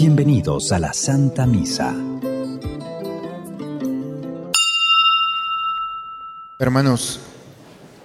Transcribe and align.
Bienvenidos 0.00 0.72
a 0.72 0.78
la 0.78 0.94
Santa 0.94 1.44
Misa. 1.44 1.94
Hermanos, 6.58 7.20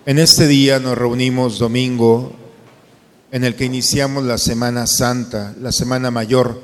en 0.06 0.20
este 0.20 0.46
día 0.48 0.80
nos 0.80 0.98
reunimos 0.98 1.58
domingo 1.58 2.34
en 3.32 3.46
el 3.46 3.56
que 3.56 3.64
iniciamos 3.64 4.26
la 4.26 4.38
Semana 4.38 4.88
Santa, 4.88 5.56
la 5.62 5.72
Semana 5.72 6.12
Mayor. 6.12 6.60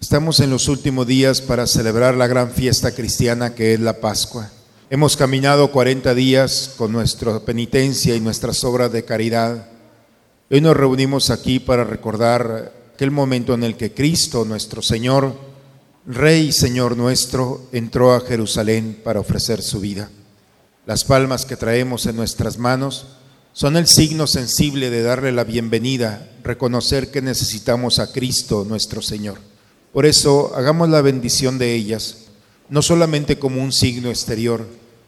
Estamos 0.00 0.38
en 0.38 0.50
los 0.50 0.68
últimos 0.68 1.08
días 1.08 1.40
para 1.40 1.66
celebrar 1.66 2.14
la 2.14 2.28
gran 2.28 2.52
fiesta 2.52 2.94
cristiana 2.94 3.56
que 3.56 3.74
es 3.74 3.80
la 3.80 3.94
Pascua. 3.94 4.48
Hemos 4.90 5.16
caminado 5.16 5.72
40 5.72 6.14
días 6.14 6.72
con 6.76 6.92
nuestra 6.92 7.40
penitencia 7.40 8.14
y 8.14 8.20
nuestras 8.20 8.62
obras 8.62 8.92
de 8.92 9.04
caridad. 9.04 9.66
Hoy 10.48 10.60
nos 10.60 10.76
reunimos 10.76 11.30
aquí 11.30 11.58
para 11.58 11.82
recordar 11.82 12.79
momento 13.10 13.54
en 13.54 13.64
el 13.64 13.78
que 13.78 13.94
Cristo, 13.94 14.44
nuestro 14.44 14.82
Señor, 14.82 15.34
Rey 16.04 16.48
y 16.48 16.52
Señor 16.52 16.98
nuestro, 16.98 17.68
entró 17.72 18.12
a 18.12 18.20
Jerusalén 18.20 19.00
para 19.02 19.20
ofrecer 19.20 19.62
su 19.62 19.80
vida. 19.80 20.10
Las 20.84 21.04
palmas 21.04 21.46
que 21.46 21.56
traemos 21.56 22.04
en 22.04 22.16
nuestras 22.16 22.58
manos 22.58 23.06
son 23.52 23.78
el 23.78 23.86
signo 23.86 24.26
sensible 24.26 24.90
de 24.90 25.02
darle 25.02 25.32
la 25.32 25.44
bienvenida, 25.44 26.30
reconocer 26.42 27.10
que 27.10 27.22
necesitamos 27.22 27.98
a 27.98 28.12
Cristo, 28.12 28.66
nuestro 28.68 29.00
Señor. 29.00 29.38
Por 29.92 30.04
eso 30.04 30.52
hagamos 30.54 30.88
la 30.88 31.00
bendición 31.00 31.58
de 31.58 31.74
ellas, 31.74 32.26
no 32.68 32.82
solamente 32.82 33.38
como 33.38 33.62
un 33.62 33.72
signo 33.72 34.10
exterior, 34.10 34.66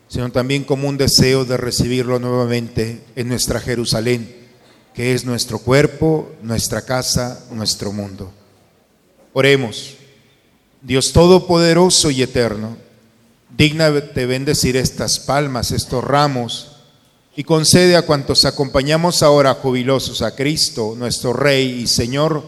sino 0.08 0.30
también 0.32 0.64
como 0.64 0.88
un 0.88 0.98
deseo 0.98 1.44
de 1.44 1.56
recibirlo 1.56 2.18
nuevamente 2.18 3.02
en 3.16 3.28
nuestra 3.28 3.60
Jerusalén, 3.60 4.41
que 4.94 5.14
es 5.14 5.24
nuestro 5.24 5.58
cuerpo, 5.58 6.30
nuestra 6.42 6.82
casa, 6.82 7.44
nuestro 7.50 7.92
mundo. 7.92 8.32
Oremos. 9.32 9.94
Dios 10.82 11.12
Todopoderoso 11.12 12.10
y 12.10 12.22
Eterno, 12.22 12.76
digna 13.56 13.90
de 13.90 14.26
bendecir 14.26 14.76
estas 14.76 15.20
palmas, 15.20 15.70
estos 15.70 16.02
ramos, 16.02 16.72
y 17.36 17.44
concede 17.44 17.96
a 17.96 18.02
cuantos 18.02 18.44
acompañamos 18.44 19.22
ahora 19.22 19.54
jubilosos 19.54 20.20
a 20.22 20.34
Cristo, 20.34 20.94
nuestro 20.96 21.32
Rey 21.32 21.80
y 21.80 21.86
Señor, 21.86 22.42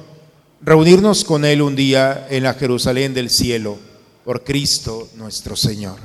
reunirnos 0.60 1.24
con 1.24 1.44
Él 1.44 1.62
un 1.62 1.76
día 1.76 2.26
en 2.28 2.42
la 2.42 2.54
Jerusalén 2.54 3.14
del 3.14 3.30
cielo, 3.30 3.78
por 4.24 4.44
Cristo 4.44 5.08
nuestro 5.14 5.56
Señor. 5.56 5.98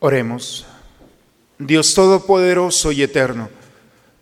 Oremos. 0.00 0.64
Dios 1.58 1.94
Todopoderoso 1.94 2.92
y 2.92 3.02
Eterno, 3.02 3.48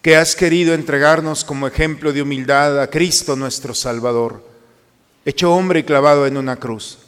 que 0.04 0.16
has 0.16 0.36
querido 0.36 0.74
entregarnos 0.74 1.44
como 1.44 1.66
ejemplo 1.66 2.12
de 2.12 2.20
humildad 2.20 2.78
a 2.78 2.90
Cristo 2.90 3.36
nuestro 3.36 3.72
Salvador, 3.72 4.46
hecho 5.24 5.54
hombre 5.54 5.80
y 5.80 5.82
clavado 5.84 6.26
en 6.26 6.36
una 6.36 6.56
cruz. 6.56 6.98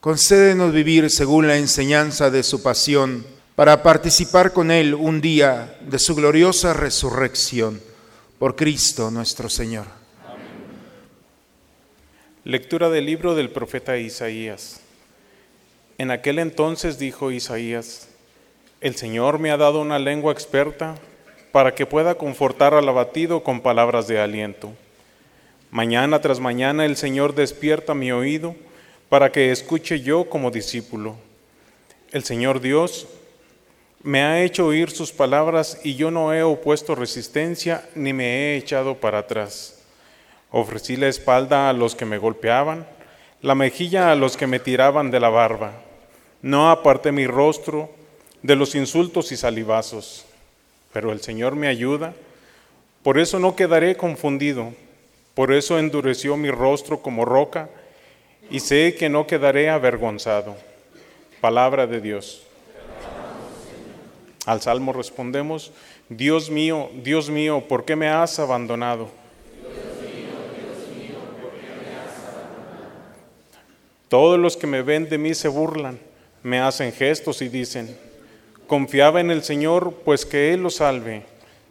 Concédenos 0.00 0.72
vivir 0.72 1.10
según 1.10 1.46
la 1.46 1.58
enseñanza 1.58 2.30
de 2.30 2.42
su 2.42 2.62
pasión, 2.62 3.26
para 3.54 3.82
participar 3.82 4.54
con 4.54 4.70
Él 4.70 4.94
un 4.94 5.20
día 5.20 5.78
de 5.82 5.98
su 5.98 6.14
gloriosa 6.14 6.72
resurrección, 6.72 7.82
por 8.38 8.56
Cristo 8.56 9.10
nuestro 9.10 9.50
Señor. 9.50 9.84
Lectura 12.44 12.88
del 12.88 13.04
libro 13.04 13.34
del 13.34 13.50
profeta 13.50 13.98
Isaías. 13.98 14.80
En 15.98 16.10
aquel 16.10 16.38
entonces 16.38 16.98
dijo 16.98 17.30
Isaías, 17.30 18.08
el 18.80 18.96
Señor 18.96 19.38
me 19.38 19.50
ha 19.50 19.58
dado 19.58 19.82
una 19.82 19.98
lengua 19.98 20.32
experta 20.32 20.94
para 21.52 21.74
que 21.74 21.86
pueda 21.86 22.16
confortar 22.16 22.74
al 22.74 22.88
abatido 22.88 23.44
con 23.44 23.60
palabras 23.60 24.08
de 24.08 24.20
aliento. 24.20 24.72
Mañana 25.70 26.20
tras 26.20 26.40
mañana 26.40 26.84
el 26.84 26.96
Señor 26.96 27.34
despierta 27.34 27.94
mi 27.94 28.10
oído 28.10 28.54
para 29.08 29.30
que 29.30 29.52
escuche 29.52 30.00
yo 30.00 30.28
como 30.28 30.50
discípulo. 30.50 31.16
El 32.10 32.24
Señor 32.24 32.60
Dios 32.60 33.06
me 34.02 34.22
ha 34.22 34.42
hecho 34.42 34.66
oír 34.66 34.90
sus 34.90 35.12
palabras 35.12 35.80
y 35.84 35.94
yo 35.94 36.10
no 36.10 36.34
he 36.34 36.42
opuesto 36.42 36.94
resistencia 36.94 37.88
ni 37.94 38.12
me 38.12 38.24
he 38.24 38.56
echado 38.56 38.96
para 38.96 39.18
atrás. 39.18 39.82
Ofrecí 40.50 40.96
la 40.96 41.08
espalda 41.08 41.68
a 41.68 41.72
los 41.72 41.94
que 41.94 42.04
me 42.04 42.18
golpeaban, 42.18 42.86
la 43.42 43.54
mejilla 43.54 44.10
a 44.10 44.14
los 44.16 44.36
que 44.36 44.46
me 44.46 44.58
tiraban 44.58 45.10
de 45.10 45.20
la 45.20 45.28
barba. 45.28 45.72
No 46.42 46.70
aparté 46.70 47.12
mi 47.12 47.26
rostro 47.26 47.90
de 48.42 48.56
los 48.56 48.74
insultos 48.74 49.30
y 49.32 49.36
salivazos, 49.36 50.26
pero 50.92 51.12
el 51.12 51.20
Señor 51.20 51.56
me 51.56 51.68
ayuda, 51.68 52.14
por 53.02 53.18
eso 53.18 53.38
no 53.38 53.56
quedaré 53.56 53.96
confundido, 53.96 54.72
por 55.34 55.52
eso 55.52 55.78
endureció 55.78 56.36
mi 56.36 56.50
rostro 56.50 57.00
como 57.00 57.24
roca, 57.24 57.68
y 58.50 58.60
sé 58.60 58.94
que 58.98 59.08
no 59.08 59.26
quedaré 59.26 59.70
avergonzado. 59.70 60.56
Palabra 61.40 61.86
de 61.86 62.00
Dios. 62.00 62.42
Al 64.44 64.60
salmo 64.60 64.92
respondemos, 64.92 65.72
Dios 66.08 66.50
mío, 66.50 66.90
Dios 67.02 67.30
mío, 67.30 67.64
¿por 67.68 67.84
qué 67.84 67.96
me 67.96 68.08
has 68.08 68.38
abandonado? 68.38 69.08
Todos 74.08 74.38
los 74.38 74.58
que 74.58 74.66
me 74.66 74.82
ven 74.82 75.08
de 75.08 75.16
mí 75.16 75.32
se 75.32 75.48
burlan, 75.48 75.98
me 76.42 76.60
hacen 76.60 76.92
gestos 76.92 77.40
y 77.40 77.48
dicen, 77.48 77.96
confiaba 78.72 79.20
en 79.20 79.30
el 79.30 79.44
Señor, 79.44 79.96
pues 80.02 80.24
que 80.24 80.54
Él 80.54 80.62
lo 80.62 80.70
salve. 80.70 81.24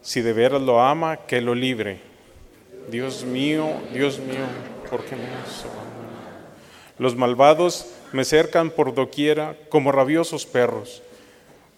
Si 0.03 0.21
de 0.21 0.33
veras 0.33 0.61
lo 0.61 0.79
ama, 0.79 1.17
que 1.25 1.41
lo 1.41 1.55
libre. 1.55 1.99
Dios 2.91 3.25
mío, 3.25 3.69
Dios 3.91 4.19
mío, 4.19 4.45
¿por 4.87 5.03
qué 5.05 5.15
me 5.15 5.23
has? 5.23 5.65
Los 6.99 7.15
malvados 7.15 7.87
me 8.11 8.23
cercan 8.23 8.69
por 8.69 8.93
doquiera 8.93 9.57
como 9.69 9.91
rabiosos 9.91 10.45
perros. 10.45 11.01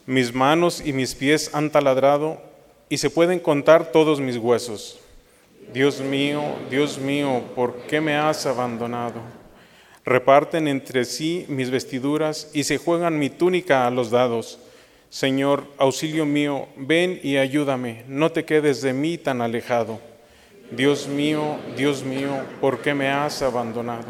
Mis 0.06 0.34
manos 0.34 0.86
y 0.86 0.92
mis 0.92 1.16
pies 1.16 1.56
han 1.56 1.72
taladrado 1.72 2.42
y 2.90 2.98
se 2.98 3.10
pueden 3.10 3.40
contar 3.40 3.94
todos 3.94 4.20
mis 4.20 4.36
huesos. 4.36 5.00
Dios 5.74 6.02
mío, 6.02 6.44
Dios 6.70 6.98
mío, 6.98 7.44
¿por 7.56 7.78
qué 7.84 8.02
me 8.02 8.18
has 8.18 8.46
abandonado? 8.46 9.22
Reparten 10.04 10.68
entre 10.68 11.06
sí 11.06 11.46
mis 11.48 11.72
vestiduras 11.72 12.52
y 12.54 12.66
se 12.66 12.78
juegan 12.78 13.18
mi 13.18 13.30
túnica 13.30 13.88
a 13.88 13.90
los 13.90 14.12
dados. 14.12 14.60
Señor, 15.14 15.70
auxilio 15.78 16.26
mío, 16.26 16.66
ven 16.76 17.20
y 17.22 17.38
ayúdame, 17.38 18.04
no 18.08 18.32
te 18.32 18.46
quedes 18.46 18.82
de 18.82 18.94
mí 18.94 19.20
tan 19.20 19.42
alejado. 19.42 20.02
Dios 20.72 21.08
mío, 21.08 21.60
Dios 21.78 22.04
mío, 22.04 22.32
¿por 22.60 22.82
qué 22.82 22.96
me 22.96 23.10
has 23.10 23.44
abandonado? 23.44 24.08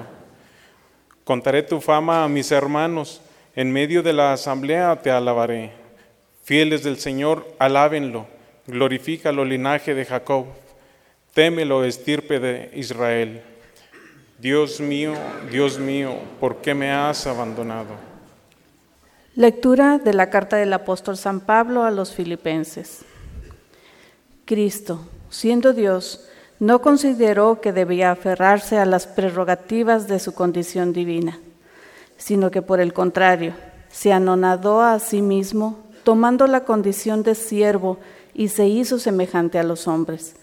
Contaré 1.25 1.61
tu 1.61 1.81
fama 1.81 2.23
a 2.23 2.29
mis 2.29 2.53
hermanos, 2.53 3.19
en 3.53 3.69
medio 3.69 4.01
de 4.01 4.13
la 4.13 4.31
asamblea 4.31 4.95
te 5.01 5.11
alabaré. 5.11 5.73
Fieles 6.45 6.83
del 6.83 6.97
Señor, 6.97 7.53
alábenlo, 7.59 8.25
glorifícalo 8.65 9.43
linaje 9.43 9.93
de 9.93 10.05
Jacob, 10.05 10.45
témelo 11.33 11.83
estirpe 11.83 12.39
de 12.39 12.71
Israel. 12.75 13.41
Dios 14.39 14.79
mío, 14.79 15.15
Dios 15.51 15.77
mío, 15.79 16.15
¿por 16.39 16.61
qué 16.61 16.73
me 16.73 16.91
has 16.91 17.27
abandonado? 17.27 18.12
Lectura 19.35 19.97
de 19.97 20.13
la 20.13 20.29
carta 20.29 20.57
del 20.57 20.71
apóstol 20.73 21.17
San 21.17 21.39
Pablo 21.39 21.85
a 21.85 21.89
los 21.89 22.13
filipenses. 22.13 22.99
Cristo, 24.45 24.99
siendo 25.31 25.73
Dios, 25.73 26.27
no 26.59 26.83
consideró 26.83 27.59
que 27.59 27.73
debía 27.73 28.11
aferrarse 28.11 28.77
a 28.77 28.85
las 28.85 29.07
prerrogativas 29.07 30.07
de 30.07 30.19
su 30.19 30.35
condición 30.35 30.93
divina, 30.93 31.39
sino 32.15 32.51
que 32.51 32.61
por 32.61 32.79
el 32.79 32.93
contrario, 32.93 33.55
se 33.89 34.13
anonadó 34.13 34.83
a 34.83 34.99
sí 34.99 35.23
mismo, 35.23 35.79
tomando 36.03 36.45
la 36.45 36.63
condición 36.63 37.23
de 37.23 37.33
siervo 37.33 37.97
y 38.35 38.49
se 38.49 38.67
hizo 38.67 38.99
semejante 38.99 39.57
a 39.57 39.63
los 39.63 39.87
hombres. 39.87 40.35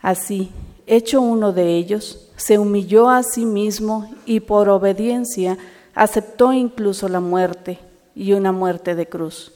Así, 0.00 0.52
hecho 0.86 1.20
uno 1.20 1.52
de 1.52 1.74
ellos, 1.74 2.30
se 2.36 2.60
humilló 2.60 3.10
a 3.10 3.24
sí 3.24 3.44
mismo 3.44 4.14
y 4.26 4.38
por 4.38 4.68
obediencia 4.68 5.58
aceptó 5.92 6.52
incluso 6.52 7.08
la 7.08 7.18
muerte 7.18 7.80
y 8.14 8.32
una 8.32 8.52
muerte 8.52 8.94
de 8.94 9.08
cruz. 9.08 9.52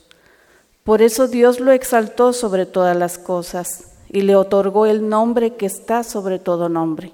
Por 0.83 1.01
eso 1.01 1.27
Dios 1.27 1.59
lo 1.59 1.71
exaltó 1.71 2.33
sobre 2.33 2.65
todas 2.65 2.95
las 2.95 3.17
cosas 3.17 3.91
y 4.09 4.21
le 4.21 4.35
otorgó 4.35 4.85
el 4.85 5.09
nombre 5.09 5.55
que 5.55 5.65
está 5.65 6.03
sobre 6.03 6.39
todo 6.39 6.69
nombre, 6.69 7.11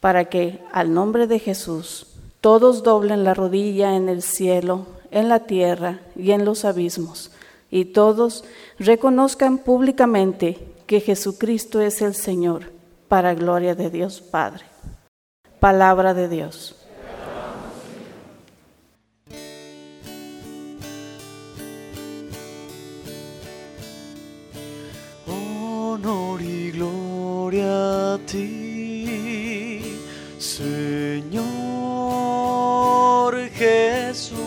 para 0.00 0.26
que 0.26 0.60
al 0.72 0.92
nombre 0.92 1.26
de 1.26 1.38
Jesús 1.38 2.06
todos 2.40 2.82
doblen 2.82 3.24
la 3.24 3.34
rodilla 3.34 3.96
en 3.96 4.08
el 4.08 4.22
cielo, 4.22 4.86
en 5.10 5.28
la 5.28 5.40
tierra 5.40 6.00
y 6.14 6.32
en 6.32 6.44
los 6.44 6.64
abismos, 6.64 7.30
y 7.70 7.86
todos 7.86 8.44
reconozcan 8.78 9.58
públicamente 9.58 10.58
que 10.86 11.00
Jesucristo 11.00 11.80
es 11.80 12.02
el 12.02 12.14
Señor 12.14 12.70
para 13.08 13.34
gloria 13.34 13.74
de 13.74 13.90
Dios 13.90 14.20
Padre. 14.20 14.64
Palabra 15.60 16.14
de 16.14 16.28
Dios. 16.28 16.75
Honor 26.06 26.40
y 26.40 26.70
gloria 26.70 28.14
a 28.14 28.18
ti, 28.18 29.82
Señor 30.38 30.86
Jesús, 33.48 34.38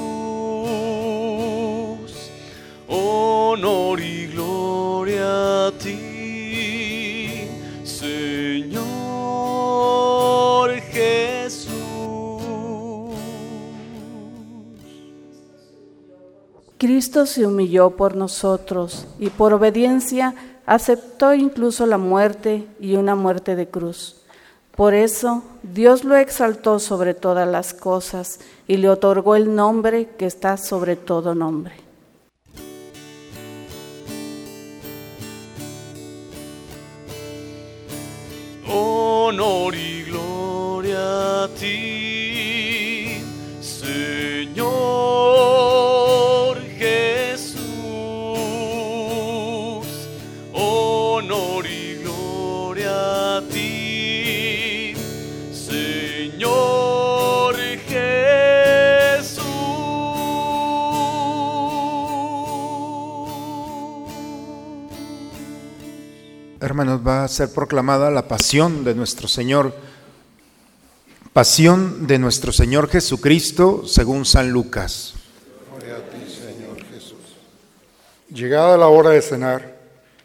honor 2.87 3.99
y 3.99 4.27
gloria 4.27 5.67
a 5.67 5.71
ti, 5.73 7.49
Señor 7.83 8.79
Jesús. 10.79 11.73
Cristo 16.77 17.25
se 17.25 17.45
humilló 17.45 17.97
por 17.97 18.15
nosotros 18.15 19.05
y 19.19 19.29
por 19.29 19.51
obediencia 19.51 20.33
aceptó 20.69 21.33
incluso 21.33 21.87
la 21.87 21.97
muerte 21.97 22.67
y 22.79 22.95
una 22.95 23.15
muerte 23.15 23.55
de 23.55 23.67
cruz. 23.67 24.17
Por 24.75 24.93
eso 24.93 25.41
Dios 25.63 26.03
lo 26.03 26.15
exaltó 26.15 26.77
sobre 26.77 27.15
todas 27.15 27.47
las 27.47 27.73
cosas 27.73 28.39
y 28.67 28.77
le 28.77 28.87
otorgó 28.87 29.35
el 29.35 29.55
nombre 29.55 30.09
que 30.15 30.27
está 30.27 30.57
sobre 30.57 30.95
todo 30.95 31.33
nombre. 31.33 31.73
honor 38.71 39.73
y 39.75 40.03
gloria 40.03 41.43
a 41.45 41.47
ti, 41.49 41.98
Hermanos, 66.79 67.05
va 67.05 67.25
a 67.25 67.27
ser 67.27 67.49
proclamada 67.49 68.09
la 68.09 68.29
pasión 68.29 68.85
de 68.85 68.95
nuestro 68.95 69.27
Señor. 69.27 69.75
Pasión 71.33 72.07
de 72.07 72.17
nuestro 72.19 72.53
Señor 72.53 72.87
Jesucristo 72.87 73.83
según 73.85 74.23
San 74.23 74.51
Lucas. 74.51 75.13
Gloria 75.69 75.97
a 75.97 76.09
ti, 76.09 76.19
Señor 76.25 76.77
Jesús. 76.89 77.17
Llegada 78.29 78.77
la 78.77 78.87
hora 78.87 79.09
de 79.09 79.21
cenar, 79.21 79.77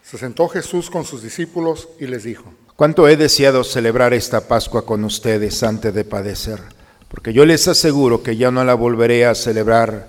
se 0.05 0.17
sentó 0.17 0.47
Jesús 0.47 0.91
con 0.91 1.05
sus 1.05 1.25
discípulos 1.25 1.89
y 1.99 2.07
les 2.07 2.23
dijo, 2.23 2.55
Cuánto 2.77 3.09
he 3.09 3.17
deseado 3.17 3.65
celebrar 3.65 4.15
esta 4.15 4.47
Pascua 4.47 4.87
con 4.87 5.03
ustedes 5.03 5.61
antes 5.65 5.93
de 5.93 6.05
padecer, 6.05 6.61
porque 7.09 7.33
yo 7.33 7.45
les 7.45 7.67
aseguro 7.67 8.23
que 8.23 8.37
ya 8.37 8.53
no 8.53 8.65
la 8.65 8.75
volveré 8.75 9.27
a 9.27 9.35
celebrar 9.35 10.07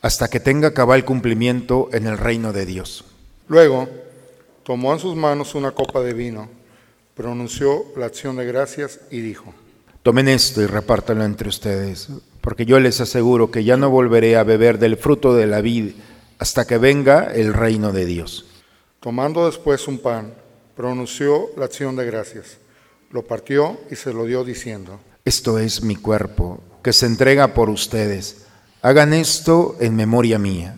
hasta 0.00 0.26
que 0.26 0.40
tenga 0.40 0.74
cabal 0.74 1.04
cumplimiento 1.04 1.88
en 1.92 2.08
el 2.08 2.18
reino 2.18 2.52
de 2.52 2.66
Dios. 2.66 3.04
Luego 3.46 4.02
tomó 4.62 4.92
en 4.92 4.98
sus 4.98 5.16
manos 5.16 5.54
una 5.54 5.72
copa 5.72 6.00
de 6.00 6.14
vino, 6.14 6.48
pronunció 7.14 7.84
la 7.96 8.06
acción 8.06 8.36
de 8.36 8.46
gracias 8.46 9.00
y 9.10 9.20
dijo, 9.20 9.52
Tomen 10.02 10.28
esto 10.28 10.60
y 10.60 10.66
repártanlo 10.66 11.24
entre 11.24 11.48
ustedes, 11.48 12.08
porque 12.40 12.66
yo 12.66 12.80
les 12.80 13.00
aseguro 13.00 13.50
que 13.50 13.62
ya 13.64 13.76
no 13.76 13.88
volveré 13.90 14.36
a 14.36 14.42
beber 14.42 14.78
del 14.78 14.96
fruto 14.96 15.34
de 15.34 15.46
la 15.46 15.60
vid 15.60 15.92
hasta 16.38 16.66
que 16.66 16.78
venga 16.78 17.32
el 17.32 17.54
reino 17.54 17.92
de 17.92 18.04
Dios. 18.04 18.46
tomando 18.98 19.46
después 19.46 19.86
un 19.86 19.98
pan, 19.98 20.34
pronunció 20.76 21.50
la 21.56 21.66
acción 21.66 21.94
de 21.96 22.06
gracias, 22.06 22.58
lo 23.10 23.22
partió 23.22 23.78
y 23.90 23.96
se 23.96 24.12
lo 24.12 24.24
dio 24.24 24.42
diciendo, 24.42 25.00
Esto 25.24 25.58
es 25.58 25.82
mi 25.82 25.94
cuerpo, 25.96 26.60
que 26.82 26.92
se 26.92 27.06
entrega 27.06 27.54
por 27.54 27.70
ustedes. 27.70 28.46
Hagan 28.80 29.12
esto 29.12 29.76
en 29.78 29.94
memoria 29.94 30.38
mía. 30.38 30.76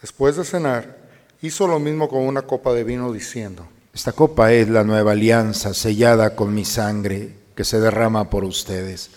después 0.00 0.36
de 0.36 0.44
cenar, 0.44 1.01
hizo 1.42 1.66
lo 1.66 1.78
mismo 1.80 2.08
con 2.08 2.20
una 2.20 2.42
copa 2.42 2.72
de 2.72 2.84
vino 2.84 3.12
diciendo, 3.12 3.66
Esta 3.92 4.12
copa 4.12 4.52
es 4.52 4.68
la 4.68 4.84
nueva 4.84 5.12
alianza 5.12 5.74
sellada 5.74 6.34
con 6.34 6.54
mi 6.54 6.64
sangre 6.64 7.34
que 7.54 7.64
se 7.64 7.80
derrama 7.80 8.30
por 8.30 8.44
ustedes. 8.44 9.10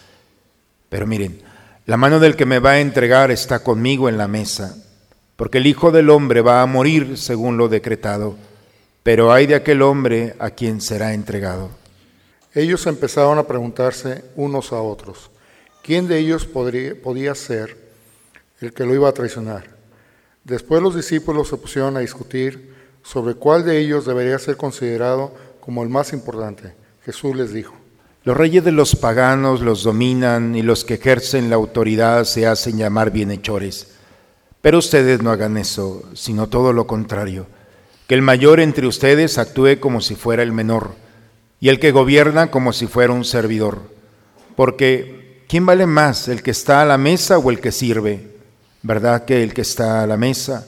Pero 0.89 1.07
miren, 1.07 1.42
la 1.86 1.98
mano 1.98 2.19
del 2.19 2.36
que 2.36 2.45
me 2.45 2.60
va 2.60 2.72
a 2.72 2.80
entregar 2.80 3.31
está 3.31 3.60
conmigo 3.60 4.10
en 4.10 4.18
la 4.18 4.27
mesa, 4.27 4.75
porque 5.36 5.60
el 5.60 5.68
Hijo 5.68 5.92
del 5.92 6.10
Hombre 6.10 6.42
va 6.42 6.62
a 6.62 6.66
morir 6.66 7.18
según 7.18 7.57
lo 7.57 7.69
decretado, 7.69 8.36
pero 9.04 9.31
hay 9.31 9.45
de 9.45 9.56
aquel 9.56 9.83
hombre 9.83 10.36
a 10.39 10.50
quien 10.50 10.81
será 10.81 11.13
entregado. 11.13 11.69
Ellos 12.56 12.88
empezaron 12.88 13.38
a 13.38 13.45
preguntarse 13.45 14.25
unos 14.36 14.74
a 14.74 14.81
otros, 14.81 15.30
¿quién 15.83 16.07
de 16.07 16.18
ellos 16.18 16.45
podría, 16.45 17.00
podía 17.00 17.36
ser 17.36 17.77
el 18.62 18.74
que 18.74 18.86
lo 18.86 18.95
iba 18.95 19.10
a 19.10 19.13
traicionar? 19.13 19.75
Después 20.45 20.80
los 20.83 20.95
discípulos 20.95 21.50
se 21.50 21.57
pusieron 21.57 21.97
a 21.97 22.01
discutir 22.01 22.71
sobre 23.01 23.33
cuál 23.33 23.65
de 23.65 23.80
ellos 23.80 24.06
debería 24.06 24.38
ser 24.38 24.57
considerado 24.57 25.33
como 25.59 25.81
el 25.81 25.89
más 25.89 26.13
importante. 26.13 26.75
Jesús 27.03 27.36
les 27.36 27.51
dijo, 27.51 27.74
Los 28.24 28.38
reyes 28.38 28.63
de 28.63 28.71
los 28.71 28.95
paganos 28.95 29.62
los 29.62 29.81
dominan 29.81 30.56
y 30.56 30.62
los 30.62 30.86
que 30.86 30.95
ejercen 30.95 31.50
la 31.50 31.56
autoridad 31.56 32.25
se 32.25 32.45
hacen 32.45 32.77
llamar 32.77 33.09
bienhechores. 33.09 33.95
Pero 34.62 34.77
ustedes 34.77 35.24
no 35.24 35.31
hagan 35.31 35.57
eso, 35.57 36.03
sino 36.13 36.48
todo 36.48 36.74
lo 36.74 36.86
contrario. 36.86 37.48
Que 38.07 38.13
el 38.13 38.21
mayor 38.21 38.59
entre 38.59 38.86
ustedes 38.86 39.39
actúe 39.39 39.80
como 39.80 40.00
si 40.00 40.13
fuera 40.13 40.44
el 40.44 40.51
menor, 40.51 40.91
y 41.59 41.69
el 41.69 41.80
que 41.80 41.91
gobierna 41.91 42.51
como 42.51 42.71
si 42.71 42.86
fuera 42.86 43.13
un 43.13 43.25
servidor. 43.25 43.81
Porque, 44.56 45.44
¿quién 45.50 45.65
vale 45.65 45.88
más, 45.88 46.27
el 46.27 46.44
que 46.44 46.51
está 46.51 46.83
a 46.83 46.86
la 46.86 47.00
mesa 47.00 47.39
o 47.39 47.50
el 47.50 47.59
que 47.59 47.71
sirve? 47.71 48.34
¿Verdad 48.85 49.25
que 49.25 49.41
el 49.41 49.53
que 49.53 49.61
está 49.61 50.03
a 50.03 50.07
la 50.07 50.15
mesa? 50.15 50.67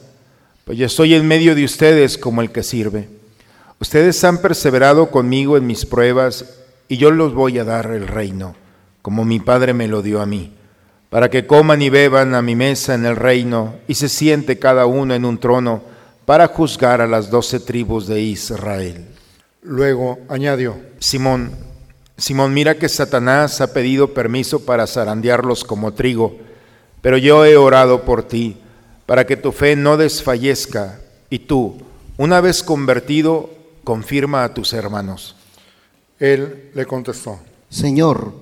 Pues 0.65 0.77
yo 0.77 0.87
estoy 0.87 1.13
en 1.13 1.27
medio 1.27 1.53
de 1.53 1.63
ustedes 1.63 2.17
como 2.17 2.41
el 2.41 2.51
que 2.51 2.63
sirve. 2.63 3.07
Ustedes 3.79 4.23
han 4.23 4.39
perseverado 4.39 5.11
conmigo 5.11 5.55
en 5.55 5.67
mis 5.67 5.85
pruebas, 5.85 6.45
y 6.87 6.97
yo 6.97 7.11
los 7.11 7.35
voy 7.35 7.59
a 7.59 7.63
dar 7.63 7.91
el 7.91 8.07
reino, 8.07 8.55
como 9.01 9.23
mi 9.23 9.39
Padre 9.39 9.73
me 9.73 9.87
lo 9.87 10.01
dio 10.01 10.19
a 10.19 10.25
mí 10.25 10.57
para 11.09 11.29
que 11.29 11.47
coman 11.47 11.81
y 11.81 11.89
beban 11.89 12.35
a 12.35 12.41
mi 12.41 12.55
mesa 12.55 12.93
en 12.93 13.05
el 13.05 13.15
reino 13.15 13.75
y 13.87 13.95
se 13.95 14.09
siente 14.09 14.59
cada 14.59 14.85
uno 14.85 15.13
en 15.13 15.25
un 15.25 15.37
trono 15.37 15.81
para 16.25 16.47
juzgar 16.47 16.99
a 16.99 17.07
las 17.07 17.29
doce 17.29 17.59
tribus 17.59 18.07
de 18.07 18.19
Israel. 18.19 19.05
luego 19.61 20.19
añadió, 20.29 20.77
Simón, 20.99 21.51
Simón, 22.17 22.53
mira 22.53 22.75
que 22.75 22.89
Satanás 22.89 23.61
ha 23.61 23.73
pedido 23.73 24.13
permiso 24.13 24.65
para 24.65 24.87
zarandearlos 24.87 25.63
como 25.63 25.93
trigo, 25.93 26.37
pero 27.01 27.17
yo 27.17 27.45
he 27.45 27.57
orado 27.57 28.03
por 28.03 28.23
ti, 28.23 28.57
para 29.05 29.25
que 29.25 29.37
tu 29.37 29.51
fe 29.51 29.75
no 29.75 29.97
desfallezca, 29.97 30.99
y 31.29 31.39
tú, 31.39 31.77
una 32.17 32.41
vez 32.41 32.63
convertido, 32.63 33.49
confirma 33.83 34.43
a 34.43 34.53
tus 34.53 34.73
hermanos. 34.73 35.35
él 36.19 36.71
le 36.73 36.85
contestó, 36.85 37.39
Señor, 37.69 38.33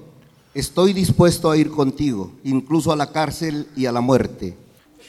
estoy 0.53 0.93
dispuesto 0.93 1.51
a 1.51 1.57
ir 1.57 1.69
contigo, 1.69 2.31
incluso 2.43 2.91
a 2.91 2.95
la 2.95 3.11
cárcel 3.11 3.67
y 3.75 3.85
a 3.85 3.91
la 3.91 4.01
muerte. 4.01 4.55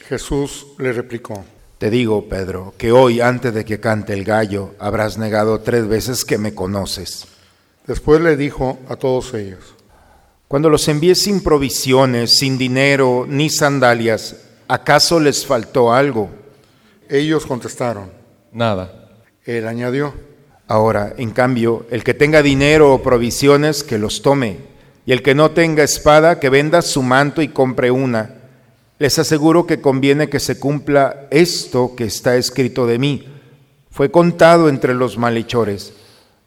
Jesús 0.09 0.67
le 0.79 0.93
replicó, 0.93 1.45
Te 1.79 1.91
digo, 1.91 2.29
Pedro, 2.29 2.75
que 2.77 2.93
hoy, 2.93 3.21
antes 3.21 3.55
de 3.55 3.65
que 3.65 3.81
cante 3.81 4.13
el 4.15 4.25
gallo, 4.25 4.75
habrás 4.79 5.19
negado 5.19 5.61
tres 5.61 5.87
veces 5.87 6.25
que 6.25 6.39
me 6.39 6.55
conoces. 6.55 7.27
después 7.87 8.21
le 8.21 8.37
dijo 8.37 8.79
a 8.89 8.97
todos 8.97 9.33
ellos, 9.35 9.76
Cuando 10.49 10.71
los 10.71 10.87
envié 10.89 11.15
sin 11.15 11.43
provisiones, 11.43 12.39
sin 12.39 12.57
dinero 12.57 13.27
ni 13.29 13.51
sandalias, 13.51 14.37
¿acaso 14.69 15.19
les 15.21 15.45
faltó 15.45 15.93
algo? 15.93 16.31
ellos 17.09 17.47
contestaron, 17.47 18.11
Nada. 18.53 19.11
él 19.45 19.67
añadió, 19.69 20.15
Ahora, 20.69 21.15
en 21.17 21.31
cambio, 21.31 21.87
el 21.91 22.03
que 22.03 22.13
tenga 22.15 22.43
dinero 22.43 22.93
o 22.93 23.03
provisiones, 23.03 23.85
que 23.85 23.99
los 23.99 24.23
tome, 24.23 24.59
y 25.05 25.13
el 25.13 25.23
que 25.23 25.37
no 25.37 25.53
tenga 25.53 25.85
espada, 25.85 26.41
que 26.41 26.51
venda 26.51 26.83
su 26.83 27.03
manto 27.03 27.41
y 27.41 27.49
compre 27.49 27.93
una. 27.93 28.35
Les 28.99 29.17
aseguro 29.21 29.67
que 29.67 29.81
conviene 29.81 30.29
que 30.29 30.41
se 30.41 30.59
cumpla 30.59 31.29
esto 31.31 31.95
que 31.97 32.05
está 32.05 32.35
escrito 32.37 32.87
de 32.87 32.99
mí. 32.99 33.29
Fue 33.91 34.11
contado 34.11 34.69
entre 34.69 34.95
los 34.95 35.17
malhechores, 35.19 35.93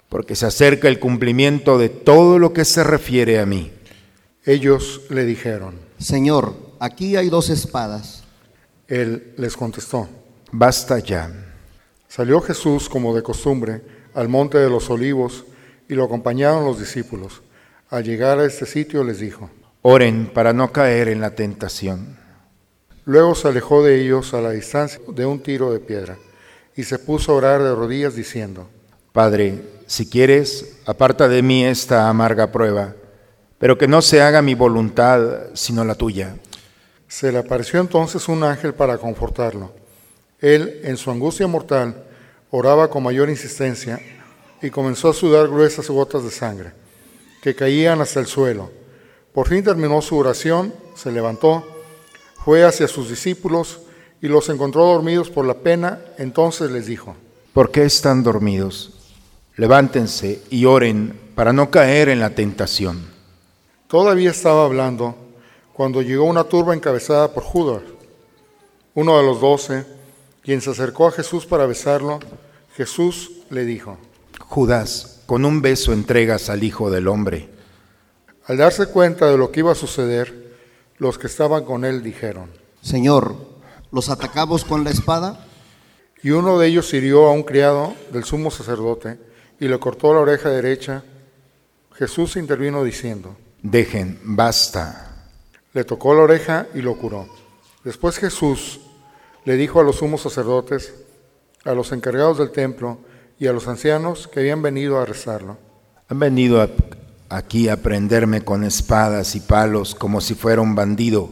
porque 0.09 0.35
se 0.35 0.47
acerca 0.47 0.89
el 0.89 0.99
cumplimiento 0.99 1.77
de 1.77 1.87
todo 1.87 2.39
lo 2.39 2.51
que 2.51 2.65
se 2.65 2.83
refiere 2.83 3.39
a 3.39 3.45
mí. 3.45 3.71
Ellos 4.49 5.01
le 5.09 5.25
dijeron, 5.25 5.75
Señor, 5.99 6.55
aquí 6.79 7.15
hay 7.15 7.29
dos 7.29 7.51
espadas. 7.51 8.23
él 8.87 9.35
les 9.37 9.55
contestó, 9.55 10.09
Basta 10.51 10.97
ya. 10.97 11.31
Salió 12.07 12.41
Jesús 12.41 12.89
como 12.89 13.15
de 13.15 13.21
costumbre 13.21 13.83
al 14.15 14.27
monte 14.27 14.57
de 14.57 14.67
los 14.67 14.89
olivos 14.89 15.45
y 15.87 15.93
lo 15.93 16.05
acompañaron 16.05 16.65
los 16.65 16.79
discípulos. 16.79 17.43
Al 17.91 18.03
llegar 18.03 18.39
a 18.39 18.45
este 18.45 18.65
sitio 18.65 19.03
les 19.03 19.19
dijo, 19.19 19.51
Oren 19.83 20.31
para 20.33 20.51
no 20.51 20.71
caer 20.71 21.09
en 21.09 21.21
la 21.21 21.35
tentación. 21.35 22.17
luego 23.05 23.35
se 23.35 23.49
alejó 23.49 23.83
de 23.83 24.01
ellos 24.01 24.33
a 24.33 24.41
la 24.41 24.49
distancia 24.49 24.99
de 25.07 25.25
un 25.27 25.43
tiro 25.43 25.71
de 25.71 25.79
piedra 25.79 26.17
y 26.75 26.83
se 26.83 26.97
puso 26.97 27.33
a 27.33 27.35
orar 27.35 27.61
de 27.61 27.75
rodillas 27.75 28.15
diciendo, 28.15 28.67
Padre, 29.11 29.61
si 29.85 30.09
quieres, 30.09 30.77
aparta 30.87 31.27
de 31.27 31.43
mí 31.43 31.63
esta 31.65 32.09
amarga 32.09 32.51
prueba, 32.51 32.95
pero 33.59 33.77
que 33.77 33.87
no 33.87 34.01
se 34.01 34.21
haga 34.21 34.41
mi 34.41 34.55
voluntad, 34.55 35.21
sino 35.53 35.83
la 35.83 35.95
tuya. 35.95 36.35
Se 37.07 37.31
le 37.31 37.39
apareció 37.39 37.79
entonces 37.79 38.27
un 38.27 38.43
ángel 38.43 38.73
para 38.73 38.97
confortarlo. 38.97 39.73
Él, 40.39 40.79
en 40.83 40.95
su 40.97 41.11
angustia 41.11 41.45
mortal, 41.47 42.03
oraba 42.49 42.89
con 42.89 43.03
mayor 43.03 43.29
insistencia 43.29 43.99
y 44.61 44.69
comenzó 44.69 45.09
a 45.09 45.13
sudar 45.13 45.47
gruesas 45.47 45.89
gotas 45.89 46.23
de 46.23 46.31
sangre, 46.31 46.71
que 47.41 47.55
caían 47.55 48.01
hasta 48.01 48.19
el 48.19 48.27
suelo. 48.27 48.71
Por 49.33 49.47
fin 49.47 49.63
terminó 49.63 50.01
su 50.01 50.17
oración, 50.17 50.73
se 50.95 51.11
levantó, 51.11 51.65
fue 52.43 52.63
hacia 52.63 52.87
sus 52.87 53.09
discípulos 53.09 53.81
y 54.21 54.27
los 54.27 54.49
encontró 54.49 54.85
dormidos 54.85 55.29
por 55.29 55.45
la 55.45 55.55
pena, 55.55 55.99
entonces 56.17 56.71
les 56.71 56.87
dijo, 56.87 57.15
¿Por 57.53 57.71
qué 57.71 57.83
están 57.83 58.23
dormidos? 58.23 58.93
Levántense 59.55 60.41
y 60.49 60.65
oren 60.65 61.19
para 61.35 61.51
no 61.51 61.69
caer 61.69 62.07
en 62.09 62.19
la 62.19 62.29
tentación. 62.29 63.08
Todavía 63.89 64.29
estaba 64.29 64.65
hablando 64.65 65.15
cuando 65.73 66.03
llegó 66.03 66.25
una 66.25 66.43
turba 66.43 66.75
encabezada 66.75 67.33
por 67.33 67.41
Judas, 67.41 67.81
uno 68.93 69.17
de 69.17 69.23
los 69.23 69.41
doce, 69.41 69.83
quien 70.43 70.61
se 70.61 70.69
acercó 70.69 71.07
a 71.07 71.11
Jesús 71.11 71.47
para 71.47 71.65
besarlo. 71.65 72.19
Jesús 72.75 73.31
le 73.49 73.65
dijo, 73.65 73.97
Judas, 74.41 75.21
con 75.25 75.43
un 75.43 75.63
beso 75.63 75.91
entregas 75.91 76.51
al 76.51 76.63
Hijo 76.63 76.91
del 76.91 77.07
Hombre. 77.07 77.49
Al 78.45 78.57
darse 78.57 78.85
cuenta 78.85 79.25
de 79.25 79.39
lo 79.39 79.51
que 79.51 79.61
iba 79.61 79.71
a 79.71 79.75
suceder, 79.75 80.55
los 80.99 81.17
que 81.17 81.25
estaban 81.25 81.65
con 81.65 81.83
él 81.83 82.03
dijeron, 82.03 82.51
Señor, 82.83 83.33
¿los 83.91 84.09
atacamos 84.09 84.65
con 84.65 84.83
la 84.83 84.91
espada? 84.91 85.47
Y 86.21 86.29
uno 86.29 86.59
de 86.59 86.67
ellos 86.67 86.93
hirió 86.93 87.25
a 87.25 87.31
un 87.31 87.41
criado 87.41 87.95
del 88.11 88.23
sumo 88.23 88.51
sacerdote 88.51 89.17
y 89.59 89.67
le 89.67 89.79
cortó 89.79 90.13
la 90.13 90.19
oreja 90.19 90.49
derecha. 90.49 91.03
Jesús 91.93 92.35
intervino 92.35 92.83
diciendo, 92.83 93.35
Dejen, 93.61 94.19
basta. 94.23 95.05
Le 95.73 95.83
tocó 95.83 96.13
la 96.13 96.21
oreja 96.21 96.67
y 96.73 96.81
lo 96.81 96.95
curó. 96.97 97.27
Después 97.83 98.17
Jesús 98.17 98.79
le 99.45 99.55
dijo 99.55 99.79
a 99.79 99.83
los 99.83 99.97
sumos 99.97 100.21
sacerdotes, 100.21 100.93
a 101.65 101.73
los 101.73 101.91
encargados 101.91 102.37
del 102.37 102.51
templo 102.51 102.99
y 103.39 103.47
a 103.47 103.53
los 103.53 103.67
ancianos 103.67 104.27
que 104.27 104.39
habían 104.41 104.61
venido 104.61 104.97
a 104.97 105.03
arrestarlo. 105.03 105.57
Han 106.07 106.19
venido 106.19 106.61
a- 106.61 106.69
aquí 107.29 107.69
a 107.69 107.77
prenderme 107.77 108.41
con 108.43 108.63
espadas 108.63 109.35
y 109.35 109.39
palos 109.41 109.93
como 109.95 110.21
si 110.21 110.35
fuera 110.35 110.61
un 110.61 110.75
bandido. 110.75 111.29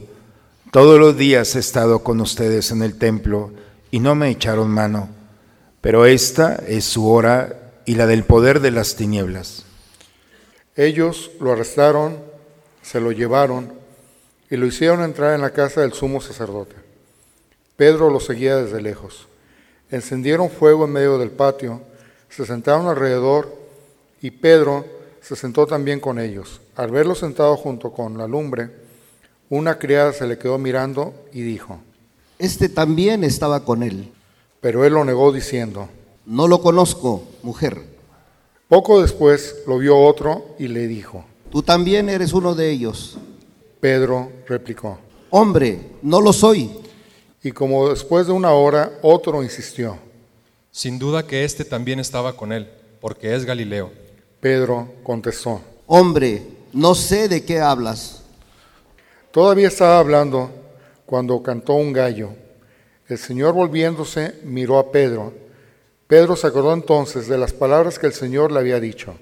Todos 0.71 0.99
los 0.99 1.17
días 1.17 1.55
he 1.55 1.59
estado 1.59 1.99
con 2.03 2.19
ustedes 2.21 2.71
en 2.71 2.83
el 2.83 2.97
templo 2.97 3.51
y 3.89 3.99
no 3.99 4.15
me 4.15 4.29
echaron 4.29 4.69
mano, 4.69 5.09
pero 5.81 6.05
esta 6.05 6.55
es 6.67 6.83
su 6.85 7.09
hora 7.09 7.81
y 7.85 7.95
la 7.95 8.05
del 8.05 8.25
poder 8.25 8.59
de 8.59 8.71
las 8.71 8.95
tinieblas. 8.95 9.63
Ellos 10.77 11.31
lo 11.39 11.51
arrestaron, 11.51 12.17
se 12.83 13.01
lo 13.01 13.11
llevaron 13.11 13.73
y 14.49 14.57
lo 14.57 14.67
hicieron 14.67 15.01
entrar 15.01 15.33
en 15.33 15.41
la 15.41 15.49
casa 15.49 15.81
del 15.81 15.93
sumo 15.93 16.21
sacerdote. 16.21 16.75
Pedro 17.75 18.11
lo 18.11 18.19
seguía 18.19 18.57
desde 18.57 18.79
lejos. 18.79 19.27
Encendieron 19.89 20.51
fuego 20.51 20.85
en 20.85 20.91
medio 20.91 21.17
del 21.17 21.31
patio, 21.31 21.81
se 22.29 22.45
sentaron 22.45 22.87
alrededor 22.87 23.53
y 24.21 24.29
Pedro 24.29 24.85
se 25.19 25.35
sentó 25.35 25.65
también 25.65 25.99
con 25.99 26.19
ellos. 26.19 26.61
Al 26.75 26.91
verlo 26.91 27.15
sentado 27.15 27.57
junto 27.57 27.91
con 27.91 28.15
la 28.17 28.27
lumbre, 28.27 28.69
una 29.49 29.79
criada 29.79 30.13
se 30.13 30.27
le 30.27 30.37
quedó 30.37 30.59
mirando 30.59 31.13
y 31.33 31.41
dijo, 31.41 31.79
Este 32.37 32.69
también 32.69 33.23
estaba 33.23 33.65
con 33.65 33.81
él. 33.81 34.11
pero 34.61 34.85
él 34.85 34.93
lo 34.93 35.03
negó 35.03 35.31
diciendo, 35.31 35.89
No 36.25 36.47
lo 36.47 36.61
conozco, 36.61 37.23
mujer. 37.41 37.96
Poco 38.67 39.01
después 39.01 39.55
lo 39.65 39.77
vio 39.77 39.97
otro 39.97 40.55
y 40.59 40.67
le 40.67 40.87
dijo, 40.87 41.25
Tú 41.51 41.63
también 41.63 42.09
eres 42.09 42.33
uno 42.33 42.55
de 42.55 42.69
ellos. 42.69 43.17
Pedro 43.79 44.31
replicó, 44.47 44.99
Hombre, 45.29 45.79
no 46.01 46.21
lo 46.21 46.33
soy. 46.33 46.71
y 47.43 47.51
como 47.51 47.89
después 47.89 48.27
de 48.27 48.33
una 48.33 48.51
hora 48.51 48.91
otro 49.01 49.43
insistió, 49.43 49.97
Sin 50.71 50.99
duda 50.99 51.25
que 51.25 51.43
éste 51.45 51.63
también 51.65 51.99
estaba 51.99 52.33
con 52.35 52.51
él, 52.51 52.69
porque 52.99 53.33
es 53.35 53.45
Galileo. 53.45 53.91
Pedro 54.39 54.87
contestó, 55.03 55.61
Hombre, 55.85 56.43
no 56.73 56.93
sé 56.95 57.29
de 57.29 57.43
qué 57.45 57.59
hablas. 57.59 58.23
Todavía 59.31 59.67
estaba 59.67 59.99
hablando 59.99 60.49
cuando 61.05 61.41
cantó 61.41 61.73
un 61.73 61.93
gallo. 61.93 62.29
El 63.07 63.17
Señor 63.17 63.53
volviéndose 63.53 64.35
miró 64.43 64.77
a 64.79 64.91
Pedro. 64.91 65.33
Pedro 66.07 66.35
se 66.35 66.47
acordó 66.47 66.73
entonces 66.73 67.27
de 67.27 67.37
las 67.37 67.53
palabras 67.53 67.99
que 67.99 68.07
el 68.07 68.13
Señor 68.13 68.51
le 68.51 68.59
había 68.59 68.79
dicho. 68.79 69.15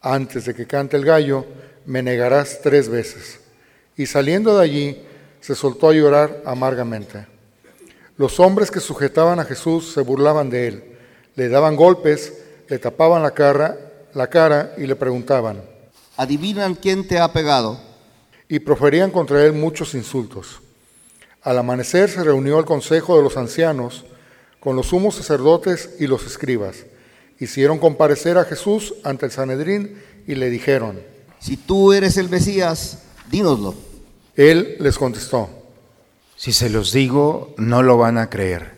Antes 0.00 0.46
de 0.46 0.54
que 0.54 0.66
cante 0.66 0.96
el 0.96 1.04
gallo, 1.04 1.44
me 1.84 2.02
negarás 2.02 2.60
tres 2.62 2.88
veces. 2.88 3.40
Y 3.96 4.06
saliendo 4.06 4.56
de 4.56 4.64
allí, 4.64 5.02
se 5.40 5.54
soltó 5.54 5.88
a 5.88 5.92
llorar 5.92 6.42
amargamente. 6.44 7.26
Los 8.16 8.40
hombres 8.40 8.70
que 8.70 8.80
sujetaban 8.80 9.38
a 9.38 9.44
Jesús 9.44 9.92
se 9.92 10.00
burlaban 10.00 10.48
de 10.48 10.68
él, 10.68 10.98
le 11.34 11.48
daban 11.48 11.76
golpes, 11.76 12.32
le 12.68 12.78
tapaban 12.78 13.22
la 13.22 13.32
cara, 13.32 13.78
la 14.14 14.28
cara 14.28 14.74
y 14.78 14.86
le 14.86 14.96
preguntaban. 14.96 15.62
¿Adivinan 16.16 16.74
quién 16.74 17.06
te 17.06 17.18
ha 17.18 17.32
pegado? 17.32 17.78
y 18.48 18.60
proferían 18.60 19.10
contra 19.10 19.44
él 19.44 19.52
muchos 19.52 19.94
insultos. 19.94 20.60
Al 21.42 21.58
amanecer 21.58 22.10
se 22.10 22.24
reunió 22.24 22.58
el 22.58 22.64
consejo 22.64 23.16
de 23.16 23.22
los 23.22 23.36
ancianos 23.36 24.04
con 24.60 24.76
los 24.76 24.86
sumos 24.88 25.14
sacerdotes 25.14 25.90
y 25.98 26.06
los 26.06 26.26
escribas. 26.26 26.86
Hicieron 27.38 27.78
comparecer 27.78 28.38
a 28.38 28.44
Jesús 28.44 28.94
ante 29.04 29.26
el 29.26 29.32
Sanedrín 29.32 30.00
y 30.26 30.34
le 30.34 30.50
dijeron, 30.50 31.00
Si 31.38 31.56
tú 31.56 31.92
eres 31.92 32.16
el 32.16 32.28
Mesías, 32.28 33.02
dínoslo. 33.30 33.74
él 34.36 34.76
les 34.80 34.98
contestó, 34.98 35.50
Si 36.36 36.52
se 36.52 36.70
los 36.70 36.92
digo, 36.92 37.54
no 37.58 37.82
lo 37.82 37.98
van 37.98 38.18
a 38.18 38.30
creer. 38.30 38.76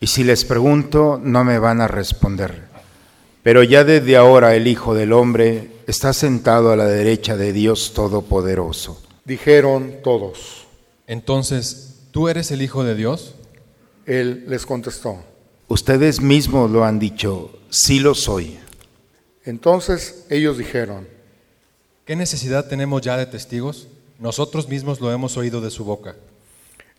Y 0.00 0.06
si 0.06 0.24
les 0.24 0.44
pregunto, 0.44 1.20
no 1.22 1.44
me 1.44 1.58
van 1.58 1.80
a 1.82 1.88
responder. 1.88 2.70
Pero 3.42 3.62
ya 3.62 3.84
desde 3.84 4.16
ahora 4.16 4.54
el 4.54 4.66
Hijo 4.66 4.94
del 4.94 5.12
Hombre 5.12 5.70
está 5.86 6.12
sentado 6.12 6.72
a 6.72 6.76
la 6.76 6.86
derecha 6.86 7.36
de 7.36 7.52
Dios 7.52 7.92
Todopoderoso. 7.94 9.02
dijeron 9.24 9.96
todos. 10.02 10.66
Entonces, 11.06 11.96
¿tú 12.12 12.28
eres 12.28 12.50
el 12.50 12.62
Hijo 12.62 12.84
de 12.84 12.94
Dios? 12.94 13.34
Él 14.06 14.44
les 14.48 14.66
contestó. 14.66 15.22
Ustedes 15.68 16.20
mismos 16.20 16.70
lo 16.70 16.84
han 16.84 16.98
dicho, 16.98 17.52
sí 17.70 18.00
lo 18.00 18.14
soy. 18.14 18.58
Entonces 19.44 20.26
ellos 20.28 20.58
dijeron, 20.58 21.06
¿Qué 22.10 22.16
necesidad 22.16 22.66
tenemos 22.66 23.02
ya 23.02 23.16
de 23.16 23.26
testigos? 23.26 23.86
Nosotros 24.18 24.68
mismos 24.68 25.00
lo 25.00 25.12
hemos 25.12 25.36
oído 25.36 25.60
de 25.60 25.70
su 25.70 25.84
boca. 25.84 26.16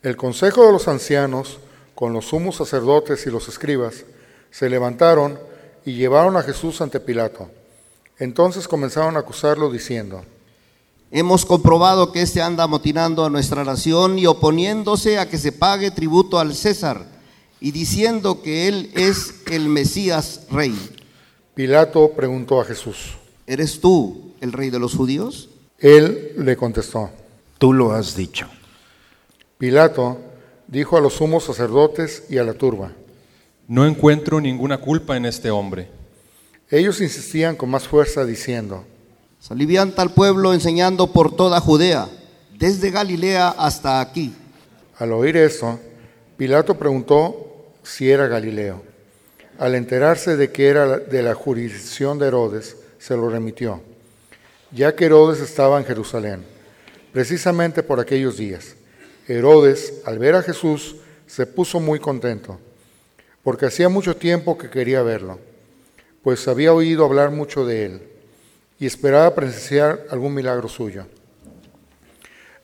El 0.02 0.16
consejo 0.16 0.64
de 0.64 0.72
los 0.72 0.88
ancianos, 0.88 1.58
con 1.94 2.14
los 2.14 2.28
sumos 2.28 2.56
sacerdotes 2.56 3.26
y 3.26 3.30
los 3.30 3.46
escribas, 3.46 4.06
se 4.50 4.70
levantaron 4.70 5.38
y 5.84 5.96
llevaron 5.96 6.38
a 6.38 6.42
Jesús 6.42 6.80
ante 6.80 6.98
Pilato. 6.98 7.50
Entonces 8.18 8.66
comenzaron 8.66 9.16
a 9.16 9.20
acusarlo 9.20 9.70
diciendo, 9.70 10.24
Hemos 11.14 11.44
comprobado 11.44 12.10
que 12.10 12.22
éste 12.22 12.40
anda 12.40 12.64
amotinando 12.64 13.22
a 13.26 13.28
nuestra 13.28 13.64
nación 13.64 14.18
y 14.18 14.24
oponiéndose 14.24 15.18
a 15.18 15.28
que 15.28 15.36
se 15.36 15.52
pague 15.52 15.90
tributo 15.90 16.38
al 16.38 16.54
César 16.54 17.04
y 17.60 17.70
diciendo 17.70 18.40
que 18.40 18.66
él 18.66 18.90
es 18.94 19.34
el 19.50 19.68
Mesías 19.68 20.46
rey. 20.50 20.74
Pilato 21.52 22.12
preguntó 22.16 22.62
a 22.62 22.64
Jesús. 22.64 23.18
¿Eres 23.46 23.78
tú 23.78 24.32
el 24.40 24.52
rey 24.52 24.70
de 24.70 24.78
los 24.78 24.94
judíos? 24.94 25.50
Él 25.78 26.32
le 26.38 26.56
contestó. 26.56 27.10
Tú 27.58 27.74
lo 27.74 27.92
has 27.92 28.16
dicho. 28.16 28.48
Pilato 29.58 30.18
dijo 30.66 30.96
a 30.96 31.02
los 31.02 31.12
sumos 31.12 31.44
sacerdotes 31.44 32.24
y 32.30 32.38
a 32.38 32.44
la 32.44 32.54
turba. 32.54 32.90
No 33.68 33.84
encuentro 33.84 34.40
ninguna 34.40 34.78
culpa 34.78 35.18
en 35.18 35.26
este 35.26 35.50
hombre. 35.50 35.90
Ellos 36.70 37.02
insistían 37.02 37.54
con 37.54 37.68
más 37.68 37.86
fuerza 37.86 38.24
diciendo, 38.24 38.86
Salivianta 39.42 40.02
al 40.02 40.14
pueblo 40.14 40.54
enseñando 40.54 41.08
por 41.08 41.34
toda 41.34 41.60
Judea, 41.60 42.08
desde 42.56 42.92
Galilea 42.92 43.48
hasta 43.48 44.00
aquí. 44.00 44.32
al 44.98 45.12
oír 45.12 45.36
esto, 45.36 45.80
Pilato 46.36 46.78
preguntó 46.78 47.74
si 47.82 48.08
era 48.08 48.28
Galileo. 48.28 48.84
Al 49.58 49.74
enterarse 49.74 50.36
de 50.36 50.52
que 50.52 50.68
era 50.68 50.98
de 50.98 51.22
la 51.24 51.34
jurisdicción 51.34 52.20
de 52.20 52.28
Herodes, 52.28 52.76
se 53.00 53.16
lo 53.16 53.28
remitió, 53.28 53.80
ya 54.70 54.94
que 54.94 55.06
Herodes 55.06 55.40
estaba 55.40 55.76
en 55.76 55.86
Jerusalén, 55.86 56.44
precisamente 57.12 57.82
por 57.82 57.98
aquellos 57.98 58.36
días. 58.36 58.76
Herodes, 59.26 60.02
al 60.04 60.20
ver 60.20 60.36
a 60.36 60.42
Jesús, 60.42 60.94
se 61.26 61.46
puso 61.46 61.80
muy 61.80 61.98
contento, 61.98 62.60
porque 63.42 63.66
hacía 63.66 63.88
mucho 63.88 64.14
tiempo 64.14 64.56
que 64.56 64.70
quería 64.70 65.02
verlo, 65.02 65.40
pues 66.22 66.46
había 66.46 66.72
oído 66.72 67.04
hablar 67.04 67.32
mucho 67.32 67.66
de 67.66 67.86
él 67.86 68.11
y 68.82 68.86
esperaba 68.86 69.32
presenciar 69.32 70.08
algún 70.10 70.34
milagro 70.34 70.68
suyo. 70.68 71.06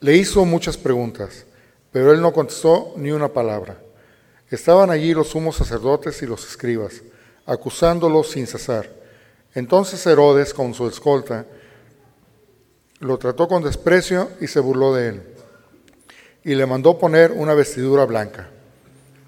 Le 0.01 0.17
hizo 0.17 0.45
muchas 0.45 0.77
preguntas, 0.77 1.47
pero 1.93 2.13
él 2.13 2.21
no 2.21 2.33
contestó 2.33 2.93
ni 2.97 3.13
una 3.13 3.29
palabra. 3.29 3.81
Estaban 4.51 4.91
allí 4.91 5.15
los 5.15 5.29
sumos 5.29 5.55
sacerdotes 5.55 6.21
y 6.21 6.27
los 6.27 6.45
escribas, 6.45 7.03
acusándolos 7.47 8.33
sin 8.33 8.49
cesar. 8.49 8.91
Entonces 9.55 10.05
Herodes, 10.09 10.53
con 10.53 10.75
su 10.75 10.89
escolta, 10.89 11.47
Lo 12.99 13.17
trató 13.17 13.47
con 13.47 13.63
desprecio 13.63 14.29
y 14.41 14.49
se 14.49 14.59
burló 14.59 14.93
de 14.97 15.09
él. 15.11 15.23
Y 16.43 16.57
le 16.57 16.67
mandó 16.67 16.99
poner 16.99 17.31
una 17.31 17.55
vestidura 17.55 18.05
blanca. 18.07 18.49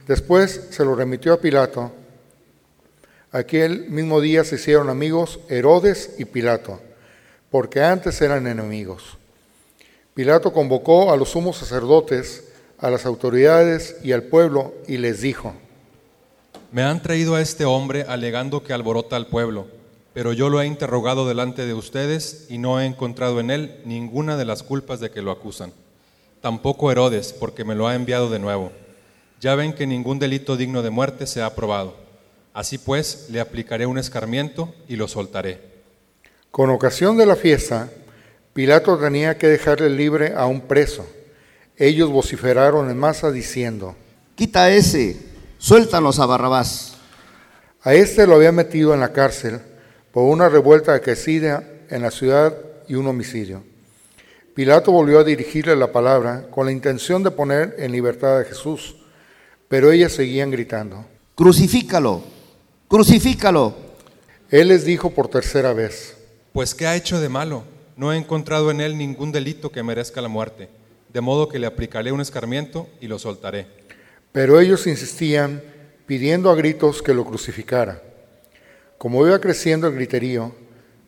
Después 0.08 0.70
se 0.70 0.84
lo 0.84 0.96
remitió 0.96 1.34
a 1.34 1.40
Pilato. 1.40 1.92
Aquel 3.32 3.88
mismo 3.88 4.20
día 4.20 4.42
se 4.42 4.56
hicieron 4.56 4.90
amigos 4.90 5.38
Herodes 5.48 6.16
y 6.18 6.24
Pilato, 6.24 6.80
porque 7.48 7.80
antes 7.80 8.20
eran 8.20 8.48
enemigos. 8.48 9.18
Pilato 10.14 10.52
convocó 10.52 11.12
a 11.12 11.16
los 11.16 11.30
sumos 11.30 11.56
sacerdotes, 11.56 12.48
a 12.78 12.90
las 12.90 13.06
autoridades 13.06 13.98
y 14.02 14.10
al 14.10 14.24
pueblo 14.24 14.74
y 14.88 14.96
les 14.96 15.20
dijo, 15.20 15.54
Me 16.72 16.82
han 16.82 17.02
traído 17.02 17.36
a 17.36 17.40
este 17.40 17.64
hombre 17.64 18.04
alegando 18.08 18.64
que 18.64 18.72
alborota 18.72 19.14
al 19.14 19.28
pueblo, 19.28 19.68
pero 20.12 20.32
yo 20.32 20.50
lo 20.50 20.60
he 20.60 20.66
interrogado 20.66 21.28
delante 21.28 21.66
de 21.66 21.74
ustedes 21.74 22.46
y 22.48 22.58
no 22.58 22.80
he 22.80 22.84
encontrado 22.86 23.38
en 23.38 23.52
él 23.52 23.80
ninguna 23.84 24.36
de 24.36 24.44
las 24.44 24.64
culpas 24.64 24.98
de 24.98 25.12
que 25.12 25.22
lo 25.22 25.30
acusan. 25.30 25.72
Tampoco 26.40 26.90
Herodes, 26.90 27.32
porque 27.32 27.64
me 27.64 27.76
lo 27.76 27.86
ha 27.86 27.94
enviado 27.94 28.28
de 28.28 28.40
nuevo. 28.40 28.72
Ya 29.40 29.54
ven 29.54 29.72
que 29.72 29.86
ningún 29.86 30.18
delito 30.18 30.56
digno 30.56 30.82
de 30.82 30.90
muerte 30.90 31.28
se 31.28 31.42
ha 31.42 31.54
probado. 31.54 32.09
Así 32.52 32.78
pues, 32.78 33.26
le 33.30 33.40
aplicaré 33.40 33.86
un 33.86 33.98
escarmiento 33.98 34.74
y 34.88 34.96
lo 34.96 35.08
soltaré. 35.08 35.60
Con 36.50 36.70
ocasión 36.70 37.16
de 37.16 37.26
la 37.26 37.36
fiesta, 37.36 37.88
Pilato 38.52 38.98
tenía 38.98 39.38
que 39.38 39.46
dejarle 39.46 39.88
libre 39.90 40.34
a 40.36 40.46
un 40.46 40.62
preso. 40.62 41.06
Ellos 41.76 42.10
vociferaron 42.10 42.90
en 42.90 42.98
masa 42.98 43.30
diciendo, 43.30 43.94
Quita 44.34 44.70
ese, 44.70 45.16
suéltanos 45.58 46.18
a 46.18 46.26
Barrabás. 46.26 46.96
a 47.82 47.94
este 47.94 48.26
lo 48.26 48.34
había 48.34 48.52
metido 48.52 48.92
en 48.92 49.00
la 49.00 49.12
cárcel 49.12 49.60
por 50.12 50.24
una 50.24 50.48
revuelta 50.48 50.92
aquecida 50.92 51.62
en 51.88 52.02
la 52.02 52.10
ciudad 52.10 52.54
y 52.88 52.94
un 52.96 53.06
homicidio. 53.06 53.62
Pilato 54.54 54.90
volvió 54.90 55.20
a 55.20 55.24
dirigirle 55.24 55.76
la 55.76 55.92
palabra 55.92 56.46
con 56.50 56.66
la 56.66 56.72
intención 56.72 57.22
de 57.22 57.30
poner 57.30 57.76
en 57.78 57.92
libertad 57.92 58.40
a 58.40 58.44
Jesús, 58.44 58.96
pero 59.68 59.92
ellas 59.92 60.12
seguían 60.12 60.50
gritando. 60.50 61.06
Crucifícalo, 61.36 62.22
crucifícalo. 62.90 63.72
Él 64.50 64.66
les 64.66 64.84
dijo 64.84 65.10
por 65.10 65.28
tercera 65.28 65.72
vez, 65.72 66.16
Pues 66.52 66.74
¿qué 66.74 66.88
ha 66.88 66.96
hecho 66.96 67.20
de 67.20 67.28
malo? 67.28 67.62
No 67.96 68.12
he 68.12 68.16
encontrado 68.16 68.72
en 68.72 68.80
él 68.80 68.98
ningún 68.98 69.30
delito 69.30 69.70
que 69.70 69.84
merezca 69.84 70.20
la 70.20 70.26
muerte, 70.26 70.68
de 71.12 71.20
modo 71.20 71.48
que 71.48 71.60
le 71.60 71.68
aplicaré 71.68 72.10
un 72.10 72.20
escarmiento 72.20 72.88
y 73.00 73.06
lo 73.06 73.18
soltaré. 73.20 73.68
pero 74.32 74.60
ellos 74.60 74.86
insistían 74.88 75.62
pidiendo 76.06 76.50
a 76.50 76.56
gritos 76.56 77.00
que 77.02 77.14
lo 77.14 77.24
crucificara. 77.24 78.02
Como 78.98 79.24
iba 79.26 79.40
creciendo 79.40 79.86
el 79.86 79.94
griterío, 79.94 80.52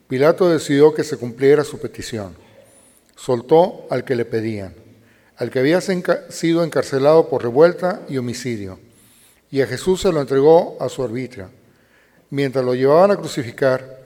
Pilato 0.06 0.48
decidió 0.48 0.94
que 0.94 1.04
se 1.04 1.16
cumpliera 1.16 1.64
su 1.64 1.80
petición. 1.80 2.36
Soltó 3.16 3.86
al 3.90 4.04
que 4.04 4.16
le 4.16 4.24
pedían, 4.24 4.74
al 5.36 5.50
que 5.50 5.58
había 5.58 5.80
sido 5.80 6.62
encarcelado 6.62 7.28
por 7.28 7.42
revuelta 7.42 8.02
y 8.08 8.18
homicidio, 8.18 8.78
y 9.50 9.60
a 9.60 9.66
Jesús 9.66 10.00
se 10.02 10.12
lo 10.12 10.20
entregó 10.20 10.76
a 10.80 10.88
su 10.88 11.02
arbitrio. 11.02 11.62
Mientras 12.32 12.64
lo 12.64 12.74
llevaban 12.74 13.10
a 13.10 13.16
crucificar, 13.16 14.00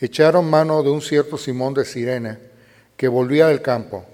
echaron 0.00 0.48
mano 0.48 0.82
de 0.82 0.88
un 0.88 1.02
cierto 1.02 1.36
Simón 1.36 1.74
de 1.74 1.84
Sirene, 1.84 2.38
que 2.96 3.08
volvía 3.08 3.48
del 3.48 3.60
campo, 3.60 4.06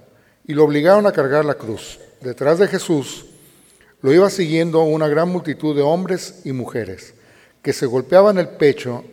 y 0.45 0.55
lo 0.55 0.65
obligaron 0.65 1.07
a 1.07 1.13
cargar 1.13 1.45
la 1.45 1.55
cruz. 1.55 2.01
Detrás 2.21 2.59
de 2.59 2.67
Jesús 2.67 3.27
lo 4.03 4.13
iba 4.13 4.29
siguiendo 4.29 4.83
una 4.83 5.07
gran 5.07 5.29
multitud 5.29 5.77
de 5.77 5.83
hombres 5.83 6.41
y 6.45 6.51
mujeres, 6.51 7.15
que 7.63 7.73
se 7.73 7.87
golpeaban 7.87 8.39
el 8.39 8.49
pecho 8.49 9.05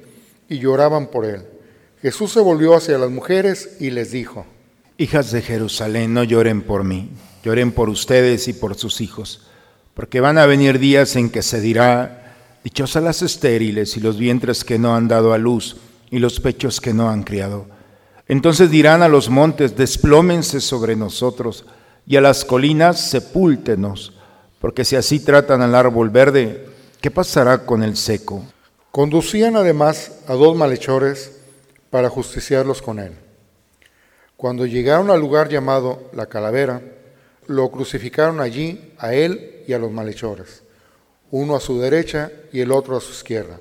y 0.50 0.58
lloraban 0.58 1.12
por 1.12 1.26
él. 1.26 1.44
Jesús 2.02 2.32
se 2.32 2.40
volvió 2.40 2.74
hacia 2.74 2.98
las 2.98 3.12
mujeres 3.12 3.78
y 3.80 3.92
les 3.92 4.10
dijo, 4.10 4.48
Hijas 4.98 5.32
de 5.32 5.44
Jerusalén, 5.44 6.16
no 6.16 6.24
lloren 6.24 6.64
por 6.64 6.84
mí, 6.84 7.12
lloren 7.44 7.72
por 7.72 7.90
ustedes 7.90 8.48
y 8.48 8.54
por 8.54 8.74
sus 8.74 9.02
hijos, 9.02 9.46
porque 9.94 10.20
van 10.20 10.40
a 10.40 10.48
venir 10.48 10.80
días 10.80 11.16
en 11.16 11.30
que 11.30 11.44
se 11.44 11.62
dirá, 11.62 12.21
dichosas 12.64 13.04
las 13.04 13.22
estériles 13.22 13.98
y 13.98 14.00
los 14.00 14.18
vientres 14.18 14.64
que 14.64 14.80
no 14.80 14.96
han 14.96 15.08
dado 15.08 15.34
a 15.34 15.38
luz 15.38 15.78
y 16.10 16.20
los 16.20 16.40
pechos 16.40 16.82
que 16.82 16.94
no 16.94 17.10
han 17.10 17.24
criado. 17.24 17.68
Entonces 18.28 18.70
dirán 18.70 19.02
a 19.02 19.08
los 19.08 19.30
montes, 19.30 19.76
desplómense 19.76 20.62
sobre 20.62 20.96
nosotros, 20.96 21.66
y 22.06 22.16
a 22.16 22.22
las 22.22 22.46
colinas, 22.46 23.10
sepúltenos, 23.10 24.14
porque 24.60 24.86
si 24.86 24.96
así 24.96 25.20
tratan 25.20 25.62
al 25.62 25.76
árbol 25.76 26.10
verde, 26.10 26.68
¿qué 27.00 27.12
pasará 27.12 27.66
con 27.66 27.84
el 27.84 27.98
seco? 27.98 28.46
Conducían 28.92 29.56
además 29.56 30.20
a 30.28 30.34
dos 30.34 30.56
malhechores 30.56 31.40
para 31.90 32.10
justiciarlos 32.10 32.82
con 32.82 33.00
él. 33.00 33.14
Cuando 34.38 34.66
llegaron 34.66 35.12
al 35.12 35.20
lugar 35.20 35.50
llamado 35.50 36.10
la 36.14 36.26
calavera, 36.26 36.82
lo 37.48 37.70
crucificaron 37.70 38.40
allí 38.40 38.94
a 38.98 39.14
él 39.14 39.64
y 39.68 39.74
a 39.74 39.80
los 39.80 39.92
malhechores, 39.92 40.61
uno 41.32 41.56
a 41.56 41.60
su 41.60 41.80
derecha 41.80 42.32
y 42.52 42.60
el 42.60 42.72
otro 42.72 42.98
a 42.98 43.02
su 43.02 43.12
izquierda. 43.12 43.60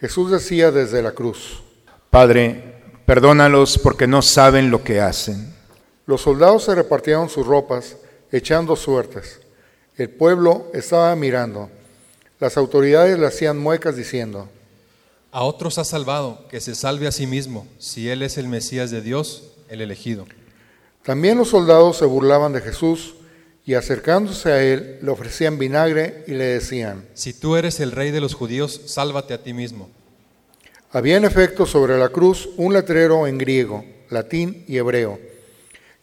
Jesús 0.00 0.30
decía 0.30 0.70
desde 0.70 1.02
la 1.02 1.12
cruz, 1.12 1.62
Padre, 2.10 2.74
perdónalos 3.06 3.78
porque 3.78 4.06
no 4.06 4.20
saben 4.20 4.70
lo 4.70 4.82
que 4.82 5.00
hacen. 5.00 5.54
Los 6.06 6.22
soldados 6.22 6.64
se 6.64 6.74
repartieron 6.74 7.28
sus 7.28 7.46
ropas, 7.46 7.96
echando 8.30 8.76
suertes. 8.76 9.40
El 9.96 10.10
pueblo 10.10 10.66
estaba 10.74 11.14
mirando. 11.14 11.70
Las 12.40 12.56
autoridades 12.56 13.18
le 13.18 13.26
hacían 13.26 13.58
muecas 13.58 13.96
diciendo, 13.96 14.48
A 15.30 15.44
otros 15.44 15.78
ha 15.78 15.84
salvado, 15.84 16.48
que 16.48 16.60
se 16.60 16.74
salve 16.74 17.06
a 17.06 17.12
sí 17.12 17.26
mismo, 17.26 17.66
si 17.78 18.10
él 18.10 18.22
es 18.22 18.36
el 18.36 18.48
Mesías 18.48 18.90
de 18.90 19.00
Dios, 19.00 19.52
el 19.68 19.80
elegido. 19.80 20.26
También 21.04 21.38
los 21.38 21.48
soldados 21.48 21.98
se 21.98 22.04
burlaban 22.04 22.52
de 22.52 22.60
Jesús 22.60 23.14
y 23.64 23.74
acercándose 23.74 24.50
a 24.50 24.62
él 24.62 24.98
le 25.02 25.10
ofrecían 25.10 25.58
vinagre 25.58 26.24
y 26.26 26.32
le 26.32 26.44
decían, 26.44 27.04
Si 27.14 27.32
tú 27.32 27.56
eres 27.56 27.80
el 27.80 27.92
rey 27.92 28.10
de 28.10 28.20
los 28.20 28.34
judíos, 28.34 28.80
sálvate 28.86 29.34
a 29.34 29.42
ti 29.42 29.52
mismo. 29.52 29.88
había 30.90 31.16
en 31.16 31.24
efecto 31.24 31.64
sobre 31.64 31.96
la 31.98 32.10
cruz 32.10 32.50
un 32.56 32.72
letrero 32.72 33.26
en 33.26 33.38
griego, 33.38 33.84
latín 34.10 34.64
y 34.68 34.76
hebreo, 34.76 35.18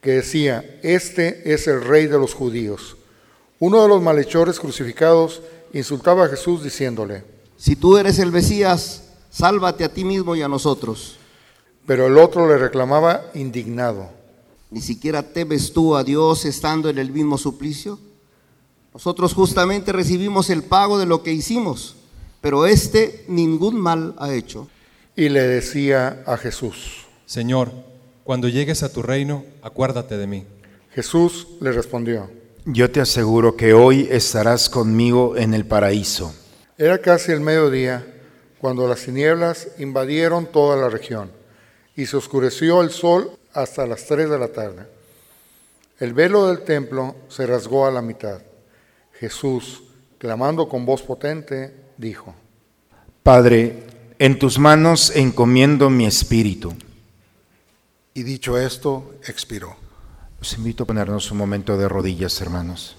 que 0.02 0.12
decía, 0.12 0.80
este 0.82 1.54
es 1.54 1.68
el 1.68 1.84
rey 1.84 2.08
de 2.08 2.18
los 2.18 2.34
judíos. 2.34 2.96
Uno 3.60 3.82
de 3.82 3.90
los 3.90 4.02
malhechores 4.02 4.60
crucificados 4.60 5.42
insultaba 5.74 6.26
a 6.26 6.30
Jesús 6.30 6.64
diciéndole, 6.64 7.24
Si 7.58 7.76
tú 7.76 7.98
eres 7.98 8.18
el 8.20 8.32
Mesías, 8.32 9.04
sálvate 9.30 9.84
a 9.84 9.94
ti 9.94 10.06
mismo 10.06 10.36
y 10.36 10.42
a 10.42 10.48
nosotros. 10.48 11.18
pero 11.86 12.06
el 12.06 12.20
otro 12.20 12.48
le 12.48 12.58
reclamaba 12.60 13.32
indignado. 13.34 14.19
¿Ni 14.72 14.82
siquiera 14.82 15.24
temes 15.24 15.74
tú 15.74 15.96
a 15.96 16.04
Dios 16.04 16.46
estando 16.46 16.90
en 16.90 17.00
el 17.00 17.12
mismo 17.12 17.40
suplicio? 17.40 18.00
Nosotros 18.94 19.34
justamente 19.34 19.92
recibimos 19.92 20.50
el 20.52 20.64
pago 20.64 21.00
de 21.00 21.08
lo 21.08 21.24
que 21.24 21.34
hicimos, 21.34 21.96
pero 22.40 22.68
éste 22.68 23.26
ningún 23.28 23.80
mal 23.80 24.16
ha 24.20 24.34
hecho. 24.34 24.68
Y 25.16 25.30
le 25.30 25.42
decía 25.42 26.24
a 26.28 26.38
Jesús. 26.38 27.08
Señor, 27.26 27.72
cuando 28.24 28.48
llegues 28.48 28.84
a 28.84 28.94
tu 28.94 29.02
reino, 29.02 29.44
acuérdate 29.64 30.18
de 30.18 30.28
mí. 30.28 30.46
Jesús 30.92 31.48
le 31.62 31.72
respondió. 31.72 32.30
Yo 32.66 32.92
te 32.92 33.02
aseguro 33.02 33.56
que 33.56 33.74
hoy 33.74 34.08
estarás 34.12 34.70
conmigo 34.70 35.36
en 35.36 35.56
el 35.56 35.66
paraíso. 35.66 36.34
Era 36.78 37.00
casi 37.00 37.32
el 37.32 37.42
mediodía 37.42 38.06
cuando 38.60 38.88
las 38.88 39.04
tinieblas 39.04 39.70
invadieron 39.80 40.46
toda 40.46 40.78
la 40.78 40.90
región 40.90 41.32
y 41.96 42.06
se 42.06 42.18
oscureció 42.18 42.84
el 42.84 42.92
sol 42.92 43.39
hasta 43.54 43.86
las 43.86 44.06
tres 44.06 44.30
de 44.30 44.40
la 44.40 44.48
tarde. 44.50 44.86
El 46.00 46.14
velo 46.14 46.48
del 46.48 46.64
templo 46.64 47.16
se 47.28 47.46
rasgó 47.46 47.86
a 47.86 47.92
la 47.92 48.02
mitad. 48.02 48.42
Jesús, 49.14 49.84
clamando 50.18 50.70
con 50.70 50.86
voz 50.86 51.02
potente, 51.02 51.76
dijo, 51.98 52.34
Padre, 53.24 53.84
en 54.18 54.40
tus 54.40 54.60
manos 54.60 55.12
encomiendo 55.16 55.90
mi 55.90 56.06
espíritu. 56.06 56.74
Y 58.14 58.24
dicho 58.24 58.58
esto, 58.58 59.16
expiró. 59.28 59.76
Los 60.40 60.54
invito 60.58 60.84
a 60.84 60.88
ponernos 60.88 61.32
un 61.32 61.38
momento 61.38 61.78
de 61.78 61.90
rodillas, 61.90 62.40
hermanos. 62.42 62.96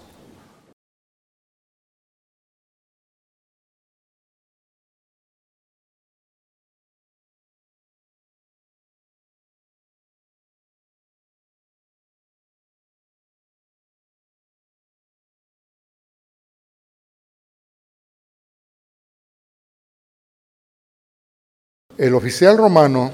El 22.00 22.14
oficial 22.14 22.56
romano, 22.56 23.10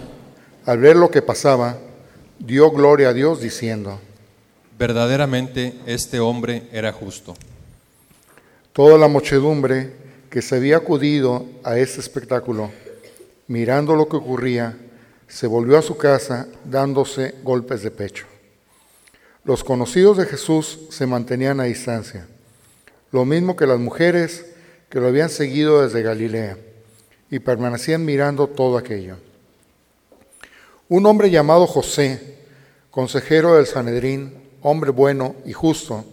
al 0.65 0.79
ver 0.79 0.95
lo 0.95 1.11
que 1.11 1.21
pasaba, 1.21 1.77
dio 2.39 2.71
gloria 2.71 3.09
a 3.09 3.13
Dios 3.13 3.41
diciendo, 3.41 3.99
Verdaderamente 4.79 5.75
este 5.87 6.21
hombre 6.21 6.69
era 6.71 6.93
justo. 6.93 7.35
Toda 8.73 8.97
la 8.97 9.09
muchedumbre 9.09 9.91
que 10.31 10.41
se 10.41 10.55
había 10.55 10.77
acudido 10.77 11.47
a 11.65 11.77
este 11.77 11.99
espectáculo, 11.99 12.71
mirando 13.49 13.97
lo 13.97 14.09
que 14.09 14.19
ocurría, 14.19 14.77
se 15.27 15.49
volvió 15.49 15.79
a 15.79 15.83
su 15.83 15.97
casa 15.97 16.47
dándose 16.65 17.35
golpes 17.43 17.83
de 17.83 17.91
pecho. 17.91 18.27
Los 19.43 19.65
conocidos 19.65 20.17
de 20.17 20.27
Jesús 20.27 20.79
se 20.91 21.09
mantenían 21.09 21.59
a 21.59 21.65
distancia, 21.65 22.29
lo 23.11 23.25
mismo 23.25 23.57
que 23.57 23.67
las 23.67 23.81
mujeres 23.81 24.47
que 24.89 25.01
lo 25.01 25.09
habían 25.09 25.29
seguido 25.29 25.83
desde 25.83 26.03
Galilea, 26.03 26.57
y 27.31 27.39
permanecían 27.39 28.05
mirando 28.05 28.47
todo 28.47 28.77
aquello. 28.77 29.17
Un 30.89 31.07
hombre 31.07 31.31
llamado 31.31 31.67
José, 31.67 32.39
consejero 32.91 33.57
del 33.57 33.67
Sanedrín, 33.67 34.35
hombre 34.63 34.91
bueno 34.91 35.35
y 35.45 35.53
justo, 35.53 36.05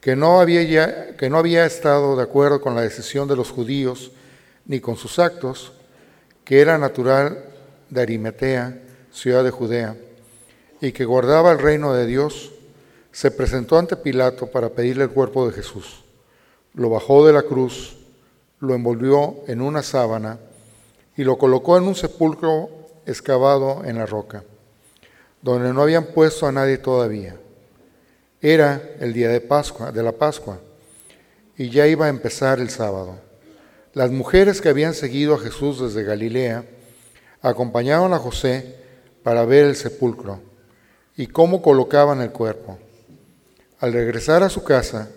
que 0.00 0.16
no, 0.16 0.40
había 0.40 1.16
que 1.16 1.30
no 1.30 1.38
había 1.38 1.64
estado 1.64 2.16
de 2.16 2.22
acuerdo 2.22 2.60
con 2.60 2.74
la 2.74 2.80
decisión 2.80 3.28
de 3.28 3.36
los 3.36 3.50
judíos 3.50 4.10
ni 4.66 4.80
con 4.80 4.96
sus 4.96 5.18
actos, 5.18 5.72
que 6.44 6.60
era 6.60 6.78
natural 6.78 7.44
de 7.90 8.02
Arimatea, 8.02 8.80
ciudad 9.12 9.44
de 9.44 9.50
Judea, 9.50 9.96
y 10.80 10.92
que 10.92 11.04
guardaba 11.04 11.52
el 11.52 11.58
reino 11.58 11.92
de 11.94 12.06
Dios, 12.06 12.52
se 13.12 13.30
presentó 13.30 13.78
ante 13.78 13.96
Pilato 13.96 14.46
para 14.46 14.70
pedirle 14.70 15.04
el 15.04 15.10
cuerpo 15.10 15.46
de 15.46 15.52
Jesús. 15.52 16.02
Lo 16.74 16.88
bajó 16.88 17.26
de 17.26 17.34
la 17.34 17.42
cruz, 17.42 17.98
lo 18.62 18.76
envolvió 18.76 19.42
en 19.48 19.60
una 19.60 19.82
sábana 19.82 20.38
y 21.16 21.24
lo 21.24 21.36
colocó 21.36 21.76
en 21.76 21.82
un 21.82 21.96
sepulcro 21.96 22.70
excavado 23.06 23.82
en 23.84 23.98
la 23.98 24.06
roca, 24.06 24.44
donde 25.42 25.72
no 25.72 25.82
habían 25.82 26.06
puesto 26.06 26.46
a 26.46 26.52
nadie 26.52 26.78
todavía. 26.78 27.34
Era 28.40 28.80
el 29.00 29.12
día 29.12 29.30
de 29.30 29.40
Pascua, 29.40 29.90
de 29.90 30.04
la 30.04 30.12
Pascua, 30.12 30.60
y 31.56 31.70
ya 31.70 31.88
iba 31.88 32.06
a 32.06 32.08
empezar 32.08 32.60
el 32.60 32.70
sábado. 32.70 33.16
Las 33.94 34.12
mujeres 34.12 34.60
que 34.60 34.68
habían 34.68 34.94
seguido 34.94 35.34
a 35.34 35.40
Jesús 35.40 35.80
desde 35.80 36.04
Galilea 36.04 36.64
acompañaron 37.40 38.14
a 38.14 38.20
José 38.20 38.76
para 39.24 39.44
ver 39.44 39.64
el 39.64 39.74
sepulcro 39.74 40.38
y 41.16 41.26
cómo 41.26 41.62
colocaban 41.62 42.20
el 42.20 42.30
cuerpo. 42.30 42.78
Al 43.80 43.92
regresar 43.92 44.44
a 44.44 44.48
su 44.48 44.62
casa, 44.62 45.08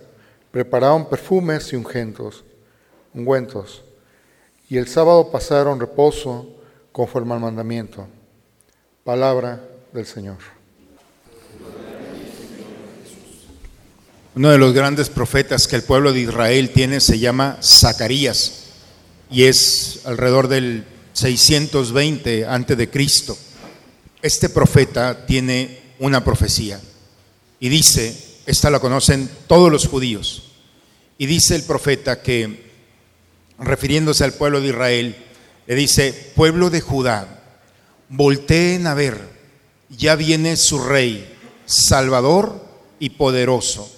prepararon 0.50 1.08
perfumes 1.08 1.72
y 1.72 1.76
ungüentos, 1.76 2.44
ungüentos, 3.16 3.84
y 4.70 4.78
el 4.78 4.88
sábado 4.88 5.32
pasaron 5.32 5.80
reposo 5.80 6.48
conforme 6.92 7.34
al 7.34 7.40
mandamiento. 7.40 8.08
Palabra 9.04 9.62
del 9.94 10.06
Señor. 10.06 10.38
Uno 14.36 14.52
de 14.52 14.58
los 14.58 14.74
grandes 14.74 15.10
profetas 15.10 15.68
que 15.68 15.78
el 15.78 15.84
pueblo 15.84 16.12
de 16.12 16.20
Israel 16.20 16.72
tiene 16.72 17.00
se 17.00 17.20
llama 17.20 17.58
Zacarías 17.64 18.66
y 19.32 19.44
es 19.44 20.02
alrededor 20.06 20.50
del 20.50 20.86
620 21.14 22.46
antes 22.46 22.78
de 22.78 22.90
Cristo. 22.90 23.38
Este 24.22 24.50
profeta 24.50 25.26
tiene 25.26 25.80
una 26.00 26.24
profecía 26.24 26.82
y 27.60 27.70
dice, 27.70 28.16
esta 28.46 28.70
la 28.70 28.80
conocen 28.80 29.30
todos 29.48 29.72
los 29.72 29.88
judíos, 29.88 30.44
y 31.18 31.26
dice 31.26 31.56
el 31.56 31.64
profeta 31.64 32.22
que, 32.22 32.65
refiriéndose 33.60 34.24
al 34.24 34.34
pueblo 34.34 34.62
de 34.62 34.68
Israel, 34.68 35.16
le 35.68 35.76
dice, 35.76 36.14
pueblo 36.36 36.70
de 36.70 36.82
Judá, 36.82 37.44
volteen 38.10 38.88
a 38.88 38.94
ver, 38.94 39.20
ya 39.90 40.16
viene 40.16 40.58
su 40.58 40.84
rey, 40.84 41.34
salvador 41.66 42.64
y 43.00 43.12
poderoso, 43.12 43.92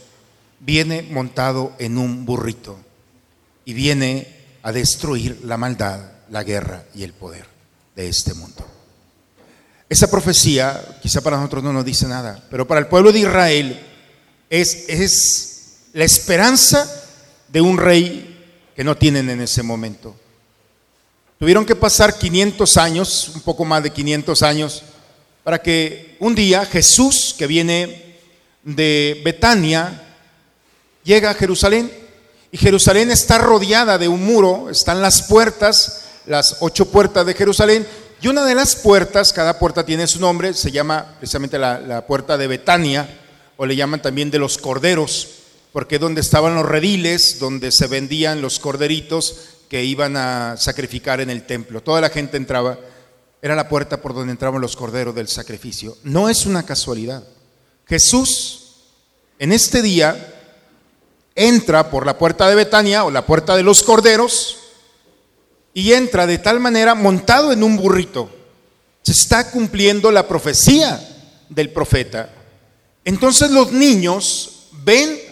viene 0.60 1.04
montado 1.04 1.74
en 1.80 1.98
un 1.98 2.26
burrito 2.26 2.78
y 3.66 3.74
viene 3.74 4.28
a 4.64 4.72
destruir 4.72 5.42
la 5.44 5.58
maldad, 5.58 6.00
la 6.30 6.44
guerra 6.44 6.86
y 6.94 7.04
el 7.04 7.14
poder 7.14 7.46
de 7.96 8.08
este 8.08 8.34
mundo. 8.34 8.66
Esa 9.90 10.12
profecía 10.12 11.00
quizá 11.02 11.22
para 11.22 11.38
nosotros 11.38 11.64
no 11.64 11.72
nos 11.72 11.86
dice 11.86 12.08
nada, 12.08 12.44
pero 12.50 12.68
para 12.68 12.80
el 12.80 12.88
pueblo 12.88 13.12
de 13.12 13.20
Israel 13.20 13.80
es, 14.50 14.86
es 14.90 15.88
la 15.94 16.04
esperanza 16.04 16.90
de 17.48 17.62
un 17.62 17.78
rey 17.78 18.27
que 18.78 18.84
no 18.84 18.96
tienen 18.96 19.28
en 19.32 19.42
ese 19.42 19.64
momento. 19.64 20.16
Tuvieron 21.40 21.66
que 21.66 21.76
pasar 21.76 22.16
500 22.16 22.78
años, 22.78 23.32
un 23.34 23.42
poco 23.42 23.66
más 23.66 23.82
de 23.82 23.90
500 23.90 24.44
años, 24.44 24.84
para 25.44 25.60
que 25.60 26.16
un 26.20 26.36
día 26.36 26.64
Jesús, 26.64 27.34
que 27.36 27.48
viene 27.48 28.20
de 28.62 29.20
Betania, 29.26 30.16
llega 31.04 31.32
a 31.32 31.34
Jerusalén. 31.34 31.92
Y 32.52 32.58
Jerusalén 32.60 33.10
está 33.10 33.40
rodeada 33.40 33.98
de 33.98 34.08
un 34.08 34.24
muro, 34.24 34.70
están 34.70 35.02
las 35.02 35.24
puertas, 35.24 36.04
las 36.28 36.58
ocho 36.60 36.92
puertas 36.92 37.26
de 37.26 37.34
Jerusalén. 37.34 37.88
Y 38.22 38.28
una 38.28 38.46
de 38.46 38.54
las 38.54 38.76
puertas, 38.76 39.34
cada 39.34 39.58
puerta 39.58 39.84
tiene 39.84 40.06
su 40.06 40.20
nombre, 40.20 40.54
se 40.54 40.70
llama 40.70 41.16
precisamente 41.18 41.58
la, 41.58 41.80
la 41.80 42.06
puerta 42.06 42.38
de 42.38 42.46
Betania, 42.46 43.10
o 43.58 43.66
le 43.66 43.76
llaman 43.76 44.04
también 44.04 44.30
de 44.30 44.38
los 44.38 44.60
corderos, 44.60 45.37
porque 45.78 46.00
donde 46.00 46.22
estaban 46.22 46.56
los 46.56 46.66
rediles, 46.66 47.38
donde 47.38 47.72
se 47.72 47.86
vendían 47.86 48.42
los 48.42 48.58
corderitos 48.58 49.42
que 49.70 49.84
iban 49.84 50.18
a 50.18 50.56
sacrificar 50.58 51.22
en 51.22 51.30
el 51.30 51.46
templo. 51.46 51.84
Toda 51.84 52.02
la 52.02 52.10
gente 52.10 52.36
entraba, 52.36 52.80
era 53.44 53.56
la 53.56 53.70
puerta 53.70 54.02
por 54.02 54.16
donde 54.16 54.32
entraban 54.32 54.60
los 54.60 54.76
corderos 54.76 55.14
del 55.14 55.28
sacrificio. 55.28 55.96
No 56.02 56.30
es 56.30 56.48
una 56.48 56.66
casualidad. 56.66 57.24
Jesús, 57.86 58.88
en 59.38 59.52
este 59.52 59.84
día, 59.84 60.34
entra 61.36 61.92
por 61.92 62.08
la 62.08 62.18
puerta 62.18 62.50
de 62.50 62.56
Betania 62.56 63.04
o 63.04 63.12
la 63.12 63.28
puerta 63.28 63.56
de 63.56 63.62
los 63.62 63.84
corderos 63.84 64.58
y 65.76 65.94
entra 65.94 66.26
de 66.26 66.40
tal 66.40 66.60
manera 66.60 66.96
montado 66.96 67.52
en 67.52 67.62
un 67.62 67.78
burrito. 67.78 68.32
Se 69.04 69.12
está 69.12 69.52
cumpliendo 69.52 70.10
la 70.10 70.28
profecía 70.28 71.00
del 71.50 71.70
profeta. 71.70 72.32
Entonces 73.06 73.52
los 73.52 73.72
niños 73.72 74.70
ven 74.84 75.27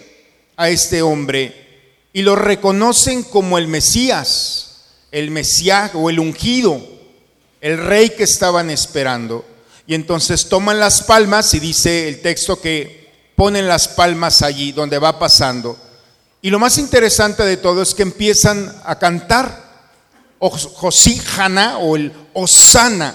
a 0.57 0.69
este 0.69 1.01
hombre 1.01 1.65
y 2.13 2.21
lo 2.21 2.35
reconocen 2.35 3.23
como 3.23 3.57
el 3.57 3.67
Mesías, 3.67 4.77
el 5.11 5.31
Mesías 5.31 5.91
o 5.93 6.09
el 6.09 6.19
ungido, 6.19 6.81
el 7.59 7.77
rey 7.77 8.11
que 8.11 8.23
estaban 8.23 8.69
esperando. 8.69 9.45
Y 9.85 9.95
entonces 9.95 10.47
toman 10.47 10.79
las 10.79 11.03
palmas 11.03 11.53
y 11.53 11.59
dice 11.59 12.07
el 12.07 12.21
texto 12.21 12.61
que 12.61 13.11
ponen 13.35 13.67
las 13.67 13.89
palmas 13.89 14.41
allí 14.41 14.71
donde 14.71 14.97
va 14.97 15.19
pasando. 15.19 15.77
Y 16.41 16.49
lo 16.49 16.59
más 16.59 16.77
interesante 16.77 17.43
de 17.43 17.57
todo 17.57 17.81
es 17.81 17.93
que 17.93 18.03
empiezan 18.03 18.73
a 18.85 18.97
cantar 18.97 19.65
Josíjana 20.39 21.79
o 21.79 21.95
el 21.95 22.13
Osana. 22.33 23.13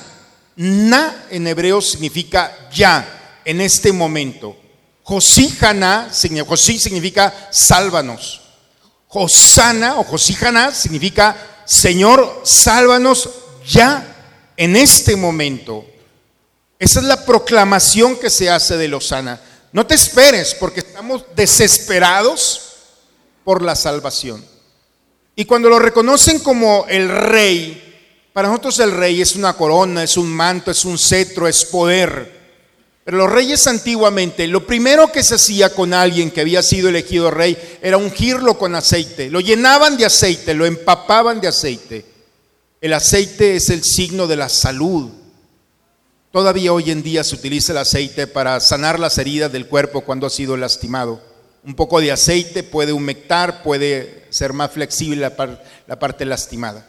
Na 0.56 1.24
en 1.30 1.46
hebreo 1.46 1.80
significa 1.80 2.68
ya, 2.70 3.40
en 3.44 3.62
este 3.62 3.92
momento. 3.92 4.59
Josíjana, 5.10 6.08
Josí 6.46 6.78
significa 6.78 7.48
sálvanos. 7.50 8.42
Josana 9.08 9.98
o 9.98 10.04
Josíjana 10.04 10.70
significa 10.70 11.64
Señor, 11.64 12.42
sálvanos 12.44 13.28
ya, 13.66 14.06
en 14.56 14.76
este 14.76 15.16
momento. 15.16 15.84
Esa 16.78 17.00
es 17.00 17.06
la 17.06 17.24
proclamación 17.24 18.20
que 18.20 18.30
se 18.30 18.50
hace 18.50 18.76
de 18.76 18.86
Lozana. 18.86 19.40
No 19.72 19.84
te 19.84 19.96
esperes 19.96 20.54
porque 20.54 20.78
estamos 20.78 21.24
desesperados 21.34 22.74
por 23.42 23.62
la 23.62 23.74
salvación. 23.74 24.44
Y 25.34 25.44
cuando 25.44 25.68
lo 25.68 25.80
reconocen 25.80 26.38
como 26.38 26.86
el 26.88 27.08
rey, 27.08 28.28
para 28.32 28.46
nosotros 28.46 28.78
el 28.78 28.92
rey 28.92 29.20
es 29.20 29.34
una 29.34 29.54
corona, 29.54 30.04
es 30.04 30.16
un 30.16 30.28
manto, 30.28 30.70
es 30.70 30.84
un 30.84 30.96
cetro, 30.96 31.48
es 31.48 31.64
poder. 31.64 32.39
Los 33.10 33.30
reyes 33.30 33.66
antiguamente, 33.66 34.46
lo 34.46 34.66
primero 34.66 35.10
que 35.10 35.22
se 35.22 35.34
hacía 35.34 35.74
con 35.74 35.92
alguien 35.94 36.30
que 36.30 36.40
había 36.40 36.62
sido 36.62 36.88
elegido 36.88 37.30
rey 37.30 37.56
era 37.82 37.96
ungirlo 37.96 38.56
con 38.58 38.74
aceite. 38.74 39.30
Lo 39.30 39.40
llenaban 39.40 39.96
de 39.96 40.06
aceite, 40.06 40.54
lo 40.54 40.66
empapaban 40.66 41.40
de 41.40 41.48
aceite. 41.48 42.04
El 42.80 42.92
aceite 42.92 43.56
es 43.56 43.70
el 43.70 43.82
signo 43.82 44.26
de 44.26 44.36
la 44.36 44.48
salud. 44.48 45.10
Todavía 46.32 46.72
hoy 46.72 46.90
en 46.90 47.02
día 47.02 47.24
se 47.24 47.34
utiliza 47.34 47.72
el 47.72 47.78
aceite 47.78 48.26
para 48.26 48.60
sanar 48.60 49.00
las 49.00 49.18
heridas 49.18 49.50
del 49.50 49.66
cuerpo 49.66 50.02
cuando 50.02 50.26
ha 50.26 50.30
sido 50.30 50.56
lastimado. 50.56 51.20
Un 51.64 51.74
poco 51.74 52.00
de 52.00 52.12
aceite 52.12 52.62
puede 52.62 52.92
humectar, 52.92 53.62
puede 53.62 54.24
ser 54.30 54.52
más 54.52 54.70
flexible 54.70 55.30
la 55.86 55.98
parte 55.98 56.24
lastimada. 56.24 56.86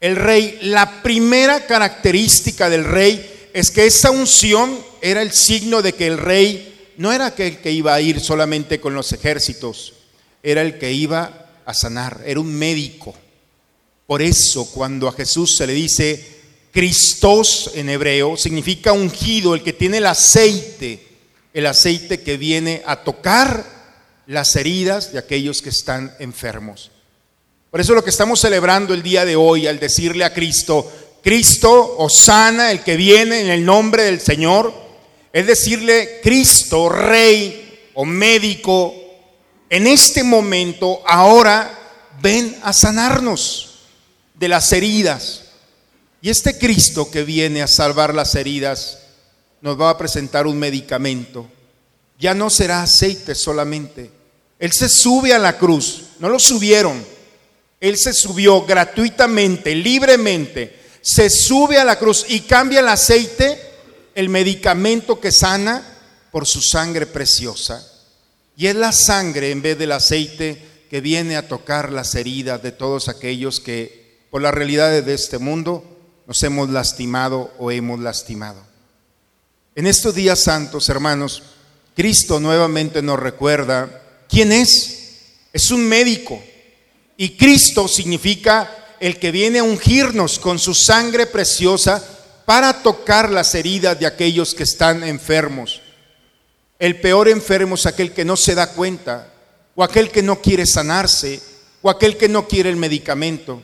El 0.00 0.16
rey, 0.16 0.58
la 0.60 1.02
primera 1.02 1.66
característica 1.66 2.68
del 2.68 2.84
rey 2.84 3.33
es 3.54 3.70
que 3.70 3.86
esa 3.86 4.10
unción 4.10 4.76
era 5.00 5.22
el 5.22 5.30
signo 5.32 5.80
de 5.80 5.92
que 5.94 6.08
el 6.08 6.18
rey 6.18 6.92
no 6.96 7.12
era 7.12 7.26
aquel 7.26 7.58
que 7.58 7.70
iba 7.70 7.94
a 7.94 8.00
ir 8.00 8.18
solamente 8.20 8.80
con 8.80 8.94
los 8.94 9.12
ejércitos, 9.12 9.94
era 10.42 10.60
el 10.60 10.76
que 10.76 10.92
iba 10.92 11.52
a 11.64 11.72
sanar, 11.72 12.22
era 12.26 12.40
un 12.40 12.52
médico. 12.52 13.14
Por 14.08 14.22
eso 14.22 14.68
cuando 14.72 15.06
a 15.06 15.12
Jesús 15.12 15.56
se 15.56 15.68
le 15.68 15.72
dice 15.72 16.34
Cristos 16.72 17.70
en 17.76 17.90
hebreo, 17.90 18.36
significa 18.36 18.92
ungido, 18.92 19.54
el 19.54 19.62
que 19.62 19.72
tiene 19.72 19.98
el 19.98 20.06
aceite, 20.06 21.06
el 21.54 21.66
aceite 21.66 22.22
que 22.22 22.36
viene 22.36 22.82
a 22.84 23.04
tocar 23.04 23.64
las 24.26 24.56
heridas 24.56 25.12
de 25.12 25.20
aquellos 25.20 25.62
que 25.62 25.68
están 25.68 26.12
enfermos. 26.18 26.90
Por 27.70 27.80
eso 27.80 27.94
lo 27.94 28.02
que 28.02 28.10
estamos 28.10 28.40
celebrando 28.40 28.94
el 28.94 29.02
día 29.02 29.24
de 29.24 29.36
hoy 29.36 29.68
al 29.68 29.78
decirle 29.78 30.24
a 30.24 30.32
Cristo, 30.34 30.92
Cristo 31.24 31.96
o 31.96 32.10
sana, 32.10 32.70
el 32.70 32.84
que 32.84 32.96
viene 32.96 33.40
en 33.40 33.48
el 33.48 33.64
nombre 33.64 34.02
del 34.02 34.20
Señor, 34.20 34.74
es 35.32 35.46
decirle, 35.46 36.20
Cristo, 36.22 36.90
Rey 36.90 37.90
o 37.94 38.04
médico, 38.04 38.94
en 39.70 39.86
este 39.86 40.22
momento, 40.22 41.00
ahora, 41.06 41.78
ven 42.20 42.56
a 42.62 42.74
sanarnos 42.74 43.86
de 44.34 44.48
las 44.48 44.70
heridas. 44.72 45.46
Y 46.20 46.28
este 46.28 46.58
Cristo 46.58 47.10
que 47.10 47.24
viene 47.24 47.62
a 47.62 47.68
salvar 47.68 48.14
las 48.14 48.34
heridas 48.34 48.98
nos 49.62 49.80
va 49.80 49.88
a 49.88 49.98
presentar 49.98 50.46
un 50.46 50.58
medicamento. 50.58 51.48
Ya 52.18 52.34
no 52.34 52.50
será 52.50 52.82
aceite 52.82 53.34
solamente. 53.34 54.10
Él 54.58 54.72
se 54.72 54.90
sube 54.90 55.32
a 55.32 55.38
la 55.38 55.56
cruz, 55.56 56.02
no 56.18 56.28
lo 56.28 56.38
subieron. 56.38 57.02
Él 57.80 57.96
se 57.96 58.12
subió 58.12 58.66
gratuitamente, 58.66 59.74
libremente. 59.74 60.83
Se 61.04 61.28
sube 61.28 61.76
a 61.76 61.84
la 61.84 61.98
cruz 61.98 62.24
y 62.30 62.40
cambia 62.40 62.80
el 62.80 62.88
aceite, 62.88 63.60
el 64.14 64.30
medicamento 64.30 65.20
que 65.20 65.30
sana, 65.30 65.82
por 66.32 66.46
su 66.46 66.62
sangre 66.62 67.04
preciosa. 67.04 67.86
Y 68.56 68.68
es 68.68 68.74
la 68.74 68.90
sangre 68.90 69.50
en 69.50 69.60
vez 69.60 69.78
del 69.78 69.92
aceite 69.92 70.86
que 70.88 71.02
viene 71.02 71.36
a 71.36 71.46
tocar 71.46 71.92
las 71.92 72.14
heridas 72.14 72.62
de 72.62 72.72
todos 72.72 73.10
aquellos 73.10 73.60
que 73.60 74.24
por 74.30 74.40
las 74.40 74.54
realidades 74.54 75.04
de 75.04 75.12
este 75.12 75.36
mundo 75.36 75.84
nos 76.26 76.42
hemos 76.42 76.70
lastimado 76.70 77.52
o 77.58 77.70
hemos 77.70 78.00
lastimado. 78.00 78.64
En 79.74 79.86
estos 79.86 80.14
días 80.14 80.40
santos, 80.40 80.88
hermanos, 80.88 81.42
Cristo 81.94 82.40
nuevamente 82.40 83.02
nos 83.02 83.20
recuerda 83.20 84.24
quién 84.26 84.52
es. 84.52 85.18
Es 85.52 85.70
un 85.70 85.86
médico. 85.86 86.42
Y 87.18 87.36
Cristo 87.36 87.88
significa 87.88 88.83
el 89.04 89.18
que 89.18 89.30
viene 89.30 89.58
a 89.58 89.64
ungirnos 89.64 90.38
con 90.38 90.58
su 90.58 90.72
sangre 90.72 91.26
preciosa 91.26 92.02
para 92.46 92.82
tocar 92.82 93.28
las 93.28 93.54
heridas 93.54 94.00
de 94.00 94.06
aquellos 94.06 94.54
que 94.54 94.62
están 94.62 95.04
enfermos. 95.04 95.82
El 96.78 96.98
peor 97.02 97.28
enfermo 97.28 97.74
es 97.74 97.84
aquel 97.84 98.12
que 98.12 98.24
no 98.24 98.34
se 98.34 98.54
da 98.54 98.72
cuenta, 98.72 99.30
o 99.74 99.84
aquel 99.84 100.10
que 100.10 100.22
no 100.22 100.40
quiere 100.40 100.64
sanarse, 100.64 101.42
o 101.82 101.90
aquel 101.90 102.16
que 102.16 102.30
no 102.30 102.48
quiere 102.48 102.70
el 102.70 102.76
medicamento. 102.76 103.62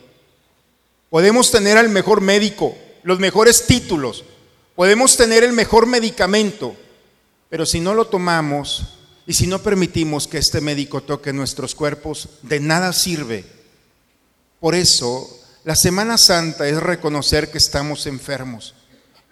Podemos 1.09 1.51
tener 1.51 1.79
al 1.79 1.89
mejor 1.89 2.21
médico, 2.21 2.77
los 3.03 3.19
mejores 3.19 3.65
títulos, 3.65 4.25
podemos 4.77 5.17
tener 5.17 5.43
el 5.43 5.55
mejor 5.55 5.87
medicamento, 5.87 6.77
pero 7.49 7.65
si 7.65 7.81
no 7.81 7.95
lo 7.95 8.09
tomamos 8.09 8.89
y 9.27 9.33
si 9.33 9.47
no 9.47 9.63
permitimos 9.63 10.29
que 10.29 10.37
este 10.37 10.61
médico 10.61 11.01
toque 11.01 11.33
nuestros 11.33 11.75
cuerpos, 11.75 12.29
de 12.43 12.61
nada 12.61 12.93
sirve. 12.93 13.60
Por 14.61 14.75
eso, 14.75 15.29
la 15.65 15.75
Semana 15.75 16.19
Santa 16.19 16.69
es 16.69 16.77
reconocer 16.77 17.51
que 17.51 17.57
estamos 17.57 18.07
enfermos, 18.07 18.75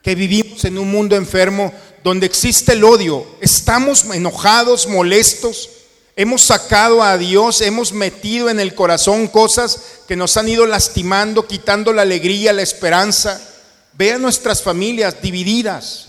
que 0.03 0.15
vivimos 0.15 0.65
en 0.65 0.79
un 0.79 0.91
mundo 0.91 1.17
enfermo 1.17 1.73
donde 2.03 2.25
existe 2.25 2.73
el 2.73 2.83
odio, 2.83 3.27
estamos 3.43 4.05
enojados, 4.05 4.87
molestos, 4.87 5.69
hemos 6.17 6.43
sacado 6.43 7.03
a 7.03 7.19
Dios, 7.19 7.61
hemos 7.61 7.93
metido 7.93 8.49
en 8.49 8.59
el 8.59 8.75
corazón 8.75 9.29
cosas 9.29 9.81
que 10.09 10.17
nos 10.17 10.37
han 10.39 10.49
ido 10.49 10.65
lastimando, 10.65 11.47
quitando 11.47 11.93
la 11.93 12.03
alegría, 12.03 12.55
la 12.55 12.63
esperanza. 12.63 13.41
Ve 13.93 14.13
a 14.13 14.19
nuestras 14.19 14.63
familias 14.63 15.21
divididas, 15.21 16.09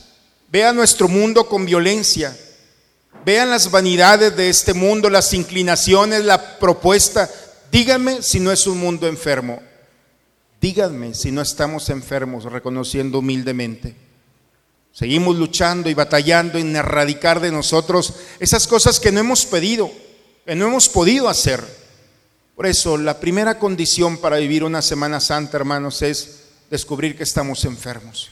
ve 0.50 0.64
a 0.64 0.72
nuestro 0.72 1.10
mundo 1.10 1.50
con 1.50 1.66
violencia, 1.66 2.38
vean 3.26 3.50
las 3.50 3.70
vanidades 3.70 4.36
de 4.38 4.50
este 4.50 4.74
mundo, 4.74 5.10
las 5.10 5.34
inclinaciones, 5.34 6.24
la 6.24 6.58
propuesta. 6.58 7.30
Díganme 7.72 8.22
si 8.22 8.40
no 8.40 8.52
es 8.52 8.66
un 8.68 8.80
mundo 8.80 9.08
enfermo. 9.08 9.62
Díganme 10.60 11.14
si 11.14 11.32
no 11.32 11.42
estamos 11.42 11.90
enfermos, 11.90 12.46
reconociendo 12.46 13.20
humildemente. 13.20 13.96
Seguimos 14.92 15.38
luchando 15.38 15.90
y 15.90 15.94
batallando 15.94 16.58
en 16.58 16.76
erradicar 16.76 17.40
de 17.40 17.52
nosotros 17.52 18.16
esas 18.40 18.68
cosas 18.68 19.00
que 19.00 19.12
no 19.12 19.20
hemos 19.20 19.46
pedido, 19.46 19.90
que 20.46 20.56
no 20.56 20.68
hemos 20.68 20.90
podido 20.90 21.30
hacer. 21.30 21.64
Por 22.56 22.66
eso, 22.66 22.98
la 22.98 23.20
primera 23.20 23.58
condición 23.58 24.18
para 24.18 24.38
vivir 24.38 24.64
una 24.64 24.82
Semana 24.82 25.22
Santa, 25.22 25.58
hermanos, 25.58 26.02
es 26.02 26.48
descubrir 26.70 27.16
que 27.16 27.24
estamos 27.24 27.64
enfermos 27.64 28.30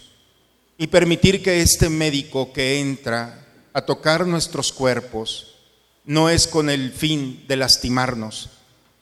y 0.78 0.88
permitir 0.88 1.41
que 1.41 1.62
este 1.62 1.89
médico 1.89 2.52
que 2.52 2.80
entra 2.80 3.45
a 3.73 3.82
tocar 3.84 4.28
nuestros 4.28 4.73
cuerpos 4.73 5.56
no 6.04 6.30
es 6.30 6.47
con 6.47 6.69
el 6.69 6.91
fin 6.91 7.45
de 7.47 7.56
lastimarnos, 7.56 8.50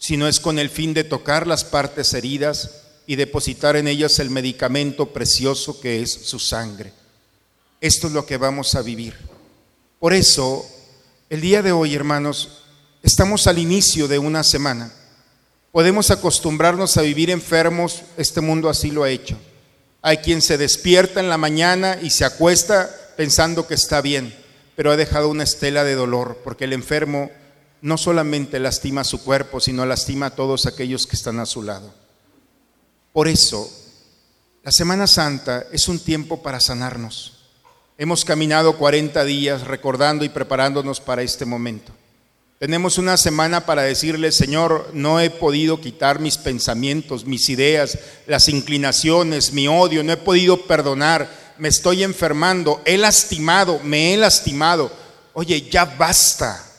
sino 0.06 0.28
es 0.28 0.40
con 0.40 0.60
el 0.60 0.70
fin 0.70 0.94
de 0.94 1.04
tocar 1.04 1.48
las 1.48 1.64
partes 1.64 2.14
heridas 2.14 2.70
y 3.08 3.16
depositar 3.16 3.76
en 3.76 3.88
ellas 3.88 4.20
el 4.20 4.30
medicamento 4.30 5.08
precioso 5.08 5.82
que 5.82 6.04
es 6.04 6.12
su 6.12 6.38
sangre. 6.38 6.94
Esto 7.82 8.06
es 8.06 8.14
lo 8.14 8.24
que 8.24 8.38
vamos 8.38 8.76
a 8.76 8.84
vivir. 8.84 9.18
Por 9.98 10.14
eso, 10.14 10.64
el 11.28 11.42
día 11.42 11.64
de 11.64 11.72
hoy, 11.72 11.96
hermanos, 11.96 12.66
estamos 13.02 13.48
al 13.48 13.58
inicio 13.58 14.08
de 14.08 14.20
una 14.20 14.44
semana. 14.44 14.94
Podemos 15.72 16.12
acostumbrarnos 16.12 16.98
a 16.98 17.02
vivir 17.02 17.32
enfermos, 17.32 18.04
este 18.16 18.42
mundo 18.42 18.70
así 18.70 18.92
lo 18.92 19.06
ha 19.06 19.10
hecho. 19.10 19.40
Hay 20.04 20.18
quien 20.18 20.44
se 20.44 20.60
despierta 20.60 21.20
en 21.20 21.30
la 21.30 21.40
mañana 21.40 21.98
y 22.00 22.12
se 22.12 22.26
acuesta 22.26 22.96
pensando 23.18 23.66
que 23.66 23.74
está 23.74 24.02
bien, 24.02 24.36
pero 24.76 24.92
ha 24.92 24.98
dejado 24.98 25.30
una 25.30 25.46
estela 25.46 25.84
de 25.84 25.96
dolor, 25.96 26.42
porque 26.44 26.66
el 26.66 26.74
enfermo 26.74 27.32
no 27.86 28.00
solamente 28.00 28.60
lastima 28.60 29.04
su 29.04 29.24
cuerpo, 29.24 29.60
sino 29.60 29.86
lastima 29.86 30.26
a 30.26 30.36
todos 30.36 30.66
aquellos 30.66 31.06
que 31.06 31.16
están 31.16 31.40
a 31.40 31.46
su 31.46 31.62
lado. 31.62 31.94
Por 33.14 33.28
eso, 33.28 33.72
la 34.64 34.72
Semana 34.72 35.06
Santa 35.06 35.68
es 35.72 35.88
un 35.88 36.00
tiempo 36.00 36.42
para 36.42 36.60
sanarnos. 36.60 37.46
Hemos 38.00 38.26
caminado 38.26 38.76
40 38.80 39.24
días 39.26 39.68
recordando 39.68 40.26
y 40.26 40.30
preparándonos 40.30 41.00
para 41.00 41.22
este 41.22 41.46
momento. 41.46 41.92
Tenemos 42.58 42.98
una 42.98 43.18
semana 43.18 43.68
para 43.68 43.84
decirle, 43.84 44.32
Señor, 44.32 44.90
no 44.94 45.20
he 45.20 45.30
podido 45.30 45.80
quitar 45.80 46.20
mis 46.20 46.40
pensamientos, 46.40 47.26
mis 47.26 47.50
ideas, 47.50 48.00
las 48.26 48.50
inclinaciones, 48.50 49.54
mi 49.54 49.68
odio, 49.68 50.04
no 50.04 50.12
he 50.12 50.18
podido 50.18 50.66
perdonar, 50.66 51.30
me 51.60 51.68
estoy 51.68 52.02
enfermando, 52.02 52.82
he 52.84 52.98
lastimado, 52.98 53.80
me 53.84 54.12
he 54.12 54.18
lastimado. 54.18 54.92
Oye, 55.34 55.70
ya 55.70 55.86
basta. 55.86 56.72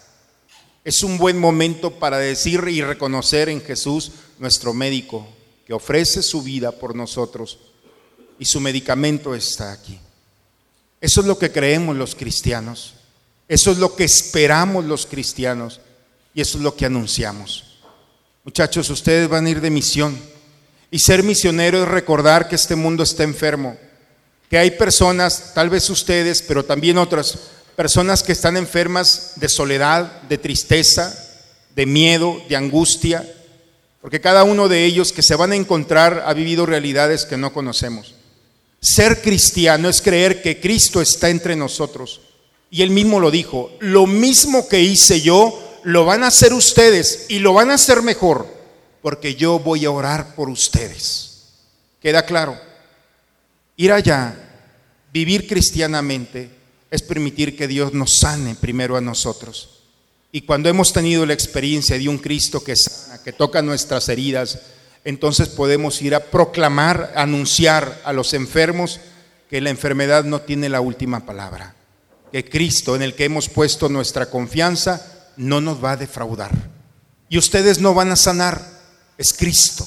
Es 0.86 1.02
un 1.02 1.18
buen 1.18 1.36
momento 1.36 1.90
para 1.90 2.16
decir 2.18 2.62
y 2.68 2.80
reconocer 2.80 3.48
en 3.48 3.60
Jesús, 3.60 4.12
nuestro 4.38 4.72
médico, 4.72 5.26
que 5.66 5.72
ofrece 5.72 6.22
su 6.22 6.42
vida 6.42 6.70
por 6.70 6.94
nosotros 6.94 7.58
y 8.38 8.44
su 8.44 8.60
medicamento 8.60 9.34
está 9.34 9.72
aquí. 9.72 9.98
Eso 11.00 11.22
es 11.22 11.26
lo 11.26 11.40
que 11.40 11.50
creemos 11.50 11.96
los 11.96 12.14
cristianos. 12.14 12.94
Eso 13.48 13.72
es 13.72 13.78
lo 13.78 13.96
que 13.96 14.04
esperamos 14.04 14.84
los 14.84 15.06
cristianos. 15.06 15.80
Y 16.32 16.40
eso 16.40 16.58
es 16.58 16.62
lo 16.62 16.76
que 16.76 16.86
anunciamos. 16.86 17.80
Muchachos, 18.44 18.88
ustedes 18.88 19.28
van 19.28 19.46
a 19.46 19.50
ir 19.50 19.60
de 19.60 19.70
misión. 19.70 20.16
Y 20.92 21.00
ser 21.00 21.24
misionero 21.24 21.82
es 21.82 21.88
recordar 21.88 22.48
que 22.48 22.54
este 22.54 22.76
mundo 22.76 23.02
está 23.02 23.24
enfermo. 23.24 23.76
Que 24.48 24.58
hay 24.58 24.70
personas, 24.70 25.52
tal 25.52 25.68
vez 25.68 25.90
ustedes, 25.90 26.42
pero 26.42 26.64
también 26.64 26.96
otras 26.96 27.55
personas 27.76 28.22
que 28.22 28.32
están 28.32 28.56
enfermas 28.56 29.32
de 29.36 29.48
soledad, 29.48 30.22
de 30.22 30.38
tristeza, 30.38 31.14
de 31.74 31.86
miedo, 31.86 32.42
de 32.48 32.56
angustia. 32.56 33.30
Porque 34.00 34.20
cada 34.20 34.44
uno 34.44 34.68
de 34.68 34.84
ellos 34.84 35.12
que 35.12 35.22
se 35.22 35.36
van 35.36 35.52
a 35.52 35.56
encontrar 35.56 36.24
ha 36.26 36.32
vivido 36.32 36.64
realidades 36.66 37.24
que 37.24 37.36
no 37.36 37.52
conocemos. 37.52 38.14
Ser 38.80 39.20
cristiano 39.20 39.88
es 39.88 40.00
creer 40.00 40.42
que 40.42 40.60
Cristo 40.60 41.00
está 41.00 41.28
entre 41.28 41.54
nosotros. 41.54 42.20
Y 42.70 42.82
él 42.82 42.90
mismo 42.90 43.20
lo 43.20 43.30
dijo, 43.30 43.70
lo 43.80 44.06
mismo 44.06 44.68
que 44.68 44.80
hice 44.80 45.20
yo, 45.20 45.62
lo 45.84 46.04
van 46.04 46.24
a 46.24 46.28
hacer 46.28 46.52
ustedes 46.52 47.26
y 47.28 47.38
lo 47.38 47.52
van 47.52 47.70
a 47.70 47.74
hacer 47.74 48.02
mejor, 48.02 48.46
porque 49.02 49.36
yo 49.36 49.58
voy 49.60 49.84
a 49.84 49.90
orar 49.90 50.34
por 50.34 50.48
ustedes. 50.50 51.44
¿Queda 52.00 52.26
claro? 52.26 52.58
Ir 53.76 53.92
allá, 53.92 54.36
vivir 55.12 55.46
cristianamente, 55.46 56.50
es 56.96 57.02
permitir 57.02 57.56
que 57.56 57.68
Dios 57.68 57.92
nos 57.92 58.18
sane 58.20 58.54
primero 58.54 58.96
a 58.96 59.02
nosotros. 59.02 59.82
Y 60.32 60.40
cuando 60.40 60.70
hemos 60.70 60.94
tenido 60.94 61.26
la 61.26 61.34
experiencia 61.34 61.98
de 61.98 62.08
un 62.08 62.16
Cristo 62.16 62.64
que 62.64 62.74
sana, 62.74 63.22
que 63.22 63.34
toca 63.34 63.60
nuestras 63.60 64.08
heridas, 64.08 64.58
entonces 65.04 65.48
podemos 65.48 66.00
ir 66.00 66.14
a 66.14 66.24
proclamar, 66.24 67.12
anunciar 67.14 68.00
a 68.04 68.14
los 68.14 68.32
enfermos 68.32 68.98
que 69.50 69.60
la 69.60 69.68
enfermedad 69.68 70.24
no 70.24 70.40
tiene 70.40 70.70
la 70.70 70.80
última 70.80 71.26
palabra, 71.26 71.76
que 72.32 72.48
Cristo 72.48 72.96
en 72.96 73.02
el 73.02 73.14
que 73.14 73.26
hemos 73.26 73.50
puesto 73.50 73.90
nuestra 73.90 74.30
confianza 74.30 75.28
no 75.36 75.60
nos 75.60 75.84
va 75.84 75.92
a 75.92 75.96
defraudar. 75.98 76.50
Y 77.28 77.36
ustedes 77.36 77.78
no 77.78 77.92
van 77.92 78.10
a 78.10 78.16
sanar, 78.16 78.62
es 79.18 79.34
Cristo. 79.34 79.86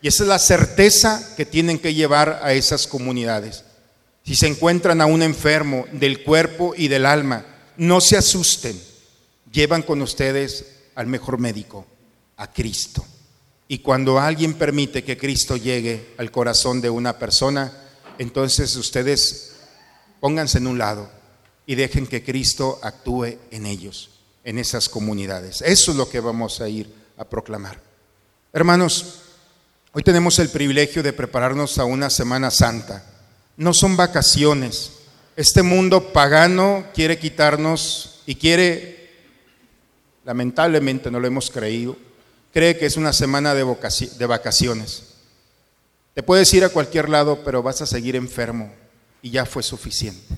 Y 0.00 0.08
esa 0.08 0.22
es 0.22 0.28
la 0.30 0.38
certeza 0.38 1.34
que 1.36 1.44
tienen 1.44 1.78
que 1.78 1.92
llevar 1.92 2.40
a 2.42 2.54
esas 2.54 2.86
comunidades. 2.86 3.64
Si 4.24 4.34
se 4.34 4.46
encuentran 4.46 5.00
a 5.00 5.06
un 5.06 5.22
enfermo 5.22 5.86
del 5.92 6.22
cuerpo 6.22 6.74
y 6.76 6.88
del 6.88 7.06
alma, 7.06 7.44
no 7.76 8.00
se 8.00 8.16
asusten, 8.16 8.80
llevan 9.50 9.82
con 9.82 10.00
ustedes 10.02 10.66
al 10.94 11.06
mejor 11.06 11.38
médico, 11.38 11.86
a 12.36 12.52
Cristo 12.52 13.04
Y 13.68 13.78
cuando 13.78 14.18
alguien 14.18 14.54
permite 14.54 15.04
que 15.04 15.16
Cristo 15.16 15.56
llegue 15.56 16.14
al 16.18 16.30
corazón 16.30 16.80
de 16.80 16.90
una 16.90 17.18
persona, 17.18 17.72
entonces 18.18 18.76
ustedes 18.76 19.52
pónganse 20.20 20.58
en 20.58 20.66
un 20.66 20.78
lado 20.78 21.10
y 21.66 21.74
dejen 21.74 22.06
que 22.06 22.22
Cristo 22.22 22.78
actúe 22.82 23.38
en 23.50 23.66
ellos, 23.66 24.10
en 24.44 24.58
esas 24.58 24.88
comunidades. 24.88 25.62
Eso 25.62 25.92
es 25.92 25.96
lo 25.96 26.08
que 26.08 26.20
vamos 26.20 26.60
a 26.60 26.68
ir 26.68 26.92
a 27.16 27.24
proclamar. 27.24 27.80
Hermanos, 28.52 29.20
hoy 29.92 30.02
tenemos 30.02 30.38
el 30.38 30.50
privilegio 30.50 31.02
de 31.02 31.12
prepararnos 31.12 31.78
a 31.78 31.84
una 31.84 32.10
Semana 32.10 32.50
Santa. 32.50 33.11
No 33.56 33.74
son 33.74 33.96
vacaciones. 33.96 34.92
Este 35.36 35.62
mundo 35.62 36.12
pagano 36.12 36.84
quiere 36.94 37.18
quitarnos 37.18 38.22
y 38.26 38.34
quiere, 38.34 39.10
lamentablemente 40.24 41.10
no 41.10 41.20
lo 41.20 41.26
hemos 41.26 41.50
creído, 41.50 41.96
cree 42.52 42.76
que 42.76 42.86
es 42.86 42.96
una 42.96 43.12
semana 43.12 43.54
de, 43.54 43.64
vacaciones. 44.26 45.14
Te 46.14 46.22
puedes 46.22 46.52
ir 46.52 46.64
a 46.64 46.68
cualquier 46.68 47.08
lado, 47.08 47.42
pero 47.44 47.62
vas 47.62 47.80
a 47.82 47.86
seguir 47.86 48.16
enfermo 48.16 48.72
y 49.22 49.30
ya 49.30 49.46
fue 49.46 49.62
suficiente. 49.62 50.36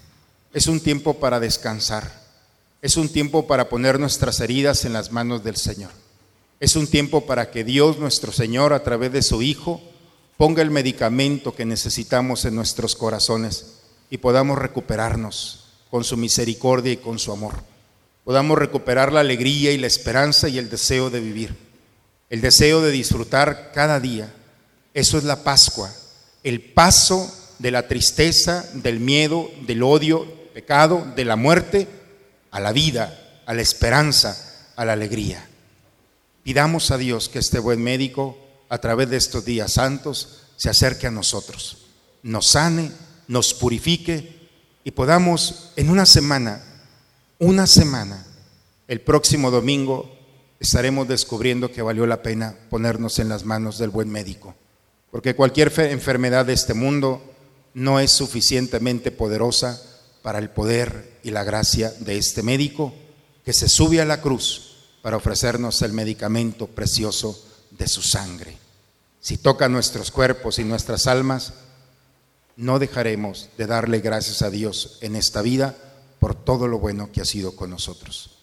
Es 0.53 0.69
un 0.69 0.81
tiempo 0.81 1.15
para 1.15 1.41
descansar. 1.41 2.23
Es 2.81 2.97
un 2.97 3.09
tiempo 3.09 3.47
para 3.47 3.69
poner 3.69 3.99
nuestras 3.99 4.41
heridas 4.41 4.85
en 4.85 4.93
las 4.93 5.11
manos 5.11 5.43
del 5.43 5.57
Señor. 5.57 5.91
Es 6.61 6.77
un 6.77 6.87
tiempo 6.87 7.27
para 7.27 7.51
que 7.51 7.65
Dios 7.65 7.99
nuestro 7.99 8.31
Señor, 8.31 8.73
a 8.73 8.85
través 8.85 9.11
de 9.11 9.23
su 9.23 9.43
Hijo, 9.43 9.83
ponga 10.37 10.63
el 10.63 10.71
medicamento 10.71 11.55
que 11.55 11.65
necesitamos 11.65 12.45
en 12.45 12.55
nuestros 12.55 12.97
corazones 12.97 13.81
y 14.11 14.19
podamos 14.19 14.59
recuperarnos 14.59 15.65
con 15.91 16.05
su 16.05 16.17
misericordia 16.17 16.93
y 16.93 16.97
con 16.97 17.19
su 17.19 17.33
amor. 17.33 17.55
Podamos 18.25 18.59
recuperar 18.59 19.13
la 19.13 19.21
alegría 19.21 19.73
y 19.73 19.79
la 19.79 19.87
esperanza 19.87 20.49
y 20.49 20.59
el 20.59 20.71
deseo 20.71 21.11
de 21.11 21.21
vivir, 21.21 21.55
el 22.31 22.41
deseo 22.41 22.81
de 22.81 22.91
disfrutar 22.91 23.71
cada 23.73 24.01
día. 24.01 24.33
Eso 24.93 25.19
es 25.19 25.25
la 25.25 25.45
Pascua, 25.45 25.93
el 26.43 26.61
paso 26.61 27.33
de 27.59 27.71
la 27.71 27.87
tristeza, 27.87 28.65
del 28.73 28.99
miedo, 28.99 29.51
del 29.67 29.83
odio, 29.83 30.27
pecado, 30.53 31.07
de 31.15 31.25
la 31.25 31.37
muerte, 31.37 31.87
a 32.51 32.61
la 32.61 32.73
vida, 32.73 33.43
a 33.47 33.55
la 33.55 33.63
esperanza, 33.63 34.71
a 34.77 34.85
la 34.85 34.95
alegría. 34.95 35.47
Pidamos 36.43 36.91
a 36.91 36.99
Dios 36.99 37.29
que 37.29 37.39
este 37.39 37.59
buen 37.59 37.83
médico, 37.83 38.39
a 38.75 38.79
través 38.79 39.09
de 39.09 39.17
estos 39.17 39.45
días 39.45 39.75
santos, 39.75 40.41
se 40.57 40.69
acerque 40.69 41.07
a 41.07 41.13
nosotros, 41.13 41.79
nos 42.25 42.49
sane, 42.49 42.91
nos 43.29 43.55
purifique 43.55 44.49
y 44.83 44.91
podamos 44.91 45.71
en 45.77 45.91
una 45.91 46.07
semana, 46.07 46.61
una 47.39 47.69
semana, 47.69 48.27
el 48.89 49.01
próximo 49.01 49.53
domingo, 49.53 50.13
estaremos 50.59 51.07
descubriendo 51.07 51.71
que 51.71 51.83
valió 51.83 52.05
la 52.05 52.21
pena 52.21 52.57
ponernos 52.69 53.21
en 53.21 53.29
las 53.29 53.45
manos 53.45 53.79
del 53.79 53.91
buen 53.91 54.11
médico. 54.11 54.57
Porque 55.13 55.37
cualquier 55.37 55.73
enfermedad 55.79 56.45
de 56.45 56.55
este 56.55 56.75
mundo 56.75 57.23
no 57.75 58.01
es 58.01 58.11
suficientemente 58.11 59.13
poderosa 59.13 59.81
para 60.23 60.41
el 60.41 60.51
poder 60.51 61.21
y 61.23 61.31
la 61.31 61.45
gracia 61.45 61.93
de 62.01 62.19
este 62.19 62.43
médico 62.43 62.93
que 63.45 63.53
se 63.53 63.69
sube 63.69 64.01
a 64.01 64.05
la 64.05 64.21
cruz 64.21 64.79
para 65.01 65.17
ofrecernos 65.17 65.81
el 65.83 65.93
medicamento 65.93 66.67
precioso 66.67 67.41
de 67.71 67.87
su 67.87 68.03
sangre. 68.03 68.64
Si 69.25 69.39
toca 69.39 69.71
nuestros 69.71 70.11
cuerpos 70.11 70.59
y 70.59 70.65
nuestras 70.65 71.07
almas, 71.07 71.55
no 72.57 72.79
dejaremos 72.79 73.49
de 73.57 73.67
darle 73.67 74.01
gracias 74.01 74.43
a 74.43 74.51
Dios 74.51 74.99
en 75.01 75.17
esta 75.17 75.41
vida 75.41 75.75
por 76.19 76.35
todo 76.35 76.69
lo 76.69 76.79
bueno 76.79 77.11
que 77.11 77.23
ha 77.23 77.25
sido 77.25 77.57
con 77.57 77.71
nosotros. 77.71 78.37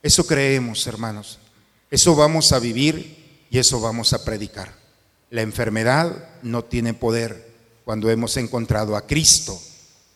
Eso 0.00 0.24
creemos, 0.24 0.86
hermanos. 0.86 1.40
Eso 1.90 2.14
vamos 2.14 2.52
a 2.52 2.60
vivir 2.60 3.46
y 3.50 3.58
eso 3.58 3.80
vamos 3.80 4.12
a 4.12 4.24
predicar. 4.24 4.72
La 5.30 5.42
enfermedad 5.42 6.38
no 6.44 6.62
tiene 6.66 6.94
poder 6.94 7.50
cuando 7.84 8.08
hemos 8.08 8.36
encontrado 8.36 8.94
a 8.94 9.08
Cristo 9.08 9.60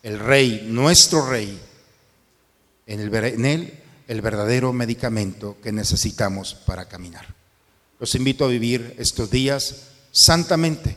el 0.04 0.20
Rey, 0.20 0.68
nuestro 0.68 1.28
Rey, 1.28 1.60
en, 2.86 3.00
el, 3.00 3.12
en 3.12 3.44
Él 3.44 3.82
el 4.06 4.20
verdadero 4.20 4.72
medicamento 4.72 5.56
que 5.60 5.72
necesitamos 5.72 6.54
para 6.54 6.86
caminar. 6.86 7.34
Los 7.98 8.14
invito 8.14 8.44
a 8.44 8.48
vivir 8.48 8.94
estos 8.98 9.32
días 9.32 9.94
santamente 10.16 10.96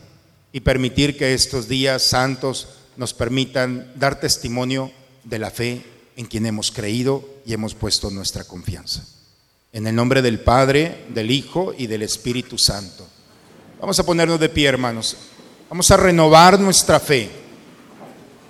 y 0.50 0.60
permitir 0.60 1.16
que 1.18 1.34
estos 1.34 1.68
días 1.68 2.08
santos 2.08 2.68
nos 2.96 3.12
permitan 3.12 3.92
dar 3.94 4.18
testimonio 4.18 4.90
de 5.24 5.38
la 5.38 5.50
fe 5.50 5.84
en 6.16 6.24
quien 6.24 6.46
hemos 6.46 6.70
creído 6.70 7.28
y 7.44 7.52
hemos 7.52 7.74
puesto 7.74 8.10
nuestra 8.10 8.44
confianza. 8.44 9.04
En 9.72 9.86
el 9.86 9.94
nombre 9.94 10.22
del 10.22 10.40
Padre, 10.40 11.04
del 11.10 11.30
Hijo 11.30 11.74
y 11.76 11.86
del 11.86 12.02
Espíritu 12.02 12.56
Santo. 12.56 13.06
Vamos 13.78 13.98
a 13.98 14.06
ponernos 14.06 14.40
de 14.40 14.48
pie, 14.48 14.68
hermanos. 14.68 15.16
Vamos 15.68 15.90
a 15.90 15.98
renovar 15.98 16.58
nuestra 16.58 16.98
fe. 16.98 17.28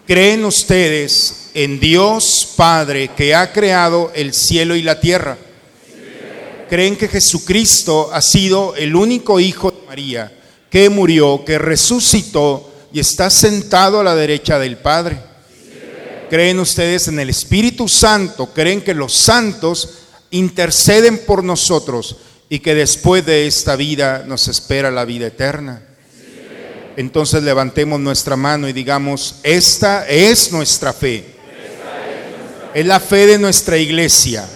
¿Creen 0.06 0.44
ustedes 0.44 1.50
en 1.52 1.80
Dios 1.80 2.48
Padre 2.56 3.10
que 3.16 3.34
ha 3.34 3.52
creado 3.52 4.12
el 4.14 4.32
cielo 4.32 4.76
y 4.76 4.82
la 4.82 5.00
tierra? 5.00 5.36
¿Creen 6.68 6.96
que 6.96 7.08
Jesucristo 7.08 8.10
ha 8.12 8.22
sido 8.22 8.76
el 8.76 8.94
único 8.94 9.40
Hijo 9.40 9.72
de 9.72 9.86
María 9.86 10.36
que 10.70 10.88
murió, 10.88 11.44
que 11.44 11.58
resucitó 11.58 12.72
y 12.92 13.00
está 13.00 13.28
sentado 13.28 14.00
a 14.00 14.04
la 14.04 14.14
derecha 14.14 14.58
del 14.58 14.78
Padre? 14.78 15.18
¿Creen 16.30 16.60
ustedes 16.60 17.08
en 17.08 17.18
el 17.18 17.28
Espíritu 17.28 17.88
Santo? 17.88 18.46
¿Creen 18.54 18.82
que 18.82 18.94
los 18.94 19.12
santos 19.12 19.98
interceden 20.30 21.18
por 21.26 21.42
nosotros 21.42 22.16
y 22.48 22.60
que 22.60 22.74
después 22.74 23.26
de 23.26 23.46
esta 23.46 23.74
vida 23.74 24.24
nos 24.26 24.46
espera 24.48 24.90
la 24.90 25.04
vida 25.04 25.26
eterna? 25.26 25.82
entonces 26.96 27.42
levantemos 27.42 27.98
nuestra 27.98 28.36
mano 28.36 28.68
y 28.68 28.74
digamos, 28.74 29.36
esta 29.42 30.06
es 30.06 30.52
nuestra 30.52 30.92
fe. 30.92 31.24
Es 32.74 32.84
la 32.84 33.00
fe 33.00 33.26
de 33.26 33.38
nuestra 33.38 33.78
iglesia 33.78 34.46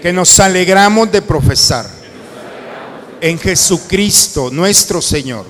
que 0.00 0.12
nos 0.12 0.40
alegramos 0.40 1.12
de 1.12 1.20
profesar 1.22 1.95
en 3.20 3.38
Jesucristo 3.38 4.50
nuestro 4.50 5.00
Señor. 5.00 5.46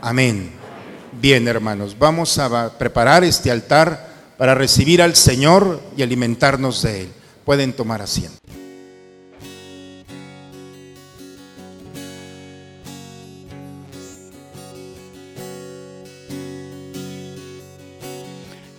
Amén. 0.00 0.52
Bien, 1.20 1.48
hermanos, 1.48 1.96
vamos 1.98 2.38
a 2.38 2.78
preparar 2.78 3.24
este 3.24 3.50
altar 3.50 4.08
para 4.36 4.54
recibir 4.54 5.02
al 5.02 5.16
Señor 5.16 5.80
y 5.96 6.02
alimentarnos 6.02 6.82
de 6.82 7.02
Él. 7.02 7.08
Pueden 7.44 7.72
tomar 7.72 8.02
asiento. 8.02 8.36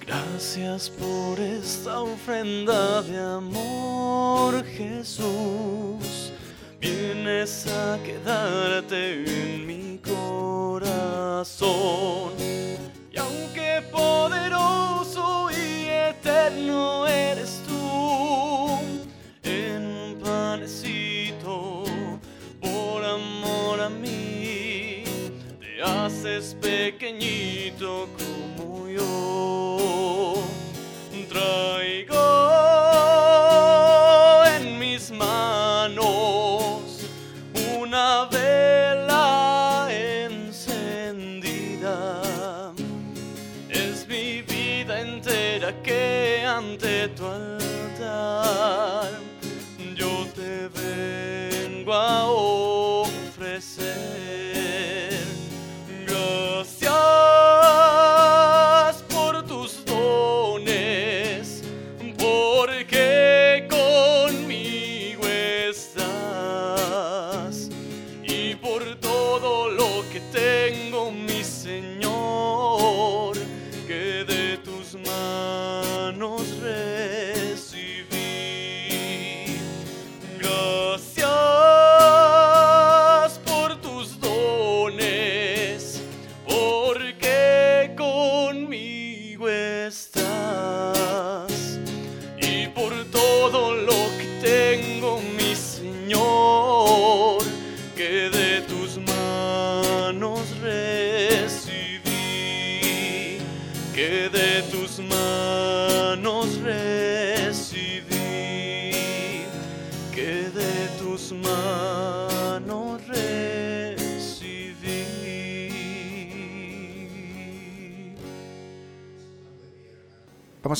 Gracias 0.07 0.89
por 0.89 1.39
esta 1.39 1.99
ofrenda 1.99 3.01
de 3.01 3.17
amor, 3.17 4.63
Jesús. 4.65 6.28
Vienes 6.79 7.67
a 7.67 7.99
quedarte 8.03 9.23
en 9.25 9.67
mi 9.67 9.99
corazón. 9.99 11.51
Y 13.11 13.17
aunque 13.17 13.81
poderoso 13.91 15.49
y 15.51 15.87
eterno 15.89 17.05
eres 17.05 17.61
tú, 17.67 18.79
en 19.43 19.85
un 19.85 20.19
panecito, 20.23 21.83
por 22.61 23.03
amor 23.03 23.81
a 23.81 23.89
mí, 23.89 25.03
te 25.59 25.81
haces 25.83 26.55
pequeñito 26.61 28.07
como 28.17 28.87
yo. 28.87 29.09
Traigo 31.29 32.68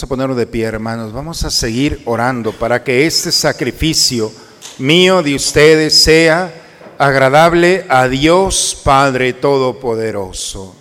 ponernos 0.10 0.38
de 0.38 0.48
pie, 0.48 0.66
hermanos. 0.66 1.14
Vamos 1.14 1.44
a 1.44 1.52
seguir 1.52 2.02
orando 2.06 2.52
para 2.52 2.84
que 2.84 3.06
este 3.06 3.32
sacrificio 3.32 4.32
mío 4.80 5.22
de 5.22 5.36
ustedes 5.36 6.02
sea 6.04 6.52
agradable 6.98 7.86
a 7.90 8.08
Dios 8.08 8.82
Padre 8.84 9.34
Todopoderoso. 9.34 10.76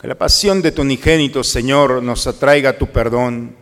Que 0.00 0.08
la 0.08 0.14
pasión 0.14 0.62
de 0.62 0.72
tu 0.72 0.80
unigénito, 0.80 1.44
Señor, 1.44 2.02
nos 2.02 2.26
atraiga 2.26 2.78
tu 2.78 2.86
perdón, 2.86 3.54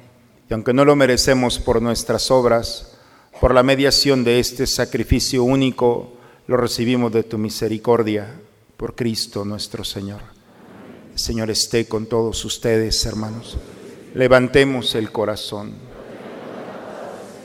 y 0.49 0.55
aunque 0.55 0.72
no 0.72 0.85
lo 0.85 0.95
merecemos 0.95 1.59
por 1.59 1.83
nuestras 1.83 2.30
obras, 2.30 2.93
por 3.41 3.53
la 3.53 3.64
mediación 3.64 4.22
de 4.22 4.39
este 4.39 4.68
sacrificio 4.68 5.43
único, 5.43 6.21
lo 6.47 6.57
recibimos 6.57 7.12
de 7.12 7.22
tu 7.22 7.38
misericordia, 7.38 8.34
por 8.76 8.95
Cristo 8.95 9.45
nuestro 9.45 9.84
Señor. 9.84 10.20
El 11.12 11.18
Señor 11.18 11.51
esté 11.51 11.86
con 11.86 12.07
todos 12.07 12.45
ustedes, 12.45 13.05
hermanos. 13.07 13.57
Levantemos 14.14 14.95
el 14.95 15.12
corazón. 15.12 15.74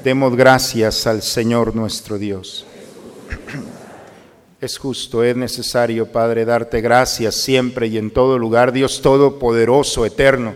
Demos 0.03 0.35
gracias 0.35 1.05
al 1.05 1.21
Señor 1.21 1.75
nuestro 1.75 2.17
Dios. 2.17 2.65
Es 4.59 4.79
justo, 4.79 5.23
es 5.23 5.35
necesario, 5.35 6.11
Padre, 6.11 6.43
darte 6.43 6.81
gracias 6.81 7.35
siempre 7.35 7.85
y 7.85 7.99
en 7.99 8.09
todo 8.09 8.39
lugar, 8.39 8.71
Dios 8.71 9.03
Todopoderoso, 9.03 10.03
eterno, 10.03 10.55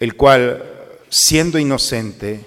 el 0.00 0.16
cual, 0.16 0.64
siendo 1.10 1.58
inocente, 1.58 2.46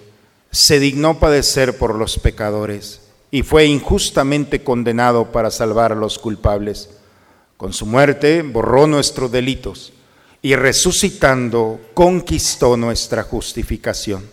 se 0.50 0.80
dignó 0.80 1.20
padecer 1.20 1.78
por 1.78 1.94
los 1.94 2.18
pecadores 2.18 3.01
y 3.32 3.44
fue 3.44 3.66
injustamente 3.66 4.62
condenado 4.62 5.32
para 5.32 5.50
salvar 5.50 5.94
a 5.94 5.96
los 5.96 6.20
culpables. 6.20 6.90
Con 7.56 7.72
su 7.72 7.86
muerte 7.86 8.42
borró 8.42 8.86
nuestros 8.88 9.32
delitos 9.32 9.94
y 10.42 10.56
resucitando 10.56 11.80
conquistó 11.94 12.76
nuestra 12.76 13.24
justificación. 13.24 14.30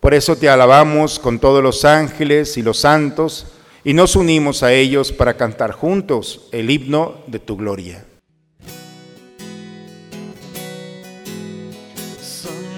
Por 0.00 0.12
eso 0.12 0.36
te 0.36 0.48
alabamos 0.48 1.18
con 1.18 1.38
todos 1.38 1.62
los 1.62 1.84
ángeles 1.84 2.56
y 2.56 2.62
los 2.62 2.80
santos 2.80 3.46
y 3.84 3.94
nos 3.94 4.16
unimos 4.16 4.62
a 4.62 4.72
ellos 4.72 5.12
para 5.12 5.36
cantar 5.36 5.72
juntos 5.72 6.48
el 6.50 6.70
himno 6.70 7.22
de 7.26 7.38
tu 7.38 7.56
gloria. 7.56 8.04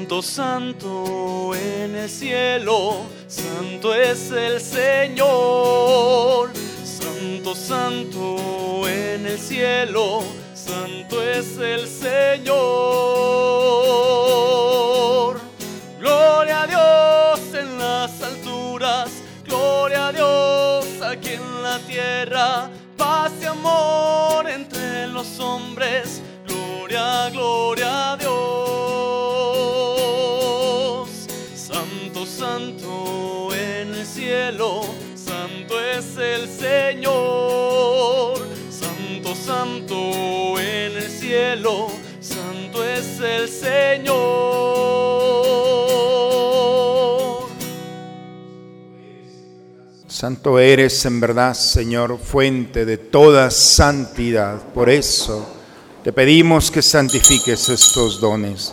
Santo, 0.07 0.23
santo 0.23 1.53
en 1.57 1.97
el 1.97 2.09
cielo, 2.09 3.07
santo 3.27 3.93
es 3.93 4.31
el 4.31 4.61
Señor. 4.61 6.53
Santo, 6.85 7.57
santo 7.57 8.87
en 8.89 9.27
el 9.27 9.37
cielo, 9.37 10.23
santo 10.55 11.21
es 11.21 11.59
el 11.59 11.89
Señor. 11.89 12.55
Gloria 15.99 16.63
a 16.63 16.67
Dios 16.69 17.41
en 17.55 17.77
las 17.77 18.23
alturas, 18.23 19.11
gloria 19.45 20.07
a 20.07 20.13
Dios 20.13 20.87
aquí 21.03 21.31
en 21.31 21.63
la 21.65 21.81
tierra, 21.81 22.71
paz 22.97 23.33
y 23.43 23.47
amor 23.47 24.49
entre 24.49 25.09
los 25.09 25.41
hombres, 25.41 26.23
gloria, 26.47 27.29
gloria 27.31 28.16
santo 34.55 35.81
es 35.81 36.17
el 36.17 36.49
Señor. 36.49 38.39
Santo, 38.71 39.35
santo 39.35 39.95
en 40.61 40.97
el 40.97 41.11
cielo, 41.11 41.89
santo 42.21 42.85
es 42.85 43.21
el 43.21 43.49
Señor. 43.49 44.17
Santo 50.07 50.61
eres 50.61 51.05
en 51.05 51.21
verdad, 51.21 51.55
Señor, 51.55 52.17
fuente 52.19 52.85
de 52.85 52.99
toda 52.99 53.51
santidad. 53.51 54.63
Por 54.73 54.89
eso 54.89 55.45
te 56.05 56.13
pedimos 56.13 56.71
que 56.71 56.83
santifiques 56.83 57.69
estos 57.69 58.21
dones 58.21 58.73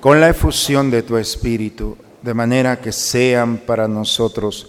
con 0.00 0.20
la 0.20 0.28
efusión 0.28 0.90
de 0.92 1.02
tu 1.02 1.16
Espíritu, 1.16 1.96
de 2.22 2.34
manera 2.34 2.80
que 2.80 2.92
sean 2.92 3.58
para 3.58 3.88
nosotros 3.88 4.68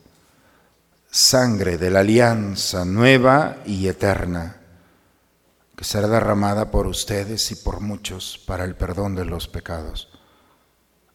sangre 1.11 1.77
de 1.77 1.89
la 1.89 1.99
alianza 1.99 2.85
nueva 2.85 3.57
y 3.65 3.87
eterna, 3.89 4.61
que 5.75 5.83
será 5.83 6.07
derramada 6.07 6.71
por 6.71 6.87
ustedes 6.87 7.51
y 7.51 7.55
por 7.55 7.81
muchos 7.81 8.41
para 8.47 8.63
el 8.63 8.75
perdón 8.75 9.15
de 9.15 9.25
los 9.25 9.49
pecados. 9.49 10.07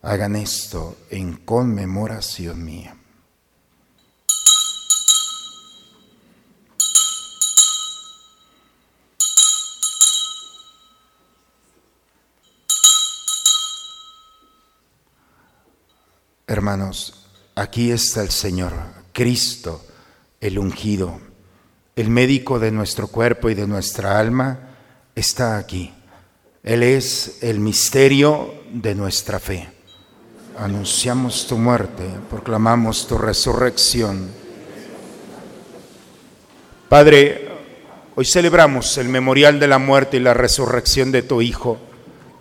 Hagan 0.03 0.37
esto 0.37 0.99
en 1.11 1.39
conmemoración 1.39 2.63
mía. 2.63 2.95
Hermanos, 16.47 17.27
aquí 17.57 17.91
está 17.91 18.23
el 18.23 18.31
Señor, 18.31 18.73
Cristo, 19.17 19.83
el 20.43 20.59
ungido, 20.59 21.19
el 21.97 22.11
médico 22.11 22.59
de 22.59 22.71
nuestro 22.71 23.09
cuerpo 23.09 23.49
y 23.49 23.55
de 23.55 23.67
nuestra 23.67 24.19
alma, 24.19 24.59
está 25.15 25.57
aquí. 25.57 25.91
Él 26.63 26.83
es 26.83 27.39
el 27.41 27.59
misterio 27.59 28.53
de 28.71 28.95
nuestra 28.95 29.39
fe. 29.39 29.71
Anunciamos 30.59 31.47
tu 31.47 31.57
muerte, 31.57 32.05
proclamamos 32.29 33.07
tu 33.07 33.17
resurrección. 33.17 34.29
Padre, 36.91 37.49
hoy 38.17 38.27
celebramos 38.27 38.99
el 38.99 39.09
memorial 39.09 39.59
de 39.59 39.67
la 39.67 39.79
muerte 39.79 40.19
y 40.19 40.21
la 40.21 40.35
resurrección 40.35 41.11
de 41.11 41.23
tu 41.23 41.41
Hijo. 41.41 41.79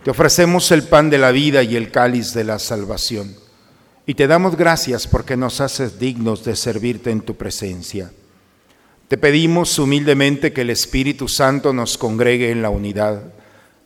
Te 0.04 0.10
ofrecemos 0.10 0.70
el 0.72 0.82
pan 0.82 1.08
de 1.08 1.16
la 1.16 1.30
vida 1.30 1.62
y 1.62 1.74
el 1.74 1.90
cáliz 1.90 2.34
de 2.34 2.44
la 2.44 2.58
salvación. 2.58 3.45
Y 4.08 4.14
te 4.14 4.28
damos 4.28 4.56
gracias 4.56 5.08
porque 5.08 5.36
nos 5.36 5.60
haces 5.60 5.98
dignos 5.98 6.44
de 6.44 6.54
servirte 6.54 7.10
en 7.10 7.22
tu 7.22 7.34
presencia. 7.34 8.12
Te 9.08 9.18
pedimos 9.18 9.78
humildemente 9.80 10.52
que 10.52 10.60
el 10.60 10.70
Espíritu 10.70 11.26
Santo 11.26 11.72
nos 11.72 11.98
congregue 11.98 12.52
en 12.52 12.62
la 12.62 12.70
unidad. 12.70 13.32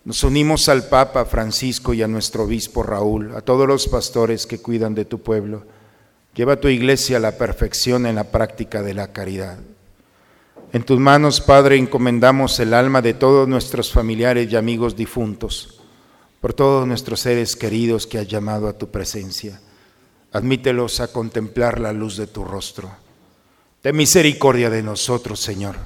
Nos 0.05 0.23
unimos 0.23 0.69
al 0.69 0.89
Papa 0.89 1.25
Francisco 1.25 1.95
y 1.95 2.03
a 2.03 2.09
nuestro 2.09 2.45
obispo 2.45 2.83
Raúl, 2.83 3.35
a 3.35 3.41
todos 3.41 3.67
los 3.67 3.89
pastores 3.89 4.47
que 4.47 4.59
cuidan 4.59 4.95
de 4.95 5.07
tu 5.07 5.23
pueblo. 5.23 5.65
Lleva 6.35 6.61
tu 6.61 6.69
iglesia 6.69 7.17
a 7.17 7.21
la 7.21 7.39
perfección 7.39 8.05
en 8.05 8.15
la 8.15 8.25
práctica 8.25 8.83
de 8.83 8.95
la 8.95 9.13
caridad. 9.13 9.59
En 10.73 10.83
tus 10.83 11.01
manos, 11.01 11.41
Padre, 11.41 11.77
encomendamos 11.77 12.61
el 12.61 12.75
alma 12.75 13.01
de 13.01 13.15
todos 13.15 13.49
nuestros 13.49 13.91
familiares 13.91 14.53
y 14.53 14.57
amigos 14.57 14.97
difuntos, 14.97 15.81
por 16.41 16.53
todos 16.53 16.87
nuestros 16.87 17.21
seres 17.21 17.57
queridos 17.57 18.07
que 18.07 18.19
has 18.19 18.29
llamado 18.29 18.69
a 18.69 18.75
tu 18.77 18.91
presencia. 18.91 19.61
Admítelos 20.33 21.01
a 21.01 21.09
contemplar 21.09 21.81
la 21.81 21.93
luz 21.93 22.17
de 22.17 22.27
tu 22.27 22.45
rostro. 22.45 22.91
Ten 23.83 23.97
misericordia 23.97 24.71
de 24.71 24.83
nosotros, 24.83 25.41
Señor, 25.41 25.77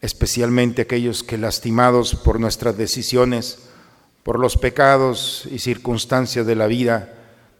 especialmente 0.00 0.82
aquellos 0.82 1.22
que 1.22 1.36
lastimados 1.36 2.14
por 2.14 2.40
nuestras 2.40 2.76
decisiones, 2.76 3.58
por 4.22 4.38
los 4.38 4.56
pecados 4.56 5.46
y 5.50 5.58
circunstancias 5.58 6.46
de 6.46 6.54
la 6.54 6.66
vida, 6.66 7.12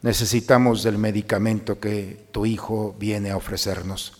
necesitamos 0.02 0.82
del 0.82 0.98
medicamento 0.98 1.80
que 1.80 2.26
tu 2.32 2.46
Hijo 2.46 2.94
viene 2.98 3.30
a 3.30 3.36
ofrecernos. 3.36 4.14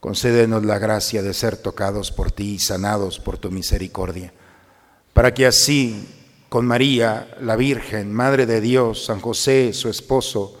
Concédenos 0.00 0.64
la 0.64 0.78
gracia 0.78 1.22
de 1.22 1.32
ser 1.32 1.56
tocados 1.56 2.12
por 2.12 2.30
ti 2.30 2.54
y 2.54 2.58
sanados 2.58 3.18
por 3.18 3.38
tu 3.38 3.50
misericordia, 3.50 4.32
para 5.14 5.32
que 5.32 5.46
así, 5.46 6.06
con 6.48 6.66
María, 6.66 7.34
la 7.40 7.56
Virgen, 7.56 8.12
Madre 8.12 8.44
de 8.44 8.60
Dios, 8.60 9.06
San 9.06 9.20
José, 9.20 9.72
su 9.72 9.88
esposo, 9.88 10.60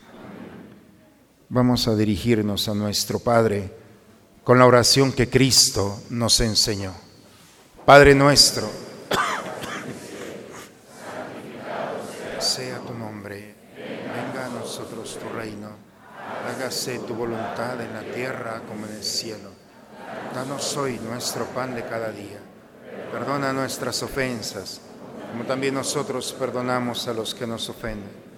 Vamos 1.53 1.85
a 1.89 1.95
dirigirnos 1.97 2.69
a 2.69 2.73
nuestro 2.73 3.19
Padre 3.19 3.75
con 4.41 4.57
la 4.57 4.65
oración 4.65 5.11
que 5.11 5.29
Cristo 5.29 5.99
nos 6.09 6.39
enseñó. 6.39 6.93
Padre 7.85 8.15
nuestro, 8.15 8.69
sea 12.39 12.77
tu 12.79 12.93
nombre, 12.93 13.53
venga 13.75 14.45
a 14.45 14.49
nosotros 14.61 15.19
tu 15.19 15.27
reino, 15.37 15.71
hágase 16.47 16.99
tu 16.99 17.15
voluntad 17.15 17.81
en 17.81 17.95
la 17.95 18.13
tierra 18.13 18.61
como 18.65 18.85
en 18.85 18.93
el 18.93 19.03
cielo. 19.03 19.49
Danos 20.33 20.77
hoy 20.77 20.99
nuestro 20.99 21.43
pan 21.47 21.75
de 21.75 21.83
cada 21.83 22.13
día. 22.13 22.39
Perdona 23.11 23.51
nuestras 23.51 24.01
ofensas, 24.03 24.79
como 25.29 25.43
también 25.43 25.73
nosotros 25.73 26.31
perdonamos 26.31 27.09
a 27.09 27.13
los 27.13 27.35
que 27.35 27.45
nos 27.45 27.67
ofenden. 27.67 28.30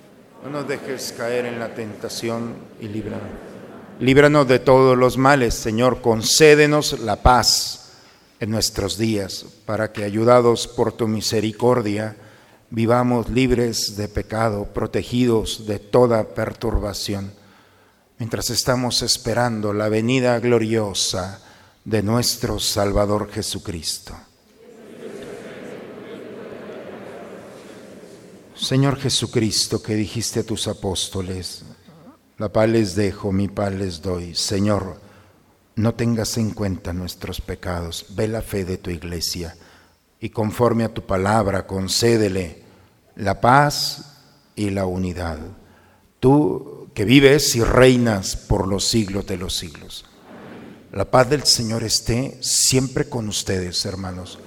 No 0.44 0.50
nos 0.50 0.68
dejes 0.68 1.14
caer 1.18 1.46
en 1.46 1.58
la 1.58 1.74
tentación 1.74 2.56
y 2.82 2.90
líbranos. 2.90 3.22
Líbranos 4.02 4.46
de 4.46 4.60
todos 4.60 4.98
los 4.98 5.18
males, 5.18 5.54
Señor. 5.54 6.02
Concédenos 6.02 7.00
la 7.00 7.24
paz 7.24 7.94
en 8.42 8.52
nuestros 8.52 8.98
días, 8.98 9.46
para 9.66 9.94
que, 9.94 10.04
ayudados 10.04 10.68
por 10.68 10.92
tu 10.92 11.08
misericordia, 11.08 12.18
vivamos 12.70 13.30
libres 13.30 13.96
de 13.96 14.10
pecado, 14.10 14.66
protegidos 14.74 15.66
de 15.66 15.80
toda 15.80 16.34
perturbación, 16.34 17.32
mientras 18.20 18.50
estamos 18.50 19.02
esperando 19.02 19.72
la 19.72 19.88
venida 19.88 20.38
gloriosa 20.40 21.42
de 21.86 22.04
nuestro 22.04 22.60
Salvador 22.60 23.32
Jesucristo. 23.32 24.14
Señor 28.64 28.98
Jesucristo, 28.98 29.84
que 29.84 29.94
dijiste 29.94 30.40
a 30.40 30.46
tus 30.46 30.70
apóstoles, 30.70 31.64
la 32.38 32.48
paz 32.48 32.70
les 32.70 32.96
dejo, 32.96 33.34
mi 33.34 33.50
paz 33.50 33.74
les 33.74 34.02
doy. 34.02 34.36
Señor, 34.36 35.02
no 35.76 35.96
tengas 35.96 36.38
en 36.38 36.52
cuenta 36.52 36.94
nuestros 36.94 37.42
pecados, 37.42 38.06
ve 38.12 38.30
la 38.30 38.42
fe 38.42 38.64
de 38.64 38.78
tu 38.78 38.90
iglesia 38.90 39.58
y 40.22 40.30
conforme 40.30 40.86
a 40.86 40.94
tu 40.94 41.06
palabra 41.06 41.68
concédele 41.68 42.64
la 43.18 43.42
paz 43.42 44.22
y 44.56 44.70
la 44.70 44.86
unidad. 44.86 45.40
Tú 46.22 46.88
que 46.94 47.04
vives 47.04 47.58
y 47.58 47.64
reinas 47.66 48.38
por 48.38 48.70
los 48.70 48.86
siglos 48.86 49.28
de 49.28 49.36
los 49.36 49.58
siglos. 49.58 50.06
La 50.94 51.12
paz 51.12 51.30
del 51.30 51.44
Señor 51.44 51.84
esté 51.84 52.38
siempre 52.40 53.10
con 53.10 53.28
ustedes, 53.28 53.86
hermanos. 53.86 54.40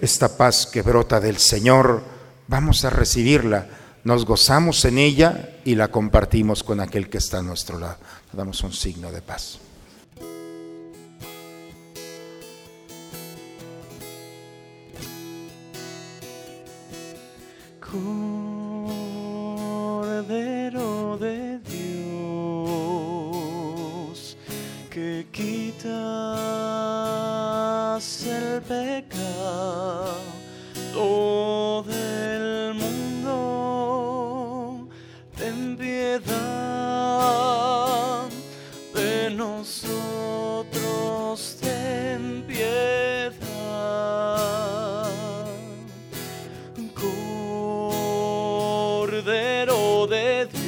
Esta 0.00 0.38
paz 0.38 0.66
que 0.66 0.80
brota 0.80 1.20
del 1.20 1.36
Señor, 1.36 2.11
vamos 2.52 2.84
a 2.84 2.90
recibirla, 2.90 3.66
nos 4.04 4.26
gozamos 4.26 4.84
en 4.84 4.98
ella 4.98 5.56
y 5.64 5.74
la 5.74 5.88
compartimos 5.88 6.62
con 6.62 6.80
aquel 6.80 7.08
que 7.08 7.16
está 7.16 7.38
a 7.38 7.42
nuestro 7.42 7.78
lado. 7.78 7.96
Damos 8.30 8.62
un 8.62 8.74
signo 8.74 9.10
de 9.10 9.22
paz. 9.22 9.58
Cordero 17.80 17.96
de 21.16 21.58
Dios, 21.60 21.86
que 24.90 25.26
quitas 25.32 25.96
el 28.26 28.60
pecado 28.60 30.32
de 38.94 39.30
nosotros, 39.34 40.68
ten 41.60 42.44
piedad. 42.46 43.32
Cordero 49.22 50.06
de 50.06 50.46
Dios, 50.46 50.61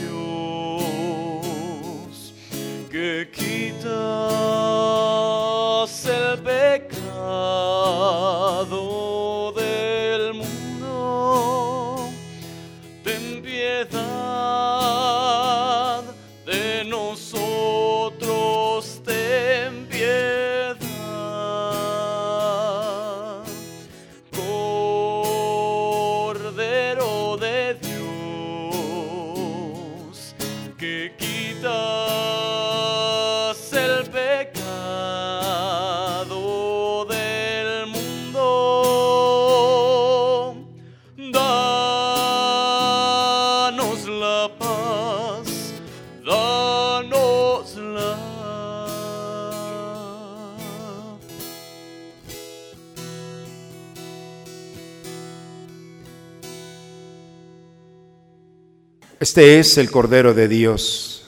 Este 59.34 59.58
es 59.58 59.78
el 59.78 59.90
Cordero 59.90 60.32
de 60.32 60.46
Dios, 60.46 61.24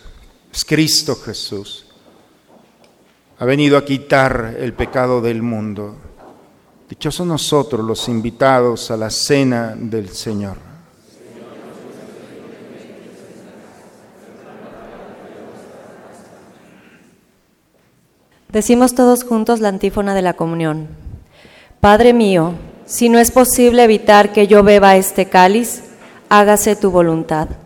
es 0.54 0.64
Cristo 0.64 1.16
Jesús. 1.16 1.86
Ha 3.36 3.44
venido 3.44 3.76
a 3.76 3.84
quitar 3.84 4.54
el 4.61 4.74
pecado 4.74 5.20
del 5.20 5.42
mundo. 5.42 5.96
Dichosos 6.88 7.26
nosotros 7.26 7.84
los 7.84 8.09
invitados 8.09 8.92
a 8.92 8.96
la 8.96 9.11
cena 9.11 9.74
del 9.76 10.11
Señor. 10.11 10.57
Decimos 18.48 18.94
todos 18.94 19.24
juntos 19.24 19.59
la 19.59 19.70
antífona 19.70 20.14
de 20.14 20.22
la 20.22 20.34
comunión. 20.34 20.86
Padre 21.80 22.12
mío, 22.12 22.52
si 22.84 23.09
no 23.09 23.18
es 23.18 23.32
posible 23.32 23.82
evitar 23.82 24.32
que 24.32 24.46
yo 24.46 24.62
beba 24.62 24.94
este 24.94 25.28
cáliz, 25.28 25.82
hágase 26.28 26.76
tu 26.76 26.92
voluntad. 26.92 27.66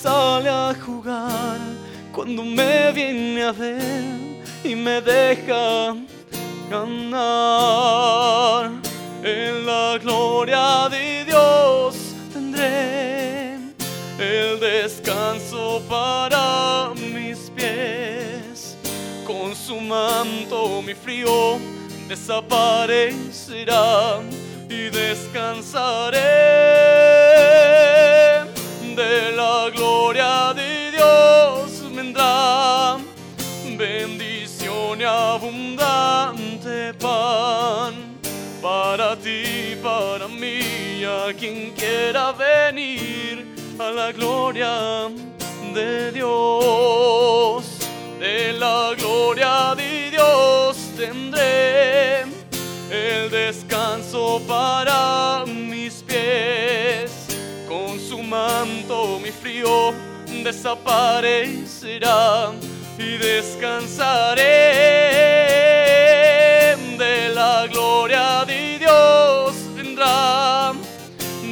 Sale 0.00 0.48
a 0.48 0.72
jugar 0.86 1.58
cuando 2.12 2.44
me 2.44 2.92
viene 2.92 3.42
a 3.42 3.50
ver 3.50 4.04
y 4.62 4.76
me 4.76 5.00
deja 5.00 5.96
ganar. 6.70 8.70
En 9.24 9.66
la 9.66 9.98
gloria 10.00 10.88
de 10.88 11.24
Dios 11.24 11.96
tendré 12.32 13.54
el 14.20 14.60
descanso 14.60 15.82
para 15.88 16.92
mis 16.94 17.50
pies. 17.50 18.76
Con 19.26 19.56
su 19.56 19.80
manto 19.80 20.80
mi 20.80 20.94
frío 20.94 21.58
desaparecerá 22.06 24.20
y 24.68 24.90
descansaré. 24.90 26.18
De 29.18 29.32
la 29.32 29.68
gloria 29.74 30.54
de 30.54 30.92
Dios 30.92 31.92
vendrá 31.92 32.98
bendición 33.76 35.00
y 35.00 35.02
abundante 35.02 36.94
pan 36.94 37.94
para 38.62 39.16
ti, 39.16 39.76
para 39.82 40.28
mí, 40.28 41.02
a 41.04 41.32
quien 41.36 41.72
quiera 41.72 42.30
venir 42.30 43.44
a 43.80 43.90
la 43.90 44.12
gloria 44.12 45.08
de 45.74 46.12
Dios. 46.12 47.64
De 48.20 48.52
la 48.52 48.94
gloria 48.96 49.74
de 49.74 50.12
Dios 50.12 50.76
tendré 50.96 52.22
el 52.88 53.28
descanso 53.30 54.40
para 54.46 55.44
mis 55.44 56.04
pies. 56.04 57.17
Manto 58.28 59.18
mi 59.18 59.30
frío 59.30 59.94
desaparecerá 60.44 62.52
y 62.98 63.16
descansaré. 63.16 64.42
De 66.98 67.30
la 67.34 67.66
gloria 67.68 68.44
de 68.44 68.78
Dios 68.78 69.54
vendrá 69.74 70.74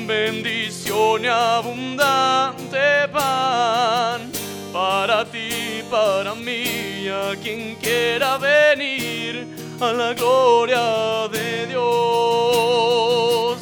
bendición 0.07 1.25
y 1.25 1.29
abundante 1.29 3.09
pan 3.11 4.31
para 4.73 5.25
ti, 5.25 5.83
para 5.91 6.35
mí, 6.35 7.09
a 7.09 7.35
quien 7.43 7.77
quiera 7.77 8.37
venir 8.37 9.47
a 9.81 9.93
la 9.93 10.13
gloria 10.13 11.27
de 11.33 11.67
Dios. 11.69 13.57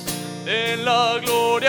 En 0.47 0.85
la 0.85 1.19
gloria 1.23 1.64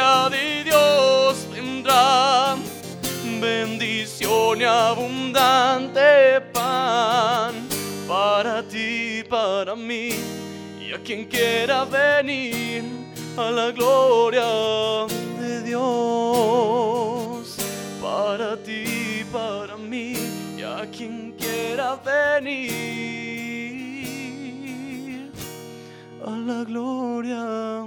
abundante 4.96 6.40
pan 6.54 7.54
para 8.08 8.64
ti, 8.64 9.24
para 9.30 9.76
mí, 9.76 10.12
y 10.80 10.94
a 10.94 11.00
quien 11.04 11.26
quiera 11.26 11.84
venir 11.84 12.84
a 13.36 13.52
la 13.52 13.72
gloria 13.72 14.46
de 15.40 15.64
Dios. 15.64 17.58
Para 18.02 18.56
ti, 18.64 19.26
para 19.34 19.76
mí, 19.76 20.14
y 20.58 20.62
a 20.62 20.90
quien 20.90 21.34
quiera 21.38 21.98
venir 21.98 22.72
a 26.26 26.32
la 26.32 26.64
gloria 26.64 27.86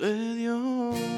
de 0.00 0.34
Dios. 0.34 1.17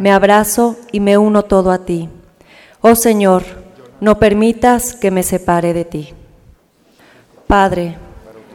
me 0.00 0.10
abrazo 0.10 0.76
y 0.92 0.98
me 0.98 1.18
uno 1.18 1.44
todo 1.44 1.70
a 1.70 1.84
ti. 1.84 2.08
Oh 2.80 2.94
Señor, 2.94 3.44
no 4.00 4.18
permitas 4.18 4.94
que 4.94 5.10
me 5.10 5.22
separe 5.22 5.74
de 5.74 5.84
ti. 5.84 6.14
Padre, 7.46 7.96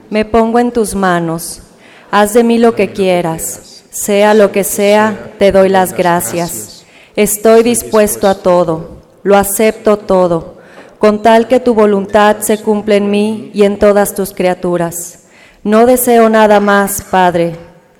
me 0.10 0.26
pongo 0.26 0.58
en 0.58 0.72
tus 0.72 0.96
manos, 0.96 1.62
haz 2.10 2.34
de 2.34 2.44
mí 2.44 2.58
lo 2.58 2.74
que 2.74 2.92
quieras, 2.94 3.84
sea 3.92 4.34
lo 4.34 4.52
que 4.52 4.64
sea, 4.64 5.34
te 5.38 5.52
doy 5.52 5.70
las 5.70 5.96
gracias. 5.96 6.84
Estoy 7.16 7.62
dispuesto 7.62 8.28
a 8.28 8.36
todo, 8.36 9.02
lo 9.22 9.38
acepto 9.38 9.98
todo, 9.98 10.56
con 10.98 11.22
tal 11.22 11.48
que 11.48 11.60
tu 11.60 11.76
voluntad 11.76 12.38
se 12.40 12.58
cumpla 12.58 12.96
en 12.96 13.12
mí 13.12 13.52
y 13.54 13.64
en 13.64 13.78
todas 13.78 14.16
tus 14.16 14.34
criaturas. 14.34 15.26
No 15.64 15.86
deseo 15.86 16.28
nada 16.28 16.60
más, 16.60 17.04
Padre, 17.04 17.56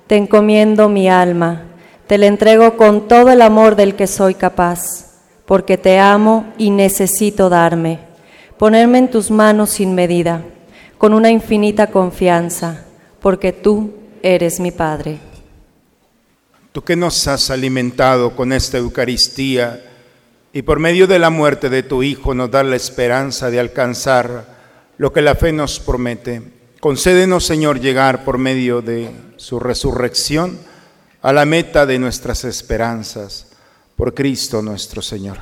te 0.08 0.16
encomiendo 0.16 0.88
mi 0.88 1.08
alma, 1.08 1.62
te 2.06 2.18
la 2.18 2.26
entrego 2.26 2.76
con 2.76 3.08
todo 3.08 3.30
el 3.30 3.42
amor 3.42 3.76
del 3.76 3.96
que 3.96 4.06
soy 4.06 4.34
capaz 4.34 5.06
porque 5.46 5.78
te 5.78 5.98
amo 5.98 6.52
y 6.58 6.70
necesito 6.70 7.48
darme, 7.48 8.00
ponerme 8.58 8.98
en 8.98 9.10
tus 9.10 9.30
manos 9.30 9.70
sin 9.70 9.94
medida, 9.94 10.42
con 10.98 11.14
una 11.14 11.30
infinita 11.30 11.86
confianza, 11.88 12.84
porque 13.20 13.52
tú 13.52 13.94
eres 14.22 14.60
mi 14.60 14.72
Padre. 14.72 15.18
Tú 16.72 16.82
que 16.82 16.96
nos 16.96 17.26
has 17.28 17.50
alimentado 17.50 18.34
con 18.34 18.52
esta 18.52 18.78
Eucaristía 18.78 19.82
y 20.52 20.62
por 20.62 20.78
medio 20.78 21.06
de 21.06 21.18
la 21.18 21.30
muerte 21.30 21.70
de 21.70 21.82
tu 21.82 22.02
Hijo 22.02 22.34
nos 22.34 22.50
das 22.50 22.66
la 22.66 22.76
esperanza 22.76 23.50
de 23.50 23.60
alcanzar 23.60 24.56
lo 24.98 25.12
que 25.12 25.22
la 25.22 25.36
fe 25.36 25.52
nos 25.52 25.78
promete. 25.78 26.42
Concédenos, 26.80 27.44
Señor, 27.44 27.80
llegar 27.80 28.24
por 28.24 28.36
medio 28.36 28.82
de 28.82 29.10
su 29.36 29.60
resurrección 29.60 30.58
a 31.26 31.32
la 31.32 31.44
meta 31.44 31.84
de 31.84 31.98
nuestras 31.98 32.44
esperanzas 32.44 33.48
por 33.96 34.14
Cristo 34.14 34.62
nuestro 34.62 35.02
Señor. 35.02 35.38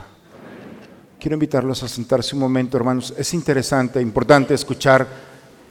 Quiero 1.20 1.34
invitarlos 1.34 1.82
a 1.82 1.88
sentarse 1.88 2.34
un 2.34 2.40
momento, 2.40 2.78
hermanos. 2.78 3.12
Es 3.18 3.34
interesante, 3.34 4.00
importante 4.00 4.54
escuchar 4.54 5.06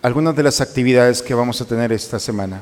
algunas 0.03 0.35
de 0.35 0.43
las 0.43 0.61
actividades 0.61 1.23
que 1.23 1.33
vamos 1.33 1.59
a 1.61 1.65
tener 1.65 1.91
esta 1.91 2.19
semana. 2.19 2.61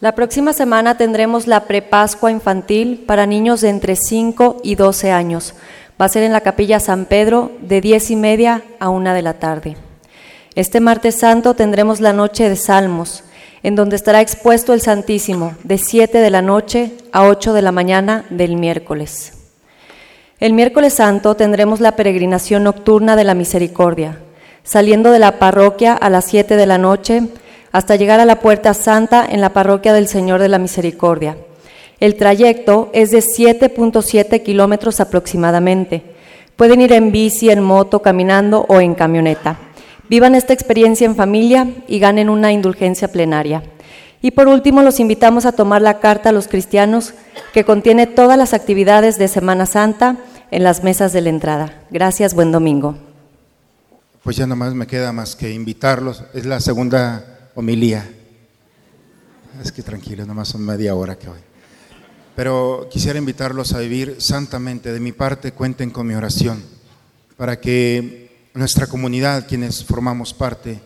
La 0.00 0.14
próxima 0.14 0.54
semana 0.54 0.96
tendremos 0.96 1.46
la 1.46 1.64
prepascua 1.64 2.30
infantil 2.30 3.04
para 3.06 3.26
niños 3.26 3.60
de 3.60 3.68
entre 3.68 3.94
5 3.94 4.62
y 4.64 4.76
12 4.76 5.12
años. 5.12 5.52
Va 6.00 6.06
a 6.06 6.08
ser 6.08 6.22
en 6.22 6.32
la 6.32 6.40
capilla 6.40 6.80
San 6.80 7.04
Pedro 7.04 7.52
de 7.60 7.82
10 7.82 8.12
y 8.12 8.16
media 8.16 8.64
a 8.80 8.88
1 8.88 9.12
de 9.12 9.20
la 9.20 9.34
tarde. 9.34 9.76
Este 10.54 10.80
martes 10.80 11.16
santo 11.16 11.52
tendremos 11.52 12.00
la 12.00 12.14
noche 12.14 12.48
de 12.48 12.56
Salmos 12.56 13.24
en 13.64 13.74
donde 13.74 13.96
estará 13.96 14.20
expuesto 14.20 14.74
el 14.74 14.82
Santísimo 14.82 15.54
de 15.64 15.78
7 15.78 16.18
de 16.18 16.30
la 16.30 16.42
noche 16.42 16.92
a 17.12 17.26
8 17.26 17.54
de 17.54 17.62
la 17.62 17.72
mañana 17.72 18.26
del 18.28 18.56
miércoles. 18.56 19.32
El 20.38 20.52
miércoles 20.52 20.92
santo 20.92 21.34
tendremos 21.34 21.80
la 21.80 21.96
peregrinación 21.96 22.64
nocturna 22.64 23.16
de 23.16 23.24
la 23.24 23.32
misericordia, 23.32 24.18
saliendo 24.64 25.10
de 25.10 25.18
la 25.18 25.38
parroquia 25.38 25.94
a 25.94 26.10
las 26.10 26.26
7 26.26 26.56
de 26.56 26.66
la 26.66 26.76
noche 26.76 27.22
hasta 27.72 27.96
llegar 27.96 28.20
a 28.20 28.26
la 28.26 28.38
puerta 28.38 28.74
santa 28.74 29.26
en 29.26 29.40
la 29.40 29.54
parroquia 29.54 29.94
del 29.94 30.08
Señor 30.08 30.42
de 30.42 30.50
la 30.50 30.58
Misericordia. 30.58 31.38
El 32.00 32.16
trayecto 32.16 32.90
es 32.92 33.12
de 33.12 33.20
7.7 33.20 34.42
kilómetros 34.42 35.00
aproximadamente. 35.00 36.02
Pueden 36.54 36.82
ir 36.82 36.92
en 36.92 37.12
bici, 37.12 37.48
en 37.48 37.62
moto, 37.62 38.02
caminando 38.02 38.66
o 38.68 38.80
en 38.80 38.94
camioneta. 38.94 39.58
Vivan 40.08 40.34
esta 40.34 40.52
experiencia 40.52 41.06
en 41.06 41.16
familia 41.16 41.72
y 41.88 41.98
ganen 41.98 42.28
una 42.28 42.52
indulgencia 42.52 43.08
plenaria. 43.08 43.62
Y 44.20 44.30
por 44.30 44.48
último, 44.48 44.82
los 44.82 45.00
invitamos 45.00 45.46
a 45.46 45.52
tomar 45.52 45.82
la 45.82 46.00
carta 46.00 46.30
a 46.30 46.32
los 46.32 46.48
cristianos 46.48 47.14
que 47.52 47.64
contiene 47.64 48.06
todas 48.06 48.38
las 48.38 48.54
actividades 48.54 49.18
de 49.18 49.28
Semana 49.28 49.66
Santa 49.66 50.16
en 50.50 50.62
las 50.62 50.82
mesas 50.82 51.12
de 51.12 51.20
la 51.20 51.30
entrada. 51.30 51.82
Gracias, 51.90 52.34
buen 52.34 52.52
domingo. 52.52 52.96
Pues 54.22 54.36
ya 54.36 54.46
nomás 54.46 54.74
me 54.74 54.86
queda 54.86 55.12
más 55.12 55.36
que 55.36 55.52
invitarlos. 55.52 56.24
Es 56.32 56.46
la 56.46 56.60
segunda 56.60 57.50
homilía. 57.54 58.08
Es 59.62 59.72
que 59.72 59.82
tranquilo, 59.82 60.24
nomás 60.24 60.48
son 60.48 60.64
media 60.64 60.94
hora 60.94 61.16
que 61.16 61.28
hoy. 61.28 61.40
Pero 62.34 62.88
quisiera 62.90 63.18
invitarlos 63.18 63.74
a 63.74 63.80
vivir 63.80 64.16
santamente. 64.18 64.92
De 64.92 65.00
mi 65.00 65.12
parte, 65.12 65.52
cuenten 65.52 65.90
con 65.90 66.06
mi 66.06 66.14
oración 66.14 66.62
para 67.36 67.60
que 67.60 68.23
nuestra 68.54 68.86
comunidad, 68.86 69.48
quienes 69.48 69.84
formamos 69.84 70.32
parte, 70.32 70.80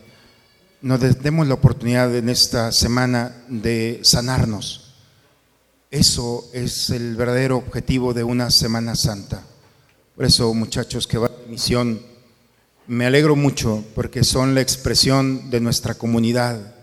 nos 0.81 0.99
demos 1.21 1.47
la 1.47 1.53
oportunidad 1.53 2.13
en 2.15 2.27
esta 2.27 2.71
semana 2.71 3.43
de 3.47 3.99
sanarnos. 4.03 4.95
Eso 5.91 6.49
es 6.51 6.89
el 6.89 7.15
verdadero 7.15 7.57
objetivo 7.57 8.13
de 8.13 8.23
una 8.23 8.49
Semana 8.49 8.95
Santa. 8.95 9.43
Por 10.15 10.25
eso, 10.25 10.51
muchachos 10.53 11.05
que 11.05 11.19
van 11.19 11.31
a 11.31 11.49
misión, 11.49 12.01
me 12.87 13.05
alegro 13.05 13.35
mucho 13.35 13.83
porque 13.93 14.23
son 14.23 14.55
la 14.55 14.61
expresión 14.61 15.51
de 15.51 15.59
nuestra 15.59 15.93
comunidad, 15.93 16.75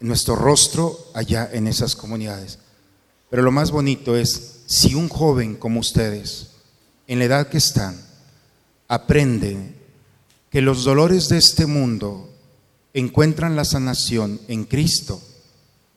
nuestro 0.00 0.36
rostro 0.36 0.98
allá 1.14 1.48
en 1.50 1.66
esas 1.68 1.96
comunidades. 1.96 2.58
Pero 3.30 3.42
lo 3.42 3.50
más 3.50 3.70
bonito 3.70 4.14
es 4.14 4.60
si 4.66 4.94
un 4.94 5.08
joven 5.08 5.56
como 5.56 5.80
ustedes, 5.80 6.48
en 7.06 7.18
la 7.18 7.24
edad 7.24 7.48
que 7.48 7.56
están, 7.56 7.98
aprende 8.88 9.77
que 10.50 10.62
los 10.62 10.84
dolores 10.84 11.28
de 11.28 11.38
este 11.38 11.66
mundo 11.66 12.30
encuentran 12.94 13.56
la 13.56 13.64
sanación 13.64 14.40
en 14.48 14.64
Cristo, 14.64 15.20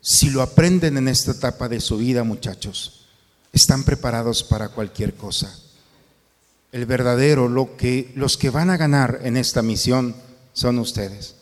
si 0.01 0.29
lo 0.29 0.41
aprenden 0.41 0.97
en 0.97 1.07
esta 1.07 1.31
etapa 1.31 1.69
de 1.69 1.79
su 1.79 1.97
vida, 1.97 2.23
muchachos, 2.23 3.07
están 3.53 3.83
preparados 3.83 4.43
para 4.43 4.69
cualquier 4.69 5.13
cosa. 5.13 5.55
El 6.71 6.85
verdadero, 6.85 7.47
lo 7.47 7.77
que, 7.77 8.11
los 8.15 8.37
que 8.37 8.49
van 8.49 8.69
a 8.69 8.77
ganar 8.77 9.19
en 9.23 9.37
esta 9.37 9.61
misión 9.61 10.15
son 10.53 10.79
ustedes. 10.79 11.35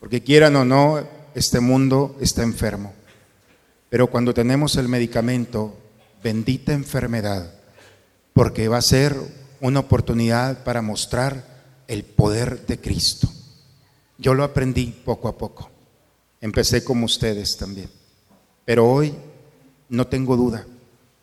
Porque 0.00 0.22
quieran 0.22 0.56
o 0.56 0.64
no, 0.64 1.06
este 1.34 1.60
mundo 1.60 2.16
está 2.20 2.42
enfermo. 2.42 2.92
Pero 3.90 4.08
cuando 4.08 4.34
tenemos 4.34 4.76
el 4.76 4.88
medicamento, 4.88 5.78
bendita 6.22 6.72
enfermedad, 6.72 7.52
porque 8.32 8.68
va 8.68 8.78
a 8.78 8.82
ser 8.82 9.16
una 9.60 9.80
oportunidad 9.80 10.64
para 10.64 10.82
mostrar 10.82 11.53
el 11.88 12.04
poder 12.04 12.66
de 12.66 12.80
Cristo. 12.80 13.28
Yo 14.18 14.34
lo 14.34 14.44
aprendí 14.44 14.86
poco 14.86 15.28
a 15.28 15.36
poco. 15.36 15.70
Empecé 16.40 16.84
como 16.84 17.06
ustedes 17.06 17.56
también. 17.56 17.90
Pero 18.64 18.88
hoy 18.88 19.14
no 19.88 20.06
tengo 20.06 20.36
duda, 20.36 20.66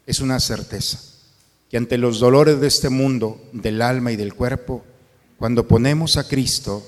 es 0.06 0.20
una 0.20 0.40
certeza, 0.40 1.00
que 1.70 1.78
ante 1.78 1.98
los 1.98 2.20
dolores 2.20 2.60
de 2.60 2.68
este 2.68 2.90
mundo, 2.90 3.42
del 3.52 3.82
alma 3.82 4.12
y 4.12 4.16
del 4.16 4.34
cuerpo, 4.34 4.84
cuando 5.38 5.68
ponemos 5.68 6.18
a 6.18 6.28
Cristo, 6.28 6.84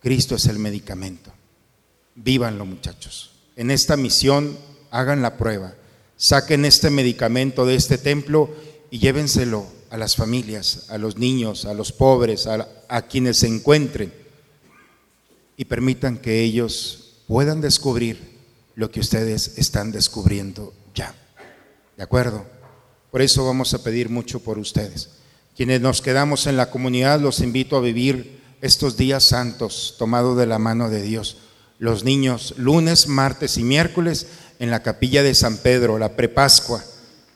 Cristo 0.00 0.36
es 0.36 0.46
el 0.46 0.58
medicamento. 0.58 1.32
Vívanlo 2.14 2.64
muchachos. 2.64 3.32
En 3.56 3.70
esta 3.70 3.96
misión 3.96 4.56
hagan 4.90 5.22
la 5.22 5.36
prueba, 5.36 5.74
saquen 6.16 6.64
este 6.64 6.90
medicamento 6.90 7.66
de 7.66 7.74
este 7.74 7.98
templo 7.98 8.50
y 8.90 8.98
llévenselo 8.98 9.66
a 9.90 9.96
las 9.96 10.16
familias, 10.16 10.86
a 10.90 10.98
los 10.98 11.16
niños, 11.16 11.64
a 11.64 11.74
los 11.74 11.92
pobres, 11.92 12.46
a, 12.46 13.02
quienes 13.02 13.38
se 13.38 13.46
encuentren 13.46 14.12
y 15.56 15.64
permitan 15.64 16.18
que 16.18 16.42
ellos 16.42 17.22
puedan 17.26 17.60
descubrir 17.60 18.38
lo 18.74 18.90
que 18.90 19.00
ustedes 19.00 19.58
están 19.58 19.92
descubriendo 19.92 20.72
ya. 20.94 21.14
¿De 21.96 22.02
acuerdo? 22.02 22.46
Por 23.10 23.22
eso 23.22 23.44
vamos 23.44 23.74
a 23.74 23.82
pedir 23.82 24.08
mucho 24.08 24.40
por 24.40 24.58
ustedes. 24.58 25.10
Quienes 25.56 25.80
nos 25.80 26.02
quedamos 26.02 26.46
en 26.46 26.56
la 26.56 26.70
comunidad, 26.70 27.20
los 27.20 27.40
invito 27.40 27.76
a 27.76 27.80
vivir 27.80 28.40
estos 28.60 28.96
días 28.96 29.26
santos 29.26 29.96
tomados 29.98 30.36
de 30.36 30.46
la 30.46 30.58
mano 30.58 30.90
de 30.90 31.02
Dios. 31.02 31.38
Los 31.78 32.04
niños, 32.04 32.54
lunes, 32.56 33.08
martes 33.08 33.56
y 33.56 33.64
miércoles, 33.64 34.26
en 34.58 34.70
la 34.70 34.82
capilla 34.82 35.22
de 35.22 35.34
San 35.34 35.56
Pedro, 35.58 35.98
la 35.98 36.16
prepascua. 36.16 36.84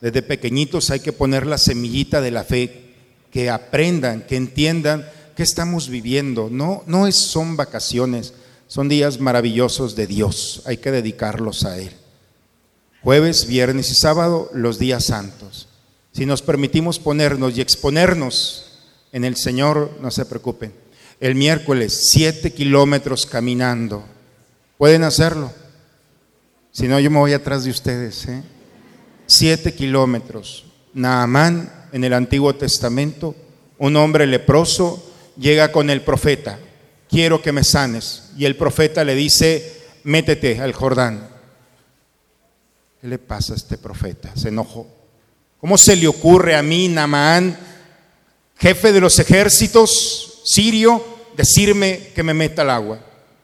Desde 0.03 0.21
pequeñitos 0.21 0.91
hay 0.91 0.99
que 0.99 1.13
poner 1.13 1.47
la 1.47 1.59
semillita 1.59 2.21
de 2.21 2.33
la 2.33 2.43
fe, 2.43 2.97
que 3.31 3.49
aprendan, 3.49 4.23
que 4.23 4.35
entiendan 4.35 5.09
qué 5.37 5.45
estamos 5.45 5.89
viviendo. 5.89 6.49
No, 6.51 6.83
no 6.87 7.07
es, 7.07 7.15
son 7.15 7.57
vacaciones, 7.57 8.35
son 8.67 8.89
días 8.89 9.21
maravillosos 9.21 9.95
de 9.95 10.09
Dios, 10.09 10.63
hay 10.67 10.79
que 10.79 10.91
dedicarlos 10.91 11.65
a 11.65 11.79
Él. 11.79 11.93
Jueves, 13.05 13.47
viernes 13.47 13.93
y 13.93 13.95
sábado, 13.95 14.51
los 14.53 14.81
días 14.81 15.05
santos. 15.05 15.69
Si 16.13 16.27
nos 16.27 16.43
permitimos 16.43 16.99
ponernos 16.99 17.57
y 17.57 17.61
exponernos 17.61 18.81
en 19.13 19.25
el 19.25 19.37
Señor, 19.37 19.99
no 20.01 20.11
se 20.11 20.27
preocupen. 20.27 20.73
El 21.21 21.37
miércoles, 21.37 22.09
siete 22.11 22.53
kilómetros 22.53 23.25
caminando. 23.25 24.05
Pueden 24.79 25.05
hacerlo. 25.05 25.53
Si 26.73 26.89
no, 26.89 26.99
yo 26.99 27.09
me 27.09 27.19
voy 27.19 27.35
atrás 27.35 27.63
de 27.63 27.71
ustedes. 27.71 28.27
¿eh? 28.27 28.43
Siete 29.27 29.75
kilómetros. 29.75 30.65
Naamán, 30.95 31.89
en 31.93 32.05
el 32.05 32.13
Antiguo 32.13 32.55
Testamento, 32.55 33.35
un 33.79 33.97
hombre 33.97 34.27
leproso 34.27 35.13
llega 35.37 35.73
con 35.73 35.91
el 35.91 36.03
profeta. 36.03 36.59
Quiero 37.09 37.43
que 37.43 37.53
me 37.53 37.65
sanes. 37.65 38.31
Y 38.37 38.45
el 38.45 38.57
profeta 38.57 39.05
le 39.05 39.15
dice, 39.15 39.83
métete 40.05 40.61
al 40.61 40.73
Jordán. 40.73 41.29
¿Qué 43.01 43.09
le 43.09 43.19
pasa 43.19 43.53
a 43.53 43.57
este 43.57 43.79
profeta? 43.79 44.33
Se 44.37 44.49
enojó. 44.49 44.87
¿Cómo 45.61 45.79
se 45.79 45.97
le 45.97 46.09
ocurre 46.09 46.57
a 46.57 46.63
mí, 46.63 46.89
Naamán, 46.89 47.57
jefe 48.57 48.93
de 48.93 49.01
los 49.01 49.19
ejércitos 49.19 50.41
sirio, 50.45 51.05
decirme 51.37 52.11
que 52.15 52.23
me 52.23 52.35
meta 52.35 52.63
al 52.63 52.71
agua? 52.71 53.01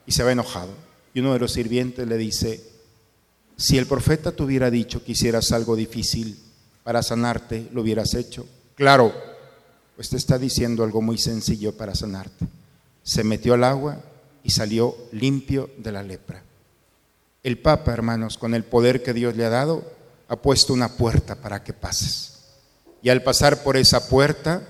Y 0.07 0.13
se 0.13 0.25
va 0.25 0.33
enojado. 0.33 0.73
Y 1.15 1.21
uno 1.21 1.33
de 1.33 1.39
los 1.39 1.53
sirvientes 1.53 2.07
le 2.07 2.17
dice, 2.17 2.61
si 3.59 3.77
el 3.77 3.87
profeta 3.87 4.31
te 4.31 4.43
hubiera 4.45 4.71
dicho 4.71 5.05
que 5.05 5.13
hicieras 5.13 5.51
algo 5.51 5.75
difícil 5.75 6.39
para 6.85 7.03
sanarte, 7.03 7.69
lo 7.73 7.83
hubieras 7.83 8.15
hecho. 8.15 8.47
Claro, 8.77 9.13
pues 9.97 10.11
te 10.11 10.17
está 10.17 10.39
diciendo 10.39 10.85
algo 10.85 11.03
muy 11.03 11.19
sencillo 11.19 11.77
para 11.77 11.97
sanarte. 11.97 12.47
Se 13.03 13.25
metió 13.25 13.55
al 13.55 13.65
agua 13.65 14.01
y 14.45 14.51
salió 14.51 14.97
limpio 15.11 15.71
de 15.77 15.91
la 15.91 16.05
lepra. 16.05 16.45
El 17.43 17.59
Papa, 17.59 17.93
hermanos, 17.93 18.39
con 18.39 18.55
el 18.55 18.63
poder 18.63 19.03
que 19.03 19.13
Dios 19.13 19.35
le 19.35 19.45
ha 19.45 19.51
dado, 19.51 19.93
ha 20.29 20.37
puesto 20.37 20.73
una 20.73 20.97
puerta 20.97 21.35
para 21.35 21.65
que 21.65 21.73
pases. 21.73 22.39
Y 23.03 23.09
al 23.09 23.25
pasar 23.25 23.65
por 23.65 23.77
esa 23.77 24.09
puerta, 24.09 24.63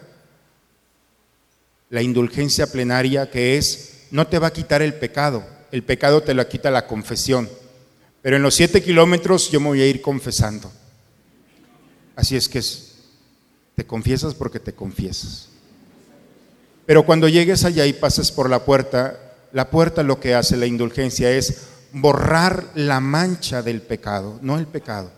la 1.91 2.01
indulgencia 2.01 2.72
plenaria 2.72 3.30
que 3.30 3.59
es, 3.59 4.07
no 4.11 4.28
te 4.28 4.39
va 4.39 4.47
a 4.47 4.53
quitar 4.55 4.80
el 4.80 4.95
pecado, 4.95 5.45
el 5.72 5.82
pecado 5.82 6.22
te 6.22 6.32
lo 6.32 6.49
quita 6.49 6.70
la 6.70 6.86
confesión 6.86 7.51
pero 8.23 8.37
en 8.37 8.43
los 8.43 8.55
siete 8.55 8.83
kilómetros 8.83 9.51
yo 9.51 9.61
me 9.61 9.69
voy 9.69 9.83
a 9.83 9.87
ir 9.87 10.03
confesando. 10.03 10.71
Así 12.16 12.37
es 12.37 12.49
que 12.49 12.61
te 13.75 13.87
confiesas 13.87 14.35
porque 14.35 14.59
te 14.59 14.73
confiesas. 14.73 15.49
Pero 16.85 17.05
cuando 17.05 17.29
llegues 17.29 17.64
allá 17.64 17.87
y 17.87 17.93
pases 17.93 18.33
por 18.33 18.51
la 18.51 18.64
puerta, 18.64 19.21
la 19.53 19.71
puerta 19.71 20.03
lo 20.03 20.19
que 20.19 20.35
hace 20.35 20.57
la 20.57 20.66
indulgencia 20.66 21.31
es 21.31 21.69
borrar 21.93 22.71
la 22.75 23.01
mancha 23.01 23.62
del 23.62 23.83
pecado, 23.83 24.39
no 24.43 24.59
el 24.59 24.66
pecado. 24.66 25.12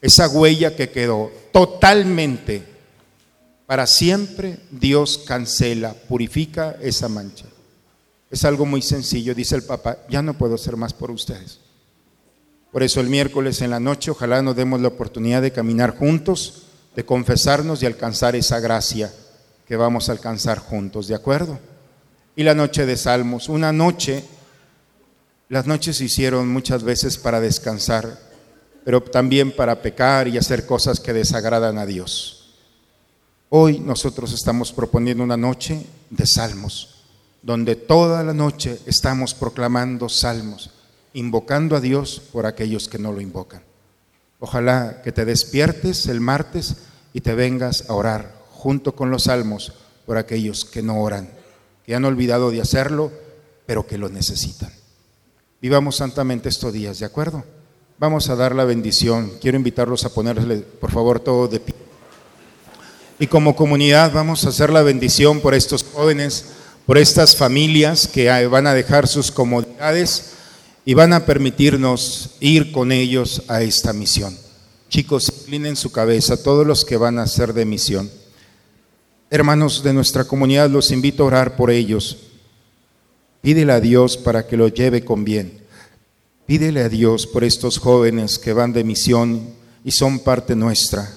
Esa 0.00 0.28
huella 0.28 0.76
que 0.76 0.90
quedó 0.90 1.30
totalmente, 1.52 2.62
para 3.66 3.86
siempre, 3.86 4.60
Dios 4.70 5.18
cancela, 5.26 5.94
purifica 5.94 6.76
esa 6.80 7.08
mancha. 7.08 7.46
Es 8.30 8.44
algo 8.44 8.66
muy 8.66 8.82
sencillo, 8.82 9.34
dice 9.34 9.56
el 9.56 9.62
Papa, 9.62 9.98
ya 10.08 10.22
no 10.22 10.34
puedo 10.34 10.54
hacer 10.56 10.76
más 10.76 10.92
por 10.92 11.10
ustedes. 11.10 11.60
Por 12.74 12.82
eso 12.82 13.00
el 13.00 13.08
miércoles 13.08 13.60
en 13.60 13.70
la 13.70 13.78
noche 13.78 14.10
ojalá 14.10 14.42
nos 14.42 14.56
demos 14.56 14.80
la 14.80 14.88
oportunidad 14.88 15.40
de 15.40 15.52
caminar 15.52 15.96
juntos, 15.96 16.64
de 16.96 17.04
confesarnos 17.04 17.80
y 17.80 17.86
alcanzar 17.86 18.34
esa 18.34 18.58
gracia 18.58 19.14
que 19.64 19.76
vamos 19.76 20.08
a 20.08 20.12
alcanzar 20.12 20.58
juntos, 20.58 21.06
¿de 21.06 21.14
acuerdo? 21.14 21.60
Y 22.34 22.42
la 22.42 22.52
noche 22.52 22.84
de 22.84 22.96
Salmos, 22.96 23.48
una 23.48 23.72
noche, 23.72 24.24
las 25.50 25.68
noches 25.68 25.98
se 25.98 26.06
hicieron 26.06 26.48
muchas 26.48 26.82
veces 26.82 27.16
para 27.16 27.40
descansar, 27.40 28.18
pero 28.84 29.00
también 29.00 29.54
para 29.54 29.80
pecar 29.80 30.26
y 30.26 30.36
hacer 30.36 30.66
cosas 30.66 30.98
que 30.98 31.12
desagradan 31.12 31.78
a 31.78 31.86
Dios. 31.86 32.56
Hoy 33.50 33.78
nosotros 33.78 34.32
estamos 34.32 34.72
proponiendo 34.72 35.22
una 35.22 35.36
noche 35.36 35.86
de 36.10 36.26
salmos, 36.26 37.04
donde 37.40 37.76
toda 37.76 38.24
la 38.24 38.34
noche 38.34 38.80
estamos 38.84 39.32
proclamando 39.32 40.08
salmos 40.08 40.73
invocando 41.14 41.76
a 41.76 41.80
Dios 41.80 42.20
por 42.32 42.44
aquellos 42.44 42.88
que 42.88 42.98
no 42.98 43.12
lo 43.12 43.20
invocan. 43.20 43.62
Ojalá 44.40 45.00
que 45.02 45.12
te 45.12 45.24
despiertes 45.24 46.06
el 46.06 46.20
martes 46.20 46.76
y 47.14 47.22
te 47.22 47.34
vengas 47.34 47.88
a 47.88 47.94
orar 47.94 48.34
junto 48.50 48.94
con 48.94 49.10
los 49.10 49.24
salmos 49.24 49.72
por 50.04 50.18
aquellos 50.18 50.64
que 50.64 50.82
no 50.82 51.00
oran, 51.00 51.30
que 51.86 51.94
han 51.94 52.04
olvidado 52.04 52.50
de 52.50 52.60
hacerlo, 52.60 53.10
pero 53.64 53.86
que 53.86 53.96
lo 53.96 54.08
necesitan. 54.08 54.70
Vivamos 55.62 55.96
santamente 55.96 56.48
estos 56.48 56.72
días, 56.72 56.98
¿de 56.98 57.06
acuerdo? 57.06 57.44
Vamos 57.98 58.28
a 58.28 58.36
dar 58.36 58.54
la 58.54 58.64
bendición. 58.64 59.32
Quiero 59.40 59.56
invitarlos 59.56 60.04
a 60.04 60.12
ponerle, 60.12 60.58
por 60.58 60.90
favor, 60.90 61.20
todo 61.20 61.48
de 61.48 61.60
pie. 61.60 61.74
Y 63.18 63.28
como 63.28 63.54
comunidad 63.54 64.12
vamos 64.12 64.44
a 64.44 64.48
hacer 64.48 64.70
la 64.70 64.82
bendición 64.82 65.40
por 65.40 65.54
estos 65.54 65.84
jóvenes, 65.84 66.46
por 66.84 66.98
estas 66.98 67.36
familias 67.36 68.08
que 68.08 68.46
van 68.48 68.66
a 68.66 68.74
dejar 68.74 69.06
sus 69.06 69.30
comodidades 69.30 70.33
y 70.84 70.94
van 70.94 71.12
a 71.12 71.24
permitirnos 71.24 72.36
ir 72.40 72.72
con 72.72 72.92
ellos 72.92 73.42
a 73.48 73.62
esta 73.62 73.92
misión. 73.92 74.36
Chicos, 74.88 75.32
inclinen 75.40 75.76
su 75.76 75.90
cabeza, 75.90 76.42
todos 76.42 76.66
los 76.66 76.84
que 76.84 76.96
van 76.96 77.18
a 77.18 77.26
ser 77.26 77.52
de 77.54 77.64
misión. 77.64 78.10
Hermanos 79.30 79.82
de 79.82 79.92
nuestra 79.92 80.24
comunidad, 80.24 80.70
los 80.70 80.92
invito 80.92 81.24
a 81.24 81.26
orar 81.26 81.56
por 81.56 81.70
ellos. 81.70 82.18
Pídele 83.40 83.72
a 83.72 83.80
Dios 83.80 84.16
para 84.16 84.46
que 84.46 84.56
lo 84.56 84.68
lleve 84.68 85.04
con 85.04 85.24
bien. 85.24 85.64
Pídele 86.46 86.82
a 86.82 86.88
Dios 86.88 87.26
por 87.26 87.42
estos 87.42 87.78
jóvenes 87.78 88.38
que 88.38 88.52
van 88.52 88.72
de 88.72 88.84
misión 88.84 89.54
y 89.84 89.90
son 89.90 90.18
parte 90.20 90.54
nuestra. 90.54 91.10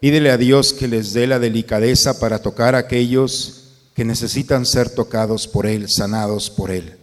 Pídele 0.00 0.30
a 0.30 0.36
Dios 0.36 0.72
que 0.72 0.88
les 0.88 1.12
dé 1.12 1.26
la 1.26 1.38
delicadeza 1.38 2.18
para 2.18 2.40
tocar 2.40 2.74
a 2.74 2.78
aquellos 2.78 3.64
que 3.94 4.04
necesitan 4.04 4.66
ser 4.66 4.90
tocados 4.90 5.46
por 5.46 5.66
Él, 5.66 5.88
sanados 5.88 6.50
por 6.50 6.70
Él. 6.70 6.99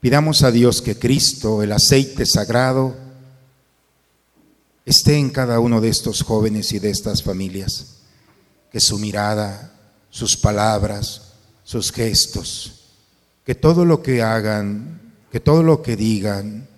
Pidamos 0.00 0.42
a 0.42 0.50
Dios 0.52 0.80
que 0.80 0.98
Cristo, 0.98 1.62
el 1.62 1.72
aceite 1.72 2.24
sagrado, 2.24 2.96
esté 4.84 5.16
en 5.16 5.30
cada 5.30 5.58
uno 5.58 5.80
de 5.80 5.88
estos 5.88 6.22
jóvenes 6.22 6.72
y 6.72 6.78
de 6.78 6.90
estas 6.90 7.22
familias. 7.22 7.96
Que 8.70 8.80
su 8.80 8.98
mirada, 8.98 9.72
sus 10.10 10.36
palabras, 10.36 11.32
sus 11.64 11.90
gestos, 11.92 12.84
que 13.44 13.54
todo 13.54 13.84
lo 13.84 14.02
que 14.02 14.22
hagan, 14.22 15.14
que 15.32 15.40
todo 15.40 15.62
lo 15.62 15.82
que 15.82 15.96
digan, 15.96 16.68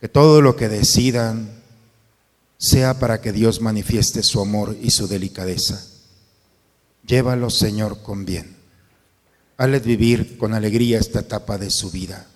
que 0.00 0.08
todo 0.08 0.40
lo 0.40 0.56
que 0.56 0.68
decidan, 0.68 1.62
sea 2.58 2.98
para 2.98 3.20
que 3.20 3.32
Dios 3.32 3.60
manifieste 3.60 4.22
su 4.22 4.40
amor 4.40 4.76
y 4.80 4.90
su 4.90 5.06
delicadeza. 5.06 5.84
Llévalo, 7.06 7.50
Señor, 7.50 8.02
con 8.02 8.24
bien. 8.24 8.53
Hazles 9.56 9.84
vivir 9.84 10.36
con 10.36 10.52
alegría 10.52 10.98
esta 10.98 11.20
etapa 11.20 11.58
de 11.58 11.70
su 11.70 11.90
vida. 11.90 12.26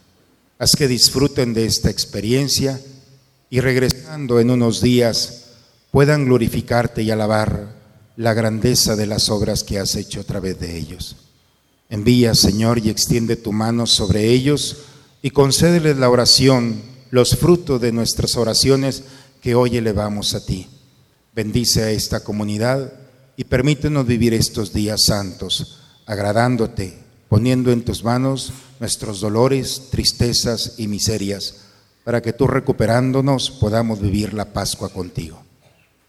Haz 0.59 0.77
que 0.77 0.89
disfruten 0.89 1.55
de 1.55 1.67
esta 1.67 1.91
experiencia 1.91 2.81
y 3.51 3.61
regresando 3.61 4.41
en 4.41 4.51
unos 4.51 4.81
días 4.81 5.45
puedan 5.91 6.27
glorificarte 6.27 7.03
y 7.03 7.11
alabar 7.11 7.77
la 8.17 8.35
grandeza 8.35 8.97
de 8.97 9.07
las 9.07 9.31
obras 9.31 9.65
que 9.65 9.79
has 9.79 9.95
hecho 9.95 10.21
a 10.21 10.25
través 10.25 10.59
de 10.61 10.77
ellos. 10.77 11.17
Envía, 11.89 12.35
Señor, 12.35 12.79
y 12.79 12.91
extiende 12.91 13.37
tu 13.37 13.53
mano 13.53 13.87
sobre 13.87 14.31
ellos 14.31 14.79
y 15.23 15.31
concédeles 15.31 15.97
la 15.97 16.11
oración, 16.11 16.83
los 17.11 17.37
frutos 17.37 17.81
de 17.81 17.93
nuestras 17.93 18.37
oraciones 18.37 19.05
que 19.41 19.55
hoy 19.55 19.77
elevamos 19.77 20.35
a 20.35 20.45
ti. 20.45 20.69
Bendice 21.35 21.85
a 21.85 21.91
esta 21.91 22.21
comunidad 22.21 22.93
y 23.37 23.45
permítenos 23.45 24.07
vivir 24.07 24.35
estos 24.35 24.73
días 24.73 25.05
santos, 25.05 25.81
agradándote, 26.05 26.99
poniendo 27.29 27.71
en 27.73 27.83
tus 27.83 28.03
manos 28.05 28.53
nuestros 28.81 29.21
dolores, 29.21 29.89
tristezas 29.91 30.75
y 30.79 30.89
miserias, 30.89 31.57
para 32.05 32.23
que 32.23 32.33
tú 32.33 32.47
recuperándonos 32.47 33.51
podamos 33.51 34.01
vivir 34.01 34.33
la 34.33 34.47
Pascua 34.47 34.89
contigo. 34.89 35.43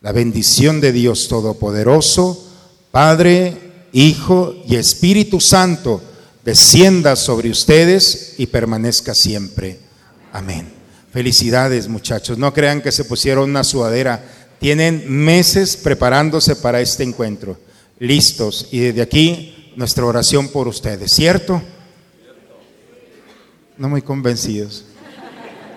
La 0.01 0.13
bendición 0.13 0.79
de 0.79 0.93
Dios 0.93 1.27
Todopoderoso, 1.27 2.47
Padre, 2.91 3.87
Hijo 3.91 4.55
y 4.65 4.75
Espíritu 4.75 5.41
Santo, 5.41 6.01
descienda 6.45 7.15
sobre 7.15 7.49
ustedes 7.49 8.35
y 8.37 8.47
permanezca 8.47 9.13
siempre. 9.13 9.79
Amén. 10.31 10.71
Felicidades 11.11 11.87
muchachos, 11.87 12.37
no 12.37 12.53
crean 12.53 12.81
que 12.81 12.91
se 12.91 13.03
pusieron 13.03 13.49
una 13.49 13.63
sudadera, 13.63 14.23
tienen 14.59 15.03
meses 15.07 15.75
preparándose 15.75 16.55
para 16.55 16.81
este 16.81 17.03
encuentro, 17.03 17.57
listos, 17.97 18.67
y 18.71 18.79
desde 18.79 19.01
aquí 19.01 19.58
nuestra 19.75 20.05
oración 20.05 20.49
por 20.49 20.67
ustedes, 20.67 21.11
¿cierto? 21.11 21.61
No 23.77 23.89
muy 23.89 24.01
convencidos, 24.01 24.85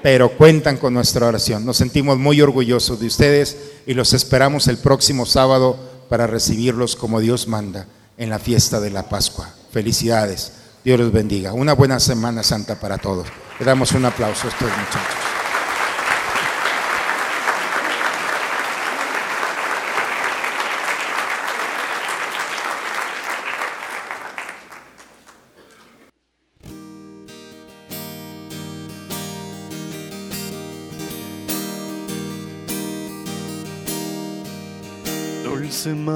pero 0.03 0.31
cuentan 0.31 0.77
con 0.77 0.95
nuestra 0.95 1.27
oración. 1.27 1.65
Nos 1.65 1.77
sentimos 1.77 2.19
muy 2.19 2.41
orgullosos 2.41 3.01
de 3.01 3.07
ustedes 3.07 3.57
y 3.87 3.95
los 3.95 4.13
esperamos 4.13 4.69
el 4.69 4.79
próximo 4.79 5.27
sábado 5.27 5.79
para 6.09 6.27
recibirlos 6.27 6.97
como 6.97 7.21
Dios 7.21 7.47
manda 7.49 7.87
en 8.17 8.31
la 8.31 8.39
fiesta 8.39 8.81
de 8.81 8.91
la 8.91 9.09
Pascua. 9.09 9.55
Felicidades. 9.71 10.53
Dios 10.85 10.99
los 10.99 11.13
bendiga. 11.13 11.53
Una 11.53 11.75
buena 11.75 12.01
Semana 12.01 12.43
Santa 12.43 12.81
para 12.81 12.99
todos. 12.99 13.29
Le 13.59 13.65
damos 13.65 13.93
un 13.93 14.05
aplauso 14.05 14.49
a 14.49 14.51
estos 14.51 14.69
muchachos. 14.69 15.42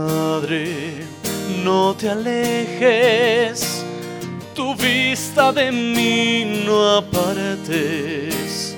Madre, 0.06 1.04
no 1.64 1.92
te 1.96 2.08
alejes, 2.08 3.84
tu 4.54 4.76
vista 4.76 5.50
de 5.50 5.72
mí 5.72 6.62
no 6.64 6.98
apartes. 6.98 8.76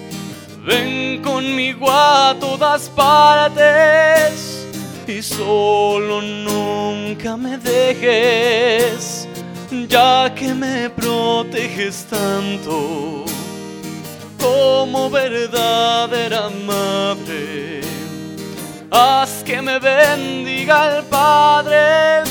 Ven 0.65 1.21
conmigo 1.23 1.91
a 1.91 2.35
todas 2.41 2.89
partes 2.89 4.67
y 5.07 5.21
solo 5.21 6.23
nunca 6.23 7.37
me 7.37 7.59
dejes, 7.59 9.29
ya 9.87 10.33
que 10.35 10.55
me 10.55 10.89
proteges 10.89 12.07
tanto 12.09 13.27
como 14.39 15.11
verdadera 15.11 16.49
madre. 16.65 17.88
Haz 18.91 19.43
que 19.45 19.61
me 19.61 19.79
bendiga 19.79 20.97
el 20.97 21.05
Padre, 21.05 22.23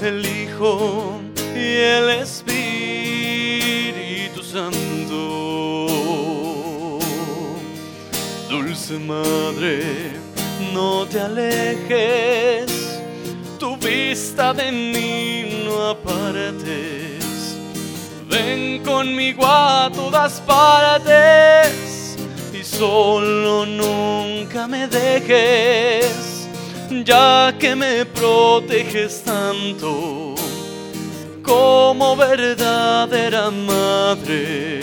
el 0.00 0.24
Hijo 0.24 1.20
y 1.52 1.58
el 1.58 2.10
Espíritu 2.10 2.62
Santo. 4.44 5.88
Dulce 8.48 9.00
Madre, 9.00 10.12
no 10.72 11.06
te 11.06 11.18
alejes, 11.20 13.00
tu 13.58 13.76
vista 13.76 14.54
de 14.54 14.70
mí 14.70 15.64
no 15.64 15.88
apartes. 15.88 17.56
Ven 18.28 18.80
conmigo 18.84 19.44
a 19.44 19.90
todas 19.92 20.40
partes 20.42 21.83
solo 22.78 23.64
nunca 23.66 24.66
me 24.66 24.88
dejes, 24.88 26.48
ya 27.04 27.54
que 27.58 27.76
me 27.76 28.04
proteges 28.06 29.22
tanto 29.22 30.34
como 31.42 32.16
verdadera 32.16 33.50
madre. 33.50 34.80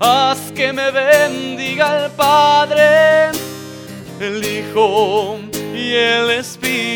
Haz 0.00 0.50
que 0.52 0.72
me 0.72 0.90
bendiga 0.90 2.04
el 2.04 2.10
Padre, 2.12 3.30
el 4.18 4.44
Hijo 4.44 5.38
y 5.74 5.92
el 5.92 6.30
Espíritu 6.30 6.92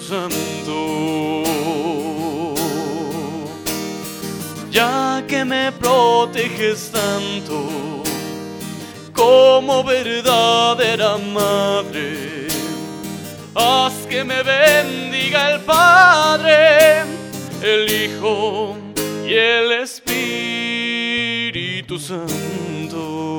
Santo. 0.00 1.42
Ya 4.70 5.24
que 5.26 5.44
me 5.44 5.72
proteges 5.72 6.92
tanto 6.92 7.89
como 9.20 9.84
verdadera 9.84 11.18
madre 11.18 12.48
haz 13.54 13.92
que 14.08 14.24
me 14.24 14.42
bendiga 14.42 15.50
el 15.52 15.60
Padre, 15.60 17.02
el 17.62 17.90
Hijo 17.90 18.78
y 19.26 19.34
el 19.34 19.72
Espíritu 19.82 20.78
Santo. 21.98 23.38